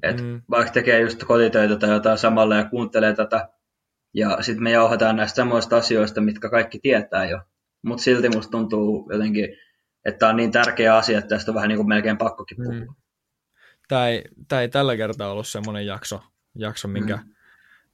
Et 0.03 0.21
Mm. 0.21 0.27
mm. 0.27 0.43
Vaikka 0.51 0.73
tekee 0.73 1.01
just 1.01 1.25
kotitöitä 1.25 1.77
tai 1.77 1.91
jotain 1.91 2.19
samalla 2.19 2.57
ja 2.57 2.65
kuuntelee 2.65 3.15
tätä, 3.15 3.49
ja 4.15 4.39
sitten 4.41 4.63
me 4.63 4.71
jauhataan 4.71 5.17
näistä 5.17 5.37
samoista 5.37 5.77
asioista, 5.77 6.21
mitkä 6.21 6.51
kaikki 6.51 6.79
tietää 6.79 7.25
jo. 7.25 7.41
Mutta 7.83 8.03
silti 8.03 8.29
musta 8.29 8.51
tuntuu 8.51 9.11
jotenkin, 9.13 9.49
että 10.05 10.19
tämä 10.19 10.31
on 10.31 10.37
niin 10.37 10.53
tärkeä 10.53 10.97
asia, 10.97 11.19
että 11.19 11.29
tästä 11.29 11.51
on 11.51 11.55
vähän 11.55 11.69
niin 11.69 11.77
kuin 11.77 11.89
melkein 11.89 12.19
pakkokin 12.19 12.57
puhua. 12.57 12.81
Mm. 12.81 12.95
Tämä 13.89 14.09
ei, 14.09 14.25
ei 14.61 14.69
tällä 14.69 14.97
kertaa 14.97 15.33
ollut 15.33 15.47
semmoinen 15.47 15.87
jakso, 15.87 16.21
jakso 16.55 16.89
minkä, 16.89 17.17
mm. 17.17 17.33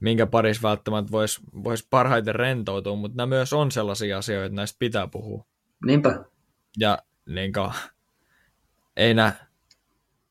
minkä 0.00 0.26
parissa 0.26 0.68
välttämättä 0.68 1.12
voisi 1.12 1.40
vois 1.64 1.86
parhaiten 1.90 2.34
rentoutua, 2.34 2.96
mutta 2.96 3.16
nämä 3.16 3.26
myös 3.26 3.52
on 3.52 3.70
sellaisia 3.72 4.18
asioita, 4.18 4.46
että 4.46 4.56
näistä 4.56 4.76
pitää 4.78 5.06
puhua. 5.06 5.44
Niinpä. 5.86 6.24
Ja 6.78 6.98
niin 7.28 7.52
kuin, 7.52 7.70
ei 8.96 9.14
nää, 9.14 9.46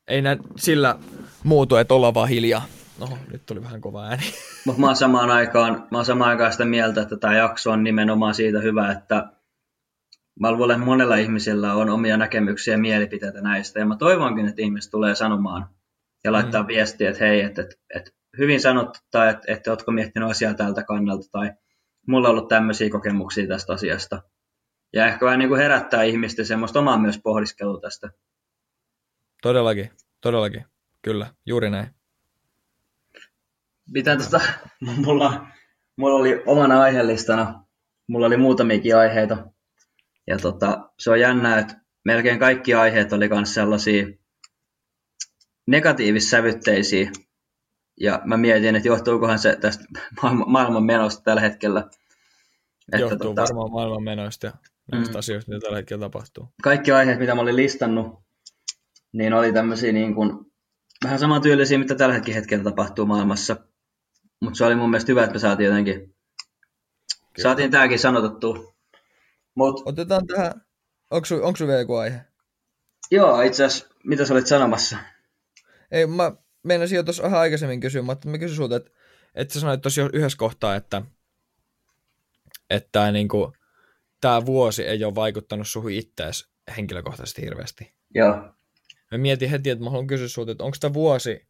ei 0.07 0.21
nää 0.21 0.37
sillä 0.57 0.99
muutu, 1.43 1.75
että 1.75 1.93
ollaan 1.93 2.13
vaan 2.13 2.29
hiljaa. 2.29 2.65
Oho, 3.01 3.17
nyt 3.31 3.45
tuli 3.45 3.63
vähän 3.63 3.81
kova 3.81 4.05
ääni. 4.05 4.23
Mutta 4.65 4.81
mä 4.81 4.87
oon 4.87 4.95
samaan 4.95 5.31
aikaan, 5.31 5.87
mä 5.91 5.97
oon 5.97 6.05
samaan 6.05 6.29
aikaan 6.29 6.51
sitä 6.51 6.65
mieltä, 6.65 7.01
että 7.01 7.17
tämä 7.17 7.35
jakso 7.35 7.71
on 7.71 7.83
nimenomaan 7.83 8.35
siitä 8.35 8.59
hyvä, 8.59 8.91
että 8.91 9.29
mä 10.39 10.51
luulen, 10.51 10.75
että 10.75 10.85
monella 10.85 11.15
ihmisellä 11.15 11.73
on 11.73 11.89
omia 11.89 12.17
näkemyksiä 12.17 12.73
ja 12.73 12.77
mielipiteitä 12.77 13.41
näistä. 13.41 13.79
Ja 13.79 13.85
mä 13.85 13.95
toivonkin, 13.95 14.47
että 14.47 14.61
ihmiset 14.61 14.91
tulee 14.91 15.15
sanomaan 15.15 15.69
ja 16.23 16.31
laittaa 16.31 16.61
mm. 16.61 16.67
viestiä, 16.67 17.09
että 17.09 17.25
hei, 17.25 17.41
että, 17.41 17.61
että, 17.61 17.75
että 17.95 18.11
hyvin 18.37 18.61
sanottu, 18.61 18.99
tai 19.11 19.29
että, 19.29 19.53
että 19.53 19.71
ootko 19.71 19.91
miettinyt 19.91 20.29
asiaa 20.29 20.53
tältä 20.53 20.83
kannalta, 20.83 21.29
tai 21.31 21.51
mulla 22.07 22.27
on 22.27 22.31
ollut 22.31 22.47
tämmöisiä 22.47 22.89
kokemuksia 22.89 23.47
tästä 23.47 23.73
asiasta. 23.73 24.21
Ja 24.93 25.07
ehkä 25.07 25.25
vähän 25.25 25.39
niin 25.39 25.49
kuin 25.49 25.61
herättää 25.61 26.03
ihmisten 26.03 26.45
semmoista 26.45 26.79
omaa 26.79 26.97
myös 26.97 27.19
pohdiskelua 27.23 27.79
tästä. 27.79 28.09
Todellakin, 29.41 29.91
todellakin. 30.21 30.65
Kyllä, 31.01 31.33
juuri 31.45 31.69
näin. 31.69 31.87
Mitä 33.91 34.17
tota, 34.17 34.41
mulla, 35.05 35.47
mulla 35.95 36.15
oli 36.15 36.43
omana 36.45 36.81
aiheellistana, 36.81 37.63
mulla 38.07 38.27
oli 38.27 38.37
muutamiakin 38.37 38.97
aiheita. 38.97 39.47
Ja 40.27 40.37
tota, 40.37 40.89
se 40.99 41.11
on 41.11 41.19
jännää, 41.19 41.59
että 41.59 41.81
melkein 42.05 42.39
kaikki 42.39 42.73
aiheet 42.73 43.13
oli 43.13 43.29
myös 43.29 43.53
sellaisia 43.53 44.07
negatiivissävytteisiä. 45.67 47.11
Ja 47.99 48.21
mä 48.25 48.37
mietin, 48.37 48.75
että 48.75 48.87
johtuukohan 48.87 49.39
se 49.39 49.55
tästä 49.55 49.83
maailma- 50.21 50.45
maailman 50.55 50.83
menosta 50.83 51.23
tällä 51.23 51.41
hetkellä. 51.41 51.79
Että 52.93 52.97
Johtuu 52.97 53.17
tota, 53.17 53.41
varmaan 53.41 53.71
maailman 53.71 54.03
näistä 54.91 55.13
Mm. 55.13 55.19
asioista, 55.19 55.51
mitä 55.51 55.59
tällä 55.63 55.77
hetkellä 55.77 56.01
tapahtuu. 56.05 56.47
kaikki 56.63 56.91
aiheet, 56.91 57.19
mitä 57.19 57.35
mä 57.35 57.41
olin 57.41 57.55
listannut, 57.55 58.19
niin 59.13 59.33
oli 59.33 59.53
tämmöisiä 59.53 59.91
niin 59.91 60.15
kuin, 60.15 60.31
vähän 61.03 61.19
samantyylisiä, 61.19 61.77
mitä 61.77 61.95
tällä 61.95 62.21
hetkellä 62.33 62.63
tapahtuu 62.63 63.05
maailmassa. 63.05 63.55
Mutta 64.41 64.57
se 64.57 64.65
oli 64.65 64.75
mun 64.75 64.89
mielestä 64.89 65.11
hyvä, 65.11 65.23
että 65.23 65.33
me 65.33 65.39
saatiin 65.39 65.67
jotenkin, 65.67 66.15
saatiin 67.41 67.71
tääkin 67.71 67.99
sanotettua. 67.99 68.73
Mut 69.55 69.81
Otetaan 69.85 70.27
tähän, 70.27 70.51
onko 71.11 71.25
sun, 71.25 71.43
onko 71.43 71.59
vielä 71.67 71.79
joku 71.79 71.95
aihe? 71.95 72.21
joo, 73.11 73.41
itse 73.41 73.65
asiassa, 73.65 73.95
mitä 74.03 74.25
sä 74.25 74.33
olit 74.33 74.47
sanomassa? 74.47 74.97
Ei, 75.91 76.05
mä 76.07 76.31
meinasin 76.63 76.95
jo 76.95 77.03
tuossa 77.03 77.23
vähän 77.23 77.39
aikaisemmin 77.39 77.79
kysyä, 77.79 78.01
mutta 78.01 78.27
mä 78.29 78.37
kysyin 78.37 78.55
sulta, 78.57 78.75
että, 78.75 78.91
että 79.35 79.53
sä 79.53 79.59
sanoit 79.59 79.81
tuossa 79.81 80.01
jo 80.01 80.09
yhdessä 80.13 80.37
kohtaa, 80.37 80.75
että, 80.75 81.01
että 82.69 82.89
tämä 82.91 83.11
niinku, 83.11 83.53
tää 84.21 84.45
vuosi 84.45 84.83
ei 84.83 85.03
ole 85.03 85.15
vaikuttanut 85.15 85.67
suhun 85.67 85.91
ittees 85.91 86.49
henkilökohtaisesti 86.77 87.41
hirveästi. 87.41 87.93
Joo, 88.15 88.53
Mä 89.11 89.17
mietin 89.17 89.49
heti, 89.49 89.69
että 89.69 89.83
mä 89.83 89.89
haluan 89.89 90.07
kysyä 90.07 90.27
sulta, 90.27 90.51
että 90.51 90.63
onko 90.63 90.77
tämä 90.79 90.93
vuosi, 90.93 91.47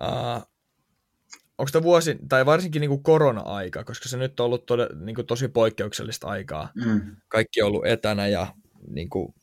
uh, 0.00 0.42
onko 1.58 1.70
tämä 1.72 1.82
vuosi, 1.82 2.18
tai 2.28 2.46
varsinkin 2.46 2.80
niinku 2.80 2.98
korona-aika, 2.98 3.84
koska 3.84 4.08
se 4.08 4.16
nyt 4.16 4.40
on 4.40 4.46
ollut 4.46 4.66
tode, 4.66 4.88
niinku 4.94 5.22
tosi 5.22 5.48
poikkeuksellista 5.48 6.26
aikaa. 6.26 6.72
mm. 6.74 7.16
Kaikki 7.28 7.62
on 7.62 7.68
ollut 7.68 7.86
etänä 7.86 8.26
ja 8.26 8.54
niinku, 8.90 9.34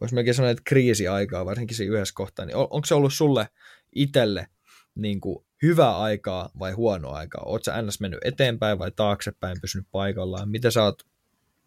voisi 0.00 0.14
melkein 0.14 0.34
sanoa, 0.34 0.50
että 0.50 0.62
kriisiaikaa, 0.66 1.46
varsinkin 1.46 1.76
siinä 1.76 1.94
yhdessä 1.94 2.14
kohtaa. 2.14 2.46
Niin 2.46 2.56
on, 2.56 2.66
onko 2.70 2.86
se 2.86 2.94
ollut 2.94 3.14
sulle 3.14 3.48
itselle 3.94 4.46
niinku, 4.94 5.46
hyvää 5.62 5.98
aikaa 5.98 6.50
vai 6.58 6.72
huonoa 6.72 7.16
aikaa? 7.16 7.42
Oletko 7.44 7.64
sä 7.64 7.82
ns. 7.82 8.00
mennyt 8.00 8.20
eteenpäin 8.24 8.78
vai 8.78 8.90
taaksepäin, 8.90 9.60
pysynyt 9.60 9.86
paikallaan? 9.92 10.48
Miten 10.48 10.72
sä 10.72 10.82
oot, 10.84 11.02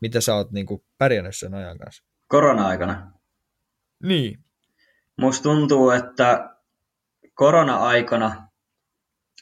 miten 0.01 0.21
sä 0.21 0.35
oot 0.35 0.51
niinku, 0.51 0.85
pärjännyt 0.97 1.35
sen 1.35 1.53
ajan 1.53 1.77
kanssa? 1.77 2.03
korona-aikana. 2.27 3.11
Niin, 4.03 4.43
Musta 5.17 5.43
tuntuu, 5.43 5.89
että 5.89 6.55
korona-aikana 7.33 8.47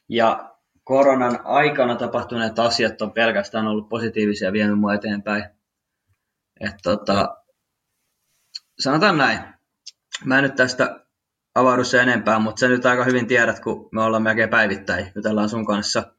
ja 0.10 0.56
koronan 0.84 1.40
aikana 1.44 1.96
tapahtuneet 1.96 2.60
asiat 2.60 3.02
on 3.02 3.12
pelkästään 3.12 3.68
ollut 3.68 3.90
positiivisia 3.90 4.48
ja 4.48 4.54
vienyt 4.54 4.80
mua 4.80 4.94
eteenpäin. 4.94 5.46
Et 6.60 6.76
tota, 6.84 7.38
sanotaan 8.80 9.18
näin. 9.18 9.40
Mä 10.26 10.38
en 10.38 10.44
nyt 10.44 10.56
tästä 10.56 11.06
avaudu 11.56 11.84
se 11.84 12.02
enempää, 12.02 12.40
mutta 12.40 12.60
sä 12.60 12.68
nyt 12.68 12.86
aika 12.86 13.04
hyvin 13.04 13.28
tiedät, 13.28 13.60
kun 13.60 13.90
me 13.92 14.02
ollaan 14.02 14.24
melkein 14.24 14.50
päivittäin 14.50 15.12
jutellaan 15.16 15.50
sun 15.50 15.66
kanssa. 15.66 16.14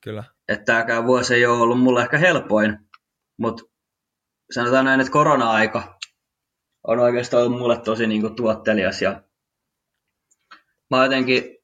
kyllä. 0.00 0.24
Että 0.48 0.64
tämäkään 0.64 1.06
vuosi 1.06 1.34
ei 1.34 1.46
ole 1.46 1.60
ollut 1.60 1.80
mulle 1.80 2.02
ehkä 2.02 2.18
helpoin, 2.18 2.78
mutta 3.38 3.62
sanotaan 4.50 4.84
näin, 4.84 5.00
että 5.00 5.12
korona-aika 5.12 5.98
on 6.86 6.98
oikeastaan 6.98 7.42
ollut 7.42 7.58
mulle 7.58 7.80
tosi 7.80 8.06
niin 8.06 8.20
kuin, 8.20 8.36
tuottelias 8.36 9.02
ja 9.02 9.22
mä 10.90 11.02
jotenkin, 11.02 11.58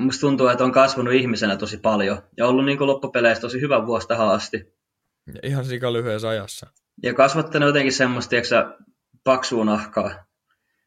musta 0.00 0.20
tuntuu, 0.20 0.48
että 0.48 0.64
on 0.64 0.72
kasvanut 0.72 1.14
ihmisenä 1.14 1.56
tosi 1.56 1.78
paljon 1.78 2.22
ja 2.36 2.46
ollut 2.46 2.64
niin 2.64 2.78
kuin, 2.78 2.88
loppupeleissä 2.88 3.40
tosi 3.40 3.60
hyvä 3.60 3.86
vuosi 3.86 4.08
tähän 4.08 4.28
asti. 4.28 4.74
Ja 5.26 5.40
ihan 5.42 5.64
sika 5.64 5.92
lyhyessä 5.92 6.28
ajassa. 6.28 6.66
Ja 7.02 7.14
kasvattanut 7.14 7.66
jotenkin 7.66 7.92
semmoista, 7.92 8.30
tiedätkö, 8.30 8.48
sä, 8.48 8.78
paksua 9.24 9.64
nahkaa. 9.64 10.10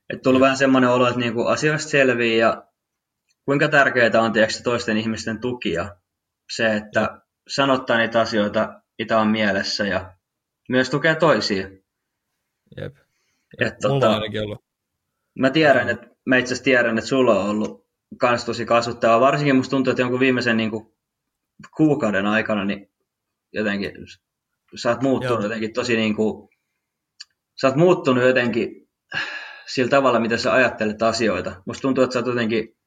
Että 0.10 0.24
tullut 0.24 0.42
vähän 0.42 0.58
semmoinen 0.58 0.90
olo, 0.90 1.08
että 1.08 1.20
niinku 1.20 1.46
asioista 1.46 1.90
selvii 1.90 2.38
ja 2.38 2.68
kuinka 3.46 3.68
tärkeää 3.68 4.22
on 4.22 4.34
tiedätkö, 4.34 4.64
toisten 4.64 4.98
ihmisten 4.98 5.40
tuki 5.40 5.72
ja 5.72 5.96
se, 6.52 6.76
että 6.76 7.22
sanottaa 7.48 7.98
niitä 7.98 8.22
asioita, 8.22 8.82
mitä 8.98 9.20
on 9.20 9.28
mielessä 9.28 9.88
ja 9.88 10.17
myös 10.68 10.90
tukee 10.90 11.16
toisia. 11.16 11.70
Jep. 12.78 12.96
Et 13.60 13.74
Mulla 13.84 14.06
tota- 14.06 14.10
on 14.10 14.14
ainakin 14.14 14.42
ollut. 14.42 14.64
Mä 15.40 15.50
tiedän, 15.50 15.90
että 15.90 16.08
mä 16.26 16.38
itse 16.38 16.48
asiassa 16.48 16.64
tiedän, 16.64 16.98
että 16.98 17.10
sulla 17.10 17.44
on 17.44 17.50
ollut 17.50 17.88
kans 18.18 18.46
tosi 18.46 18.66
kasvuttavaa. 18.66 19.20
Varsinkin 19.20 19.56
musta 19.56 19.70
tuntuu, 19.70 19.92
että 19.92 20.02
jonkun 20.02 20.20
viimeisen 20.20 20.58
niin 20.58 20.72
kuin, 20.72 20.94
kuukauden 21.78 22.26
aikana 22.26 22.66
niin 22.66 22.92
jotenkin 23.54 23.92
sä 24.76 24.90
oot 24.90 25.02
muuttunut 25.02 25.40
Joo. 25.40 25.44
jotenkin 25.44 25.74
tosi 25.74 25.96
niin 25.96 26.16
kuin, 26.16 26.50
sä 27.62 27.68
oot 27.68 27.76
muuttunut 27.76 28.24
jotenkin 28.24 28.90
sillä 29.68 29.90
tavalla, 29.90 30.20
miten 30.20 30.40
sä 30.40 30.54
ajattelet 30.54 31.02
asioita. 31.02 31.62
Musta 31.66 31.82
tuntuu, 31.82 32.04
että 32.04 32.14
sä 32.14 32.20
oot 32.20 32.28
jotenkin 32.28 32.78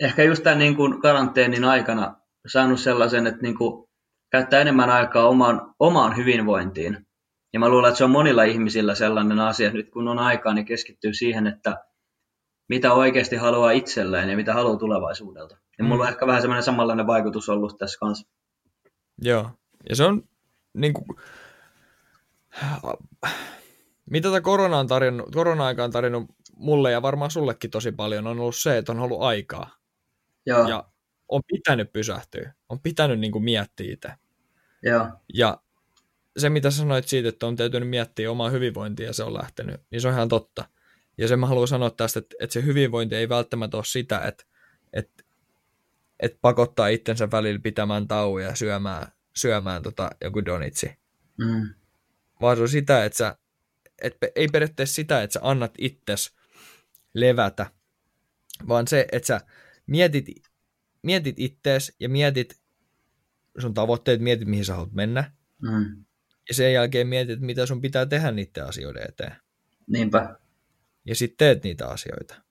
ehkä 0.00 0.22
just 0.22 0.42
tämän 0.42 0.58
niin 0.58 0.76
kuin 0.76 1.00
karanteenin 1.00 1.64
aikana 1.64 2.16
saanut 2.46 2.80
sellaisen, 2.80 3.26
että 3.26 3.42
niin 3.42 3.58
kuin, 3.58 3.89
käyttää 4.30 4.60
enemmän 4.60 4.90
aikaa 4.90 5.28
omaan, 5.28 5.74
omaan 5.78 6.16
hyvinvointiin. 6.16 7.06
Ja 7.52 7.60
mä 7.60 7.68
luulen, 7.68 7.88
että 7.88 7.98
se 7.98 8.04
on 8.04 8.10
monilla 8.10 8.42
ihmisillä 8.42 8.94
sellainen 8.94 9.40
asia, 9.40 9.66
että 9.66 9.76
nyt 9.76 9.90
kun 9.90 10.08
on 10.08 10.18
aikaa, 10.18 10.54
niin 10.54 10.64
keskittyy 10.64 11.14
siihen, 11.14 11.46
että 11.46 11.84
mitä 12.68 12.92
oikeasti 12.92 13.36
haluaa 13.36 13.70
itselleen 13.70 14.28
ja 14.28 14.36
mitä 14.36 14.54
haluaa 14.54 14.76
tulevaisuudelta. 14.78 15.56
Ja 15.78 15.84
mulla 15.84 15.96
Mm. 16.04 16.06
on 16.08 16.12
ehkä 16.12 16.26
vähän 16.26 16.40
semmoinen 16.42 16.62
samanlainen 16.62 17.06
vaikutus 17.06 17.48
ollut 17.48 17.78
tässä 17.78 17.98
kanssa. 17.98 18.28
Joo. 19.22 19.50
Ja 19.88 19.96
se 19.96 20.04
on 20.04 20.22
niin 20.74 20.92
kuin, 20.92 21.06
mitä 24.10 24.28
tämä 24.28 24.40
korona 24.40 24.78
on 24.78 24.86
tarjonnut, 24.86 25.30
korona-aika 25.34 25.84
on 25.84 25.90
tarjonnut 25.90 26.24
mulle 26.56 26.90
ja 26.92 27.02
varmaan 27.02 27.30
sullekin 27.30 27.70
tosi 27.70 27.92
paljon, 27.92 28.26
on 28.26 28.40
ollut 28.40 28.56
se, 28.56 28.78
että 28.78 28.92
on 28.92 29.00
ollut 29.00 29.22
aikaa. 29.22 29.70
Joo, 30.46 30.68
Ja 30.68 30.84
on 31.30 31.42
pitänyt 31.46 31.92
pysähtyä. 31.92 32.54
On 32.68 32.80
pitänyt 32.80 33.20
niin 33.20 33.32
kuin 33.32 33.44
miettiä 33.44 33.92
itse. 33.92 34.08
joo, 34.82 35.08
Ja 35.34 35.62
se, 36.38 36.50
mitä 36.50 36.70
sanoit 36.70 37.08
siitä, 37.08 37.28
että 37.28 37.46
on 37.46 37.56
täytynyt 37.56 37.88
miettiä 37.88 38.30
omaa 38.30 38.50
hyvinvointia 38.50 39.06
ja 39.06 39.12
se 39.12 39.22
on 39.24 39.34
lähtenyt, 39.34 39.80
niin 39.90 40.00
se 40.00 40.08
on 40.08 40.14
ihan 40.14 40.28
totta. 40.28 40.64
Ja 41.18 41.28
sen 41.28 41.38
mä 41.40 41.46
haluan 41.46 41.68
sanoa 41.68 41.90
tästä, 41.90 42.18
että, 42.18 42.36
että 42.40 42.54
se 42.54 42.64
hyvinvointi 42.64 43.14
ei 43.16 43.28
välttämättä 43.28 43.76
ole 43.76 43.84
sitä, 43.84 44.20
että, 44.20 44.44
että, 44.92 45.24
että 46.20 46.38
pakottaa 46.40 46.88
itsensä 46.88 47.30
välillä 47.30 47.60
pitämään 47.62 48.08
tauoja 48.08 48.46
ja 48.46 48.54
syömään, 48.54 49.06
syömään 49.36 49.82
tota, 49.82 50.10
joku 50.20 50.44
donitsi. 50.44 50.98
mm, 51.38 51.74
Vaan 52.40 52.56
se 52.56 52.62
on 52.62 52.68
sitä, 52.68 53.04
että 53.04 53.16
sä, 53.16 53.36
et, 54.02 54.16
ei 54.34 54.48
periaatteessa 54.48 54.94
sitä, 54.94 55.22
että 55.22 55.34
sä 55.34 55.40
annat 55.42 55.74
itses 55.78 56.36
levätä, 57.14 57.66
vaan 58.68 58.86
se, 58.88 59.06
että 59.12 59.26
sä 59.26 59.40
mietit, 59.86 60.26
mietit 61.02 61.38
ittees 61.38 61.96
ja 62.00 62.08
mietit 62.08 62.60
sun 63.58 63.74
tavoitteet, 63.74 64.20
mietit 64.20 64.48
mihin 64.48 64.64
sä 64.64 64.74
haluat 64.74 64.92
mennä, 64.92 65.32
mm. 65.62 66.04
ja 66.48 66.54
sen 66.54 66.72
jälkeen 66.72 67.06
mietit, 67.06 67.40
mitä 67.40 67.66
sun 67.66 67.80
pitää 67.80 68.06
tehdä 68.06 68.30
niiden 68.30 68.66
asioiden 68.66 69.06
eteen. 69.08 69.36
niinpä. 69.86 70.36
Ja 71.06 71.14
sitten 71.14 71.36
teet 71.36 71.64
niitä 71.64 71.88
asioita. 71.88 72.42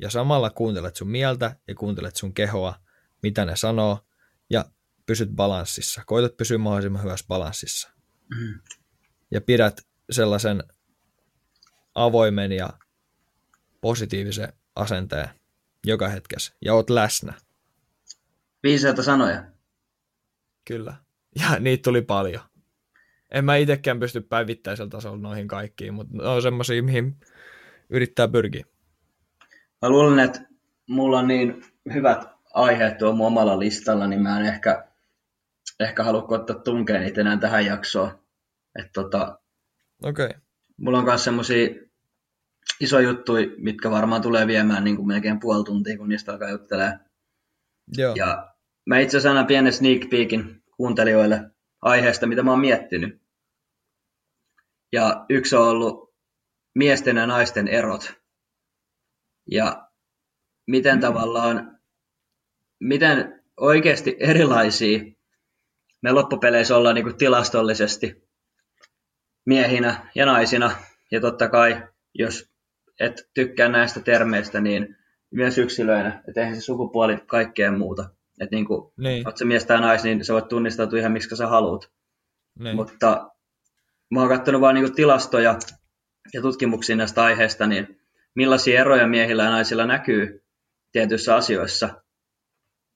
Ja 0.00 0.10
samalla 0.10 0.50
kuuntelet 0.50 0.96
sun 0.96 1.10
mieltä 1.10 1.56
ja 1.68 1.74
kuuntelet 1.74 2.16
sun 2.16 2.34
kehoa, 2.34 2.74
mitä 3.22 3.44
ne 3.44 3.56
sanoo, 3.56 4.06
ja 4.50 4.64
pysyt 5.06 5.30
balanssissa. 5.30 6.02
Koitat 6.06 6.36
pysyä 6.36 6.58
mahdollisimman 6.58 7.02
hyvässä 7.02 7.26
balanssissa. 7.28 7.92
Mm. 8.34 8.60
Ja 9.30 9.40
pidät 9.40 9.80
sellaisen 10.10 10.62
avoimen 11.94 12.52
ja 12.52 12.70
positiivisen 13.80 14.52
asenteen 14.74 15.28
joka 15.86 16.08
hetkessä. 16.08 16.54
Ja 16.64 16.74
oot 16.74 16.90
läsnä. 16.90 17.34
Viisaita 18.62 19.02
sanoja. 19.02 19.44
Kyllä. 20.64 20.94
Ja 21.40 21.58
niitä 21.58 21.82
tuli 21.82 22.02
paljon. 22.02 22.42
En 23.30 23.44
mä 23.44 23.56
itsekään 23.56 24.00
pysty 24.00 24.20
päivittäisellä 24.20 24.90
tasolla 24.90 25.18
noihin 25.18 25.48
kaikkiin, 25.48 25.94
mutta 25.94 26.16
ne 26.16 26.28
on 26.28 26.42
semmosia, 26.42 26.82
mihin 26.82 27.16
yrittää 27.90 28.28
pyrkiä. 28.28 28.64
Mä 29.82 29.88
luulen, 29.88 30.18
että 30.18 30.40
mulla 30.88 31.18
on 31.18 31.28
niin 31.28 31.64
hyvät 31.94 32.24
aiheet 32.54 32.98
tuo 32.98 33.12
mun 33.12 33.26
omalla 33.26 33.58
listalla, 33.58 34.06
niin 34.06 34.22
mä 34.22 34.40
en 34.40 34.46
ehkä, 34.46 34.88
ehkä 35.80 36.04
halua 36.04 36.26
ottaa 36.28 36.56
tunkea 36.56 37.00
niitä 37.00 37.20
enää 37.20 37.36
tähän 37.36 37.66
jaksoon. 37.66 38.10
Et 38.78 38.92
tota, 38.92 39.38
Okei. 40.02 40.26
Okay. 40.26 40.40
mulla 40.76 40.98
on 40.98 41.04
myös 41.04 41.24
semmosia 41.24 41.68
isoja 42.80 43.08
juttuja, 43.08 43.46
mitkä 43.58 43.90
varmaan 43.90 44.22
tulee 44.22 44.46
viemään 44.46 44.84
niin 44.84 44.96
kuin 44.96 45.08
melkein 45.08 45.40
puoli 45.40 45.64
tuntia, 45.64 45.98
kun 45.98 46.08
niistä 46.08 46.32
alkaa 46.32 46.50
juttelemaan. 46.50 47.00
Joo. 47.96 48.14
Ja 48.14 48.54
mä 48.86 48.98
itse 48.98 49.16
asiassa 49.16 49.30
annan 49.30 49.46
pienen 49.46 49.72
sneak 49.72 50.10
peekin 50.10 50.62
kuuntelijoille 50.76 51.50
aiheesta, 51.82 52.26
mitä 52.26 52.42
mä 52.42 52.50
oon 52.50 52.60
miettinyt. 52.60 53.22
Ja 54.92 55.26
yksi 55.28 55.56
on 55.56 55.68
ollut 55.68 56.14
miesten 56.74 57.16
ja 57.16 57.26
naisten 57.26 57.68
erot. 57.68 58.14
Ja 59.50 59.88
miten 60.66 60.94
Mm. 60.94 61.00
tavallaan, 61.00 61.80
miten 62.80 63.44
oikeasti 63.56 64.16
erilaisia 64.20 64.98
me 66.02 66.12
loppupeleissä 66.12 66.76
ollaan 66.76 66.94
niin 66.94 67.04
kuin 67.04 67.16
tilastollisesti 67.16 68.28
miehinä 69.46 70.10
ja 70.14 70.26
naisina. 70.26 70.70
Ja 71.10 71.20
totta 71.20 71.48
kai, 71.48 71.88
jos 72.14 72.50
et 73.00 73.28
tykkää 73.34 73.68
näistä 73.68 74.00
termeistä, 74.00 74.60
niin 74.60 74.96
myös 75.30 75.58
yksilöinä. 75.58 76.22
Että 76.28 76.40
eihän 76.40 76.54
se 76.54 76.60
sukupuoli 76.60 77.16
kaikkea 77.26 77.72
muuta. 77.72 78.10
Että 78.40 78.56
niin 78.56 78.64
kuin, 78.66 78.92
Niin, 78.96 79.26
oot 79.26 79.36
sä 79.36 79.44
mies 79.44 79.64
tai 79.64 79.80
nais, 79.80 80.04
niin 80.04 80.24
sä 80.24 80.32
voit 80.32 80.48
tunnistautua 80.48 80.98
ihan 80.98 81.12
miksi 81.12 81.36
sä 81.36 81.46
haluat. 81.46 81.90
niin. 82.58 82.76
Mutta 82.76 83.30
mä 84.10 84.20
oon 84.20 84.28
katsonut 84.28 84.60
vaan 84.60 84.74
niinku 84.74 84.94
tilastoja 84.94 85.58
ja 86.34 86.42
tutkimuksia 86.42 86.96
näistä 86.96 87.24
aiheista, 87.24 87.66
niin 87.66 88.00
millaisia 88.34 88.80
eroja 88.80 89.06
miehillä 89.06 89.44
ja 89.44 89.50
naisilla 89.50 89.86
näkyy 89.86 90.44
tietyissä 90.92 91.36
asioissa. 91.36 92.02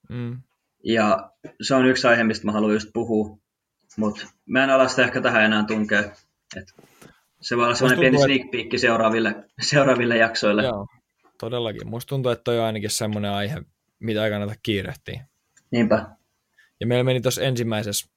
Mm. 0.08 0.42
Ja 0.84 1.30
se 1.62 1.74
on 1.74 1.86
yksi 1.86 2.06
aihe, 2.06 2.24
mistä 2.24 2.46
mä 2.46 2.52
haluan 2.52 2.72
just 2.72 2.88
puhua. 2.92 3.38
Mutta 3.96 4.26
mä 4.46 4.64
en 4.64 4.70
ala 4.70 4.88
sitä 4.88 5.02
ehkä 5.02 5.20
tähän 5.20 5.44
enää 5.44 5.64
tunkea. 5.64 6.00
Et 6.56 6.74
se 7.40 7.56
voi 7.56 7.64
olla 7.64 7.74
sellainen 7.74 8.00
pieni 8.00 8.18
sneak 8.18 8.50
peek 8.50 8.66
seuraaville, 8.76 9.44
seuraaville 9.60 10.16
jaksoille. 10.16 10.62
Joo, 10.62 10.86
todellakin. 11.42 11.88
Musta 11.88 12.08
tuntuu, 12.08 12.32
että 12.32 12.44
toi 12.44 12.58
on 12.58 12.64
ainakin 12.64 12.90
semmoinen 12.90 13.30
aihe, 13.30 13.62
mitä 13.98 14.24
ei 14.24 14.30
kannata 14.30 14.54
kiirehtiä. 14.62 15.26
Niinpä. 15.70 16.06
Ja 16.80 16.86
meillä 16.86 17.04
meni 17.04 17.20
tuossa 17.20 17.42
ensimmäisessä, 17.42 18.10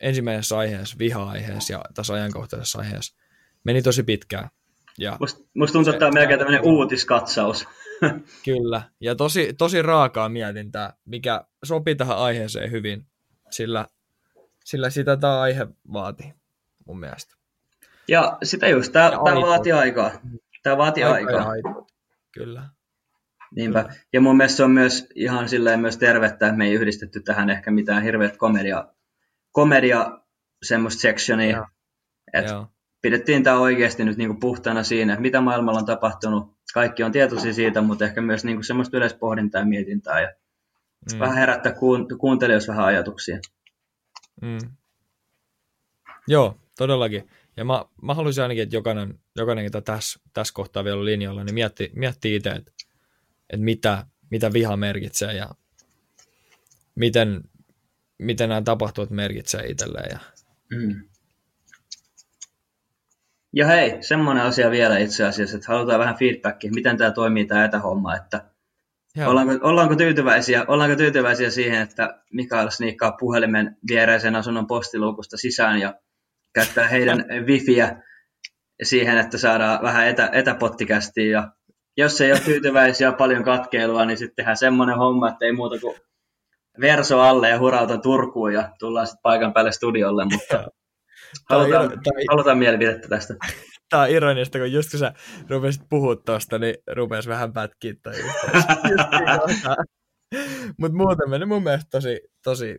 ensimmäisessä 0.00 0.58
aiheessa, 0.58 0.96
viha-aiheessa 0.98 1.72
ja 1.72 1.82
tässä 1.94 2.14
ajankohtaisessa 2.14 2.78
aiheessa, 2.78 3.16
meni 3.64 3.82
tosi 3.82 4.02
pitkään. 4.02 4.48
Ja 4.98 5.16
Musta, 5.20 5.40
musta 5.54 5.72
tuntuu, 5.72 5.90
että 5.90 5.98
tämä 5.98 6.08
on 6.08 6.14
melkein 6.14 6.38
tämmöinen 6.38 6.64
uutiskatsaus. 6.64 7.68
kyllä, 8.44 8.82
ja 9.00 9.14
tosi, 9.14 9.54
tosi 9.58 9.82
raakaa 9.82 10.28
mietintää, 10.28 10.92
mikä 11.04 11.44
sopii 11.64 11.94
tähän 11.94 12.18
aiheeseen 12.18 12.70
hyvin, 12.70 13.06
sillä, 13.50 13.86
sillä 14.64 14.90
sitä 14.90 15.16
tämä 15.16 15.40
aihe 15.40 15.66
vaatii 15.92 16.34
mun 16.86 17.00
mielestä. 17.00 17.36
Ja 18.08 18.38
sitä 18.42 18.68
just, 18.68 18.92
tämä 18.92 19.40
vaatii 19.40 19.72
aikaa. 19.72 20.10
Tämä 20.62 20.76
vaatii 20.76 21.04
aikaa. 21.04 21.48
aitoa. 21.48 21.87
Kyllä. 22.38 22.68
Niinpä. 23.56 23.88
Ja 24.12 24.20
mun 24.20 24.36
mielestä 24.36 24.56
se 24.56 24.64
on 24.64 24.70
myös 24.70 25.06
ihan 25.14 25.48
silleen 25.48 25.80
myös 25.80 25.96
tervettä, 25.96 26.46
että 26.46 26.56
me 26.58 26.66
ei 26.66 26.72
yhdistetty 26.72 27.20
tähän 27.20 27.50
ehkä 27.50 27.70
mitään 27.70 28.02
hirveät 28.02 28.36
komedia, 28.36 28.84
komedia 29.52 30.20
semmoista 30.62 31.00
sectionia. 31.00 31.56
Joo. 31.56 31.66
Et 32.32 32.48
Joo. 32.48 32.66
pidettiin 33.02 33.42
tämä 33.42 33.58
oikeasti 33.58 34.04
nyt 34.04 34.16
niinku 34.16 34.40
puhtaana 34.40 34.82
siinä, 34.82 35.12
että 35.12 35.22
mitä 35.22 35.40
maailmalla 35.40 35.78
on 35.78 35.86
tapahtunut. 35.86 36.56
Kaikki 36.74 37.02
on 37.02 37.12
tietoisia 37.12 37.52
siitä, 37.52 37.80
mutta 37.80 38.04
ehkä 38.04 38.20
myös 38.20 38.44
niinku 38.44 38.62
semmoista 38.62 38.96
yleispohdintaa 38.96 39.60
ja 39.60 39.66
mietintää 39.66 40.20
ja 40.20 40.32
Mm. 41.12 41.18
vähän 41.18 41.36
herättää 41.36 41.72
kuun- 41.72 42.18
kuuntelijoissa 42.18 42.72
vähän 42.72 42.84
ajatuksia. 42.86 43.38
Mm. 44.42 44.58
Joo, 46.28 46.58
todellakin. 46.78 47.30
Ja 47.58 47.64
mä, 47.64 47.84
mä 48.02 48.14
haluaisin 48.14 48.42
ainakin, 48.42 48.62
että 48.62 48.76
jokainen, 48.76 49.18
jokainen 49.36 49.64
ketä 49.64 49.80
tässä, 49.80 50.20
tässä 50.32 50.54
kohtaa 50.54 50.84
vielä 50.84 50.98
on 50.98 51.04
linjalla, 51.04 51.44
niin 51.44 51.54
mietti, 51.54 51.90
miettii 51.94 52.34
itse, 52.34 52.50
että, 52.50 52.72
että 53.50 53.64
mitä, 53.64 54.06
mitä 54.30 54.52
viha 54.52 54.76
merkitsee 54.76 55.34
ja 55.34 55.50
miten, 56.94 57.40
miten 58.18 58.48
nämä 58.48 58.62
tapahtumat 58.62 59.10
merkitsee 59.10 59.66
itselleen. 59.66 60.10
Ja, 60.10 60.18
Mm. 60.70 61.02
Ja 63.52 63.66
hei, 63.66 64.02
semmoinen 64.02 64.44
asia 64.44 64.70
vielä 64.70 64.98
itse 64.98 65.24
asiassa, 65.24 65.56
että 65.56 65.72
halutaan 65.72 66.00
vähän 66.00 66.16
feedbackia, 66.18 66.70
miten 66.74 66.96
tämä 66.96 67.10
toimii 67.10 67.46
tämä 67.46 67.64
etähomma, 67.64 68.16
että 68.16 68.44
Joo. 69.16 69.30
Ollaanko, 69.30 69.58
ollaanko, 69.62 69.96
tyytyväisiä, 69.96 70.64
ollaanko 70.68 70.96
tyytyväisiä 70.96 71.50
siihen, 71.50 71.82
että 71.82 72.22
Mikael 72.32 72.70
sniikkaa 72.70 73.12
puhelimen 73.12 73.76
viereisen 73.88 74.36
asunnon 74.36 74.66
postiluukusta 74.66 75.36
sisään 75.36 75.80
ja 75.80 75.94
käyttää 76.54 76.88
heidän 76.88 77.24
wifiä 77.46 78.02
siihen, 78.82 79.18
että 79.18 79.38
saadaan 79.38 79.82
vähän 79.82 80.08
etä, 80.08 80.30
etäpottikästiä. 80.32 81.30
Ja 81.30 81.52
jos 81.96 82.20
ei 82.20 82.32
ole 82.32 82.40
tyytyväisiä 82.40 83.12
paljon 83.12 83.44
katkeilua, 83.44 84.04
niin 84.04 84.18
sitten 84.18 84.36
tehdään 84.36 84.56
semmoinen 84.56 84.96
homma, 84.96 85.28
että 85.28 85.44
ei 85.44 85.52
muuta 85.52 85.80
kuin 85.80 85.96
verso 86.80 87.20
alle 87.20 87.48
ja 87.48 87.58
hurauta 87.58 87.98
Turkuun 87.98 88.52
ja 88.52 88.72
tullaan 88.78 89.06
sitten 89.06 89.22
paikan 89.22 89.52
päälle 89.52 89.72
studiolle, 89.72 90.24
mutta 90.24 90.68
halutaan, 91.50 91.84
on- 91.84 92.00
halutaan 92.30 92.58
mielipidettä 92.58 93.08
tästä. 93.08 93.34
Tää 93.90 94.00
on 94.00 94.10
ironista, 94.10 94.58
kun 94.58 94.72
just 94.72 94.90
kun 94.90 95.00
sä 95.00 95.12
rupesit 95.50 95.82
puhua 95.90 96.16
tosta, 96.16 96.58
niin 96.58 96.74
rupes 96.92 97.28
vähän 97.28 97.52
pätkiä 97.52 97.94
toi 98.02 98.14
yhteys. 98.14 98.64
Mutta 100.80 100.96
muuten 100.96 101.30
meni 101.30 101.46
mun 101.46 101.62
mielestä 101.62 101.90
tosi, 101.90 102.20
tosi 102.44 102.76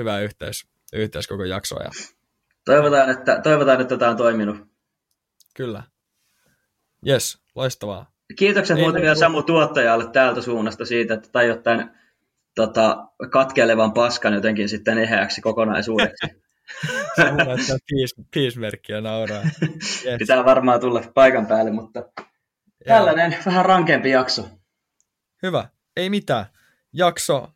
hyvä 0.00 0.20
yhteys, 0.20 0.64
yhteys 0.92 1.26
koko 1.26 1.44
jaksoa. 1.44 1.82
Ja 1.82 1.90
Toivotaan, 2.68 3.10
että, 3.10 3.40
toivotaan, 3.42 3.80
että 3.80 3.96
tämä 3.96 4.10
on 4.10 4.16
toiminut. 4.16 4.56
kyllä. 5.54 5.82
Yes, 7.08 7.38
loistavaa. 7.54 8.12
Kiitokset 8.36 8.76
Ei 8.76 8.82
muuten 8.82 9.02
vielä 9.02 9.14
Samu 9.14 9.42
tuottajalle 9.42 10.10
täältä 10.10 10.42
suunnasta 10.42 10.84
siitä, 10.84 11.14
että 11.14 11.28
tajuat 11.32 11.62
tämän, 11.62 12.00
tota, 12.54 13.08
katkelevan 13.30 13.92
paskan 13.92 14.34
jotenkin 14.34 14.68
sitten 14.68 14.98
eheäksi 14.98 15.40
kokonaisuudeksi. 15.40 16.26
Se 17.16 17.22
näyttää 17.24 17.76
peace-merkkiä 18.34 19.00
nauraa. 19.00 19.42
Yes. 20.04 20.18
Pitää 20.18 20.44
varmaan 20.44 20.80
tulla 20.80 21.02
paikan 21.14 21.46
päälle, 21.46 21.70
mutta 21.70 22.02
tällainen 22.86 23.36
vähän 23.46 23.64
rankempi 23.64 24.10
jakso. 24.10 24.48
Hyvä, 25.42 25.68
ei 25.96 26.10
mitään. 26.10 26.46
Jakso 26.92 27.52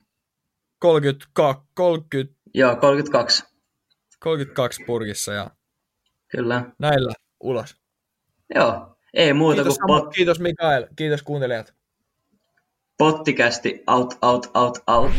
32, 0.78 1.64
30, 1.74 2.34
Joo, 2.54 2.76
32. 2.76 3.51
32 4.22 4.84
purkissa 4.86 5.32
ja 5.32 5.50
Kyllä. 6.28 6.64
näillä 6.78 7.12
ulos. 7.40 7.76
Joo, 8.54 8.96
ei 9.14 9.32
muuta 9.32 9.54
Kiitos, 9.54 9.78
kuin 9.78 9.88
Samu, 9.88 10.00
pot, 10.04 10.14
kiitos 10.14 10.40
Mikael, 10.40 10.86
kiitos 10.96 11.22
kuuntelijat. 11.22 11.74
pottikästi 12.98 13.82
out, 13.86 14.18
out, 14.22 14.50
out, 14.54 14.78
out. 14.86 15.10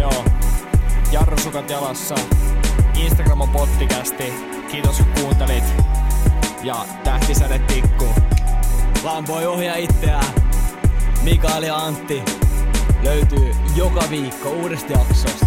Joo. 0.00 0.24
Jarrusukat 1.12 1.70
jalassa. 1.70 2.14
Instagram 3.04 3.40
on 3.40 3.48
pottikästi. 3.48 4.32
Kiitos 4.70 4.96
kun 4.96 5.06
kuuntelit. 5.20 5.64
Ja 6.62 6.76
tähtisäde 7.04 7.58
tikku. 7.58 8.04
Vaan 9.04 9.26
voi 9.26 9.46
ohjaa 9.46 9.76
itseään. 9.76 10.53
Mikael 11.24 11.62
ja 11.62 11.76
Antti 11.76 12.22
löytyy 13.02 13.54
joka 13.76 14.02
viikko 14.10 14.48
uudesta 14.50 14.92
jaksosta. 14.92 15.46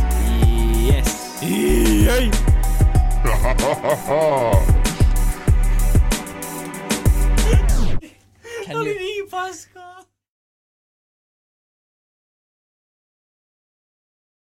Yes. 0.88 1.42
Ei. 1.42 2.32
Oli 8.76 8.96
niin 8.98 9.30
paska. 9.30 9.77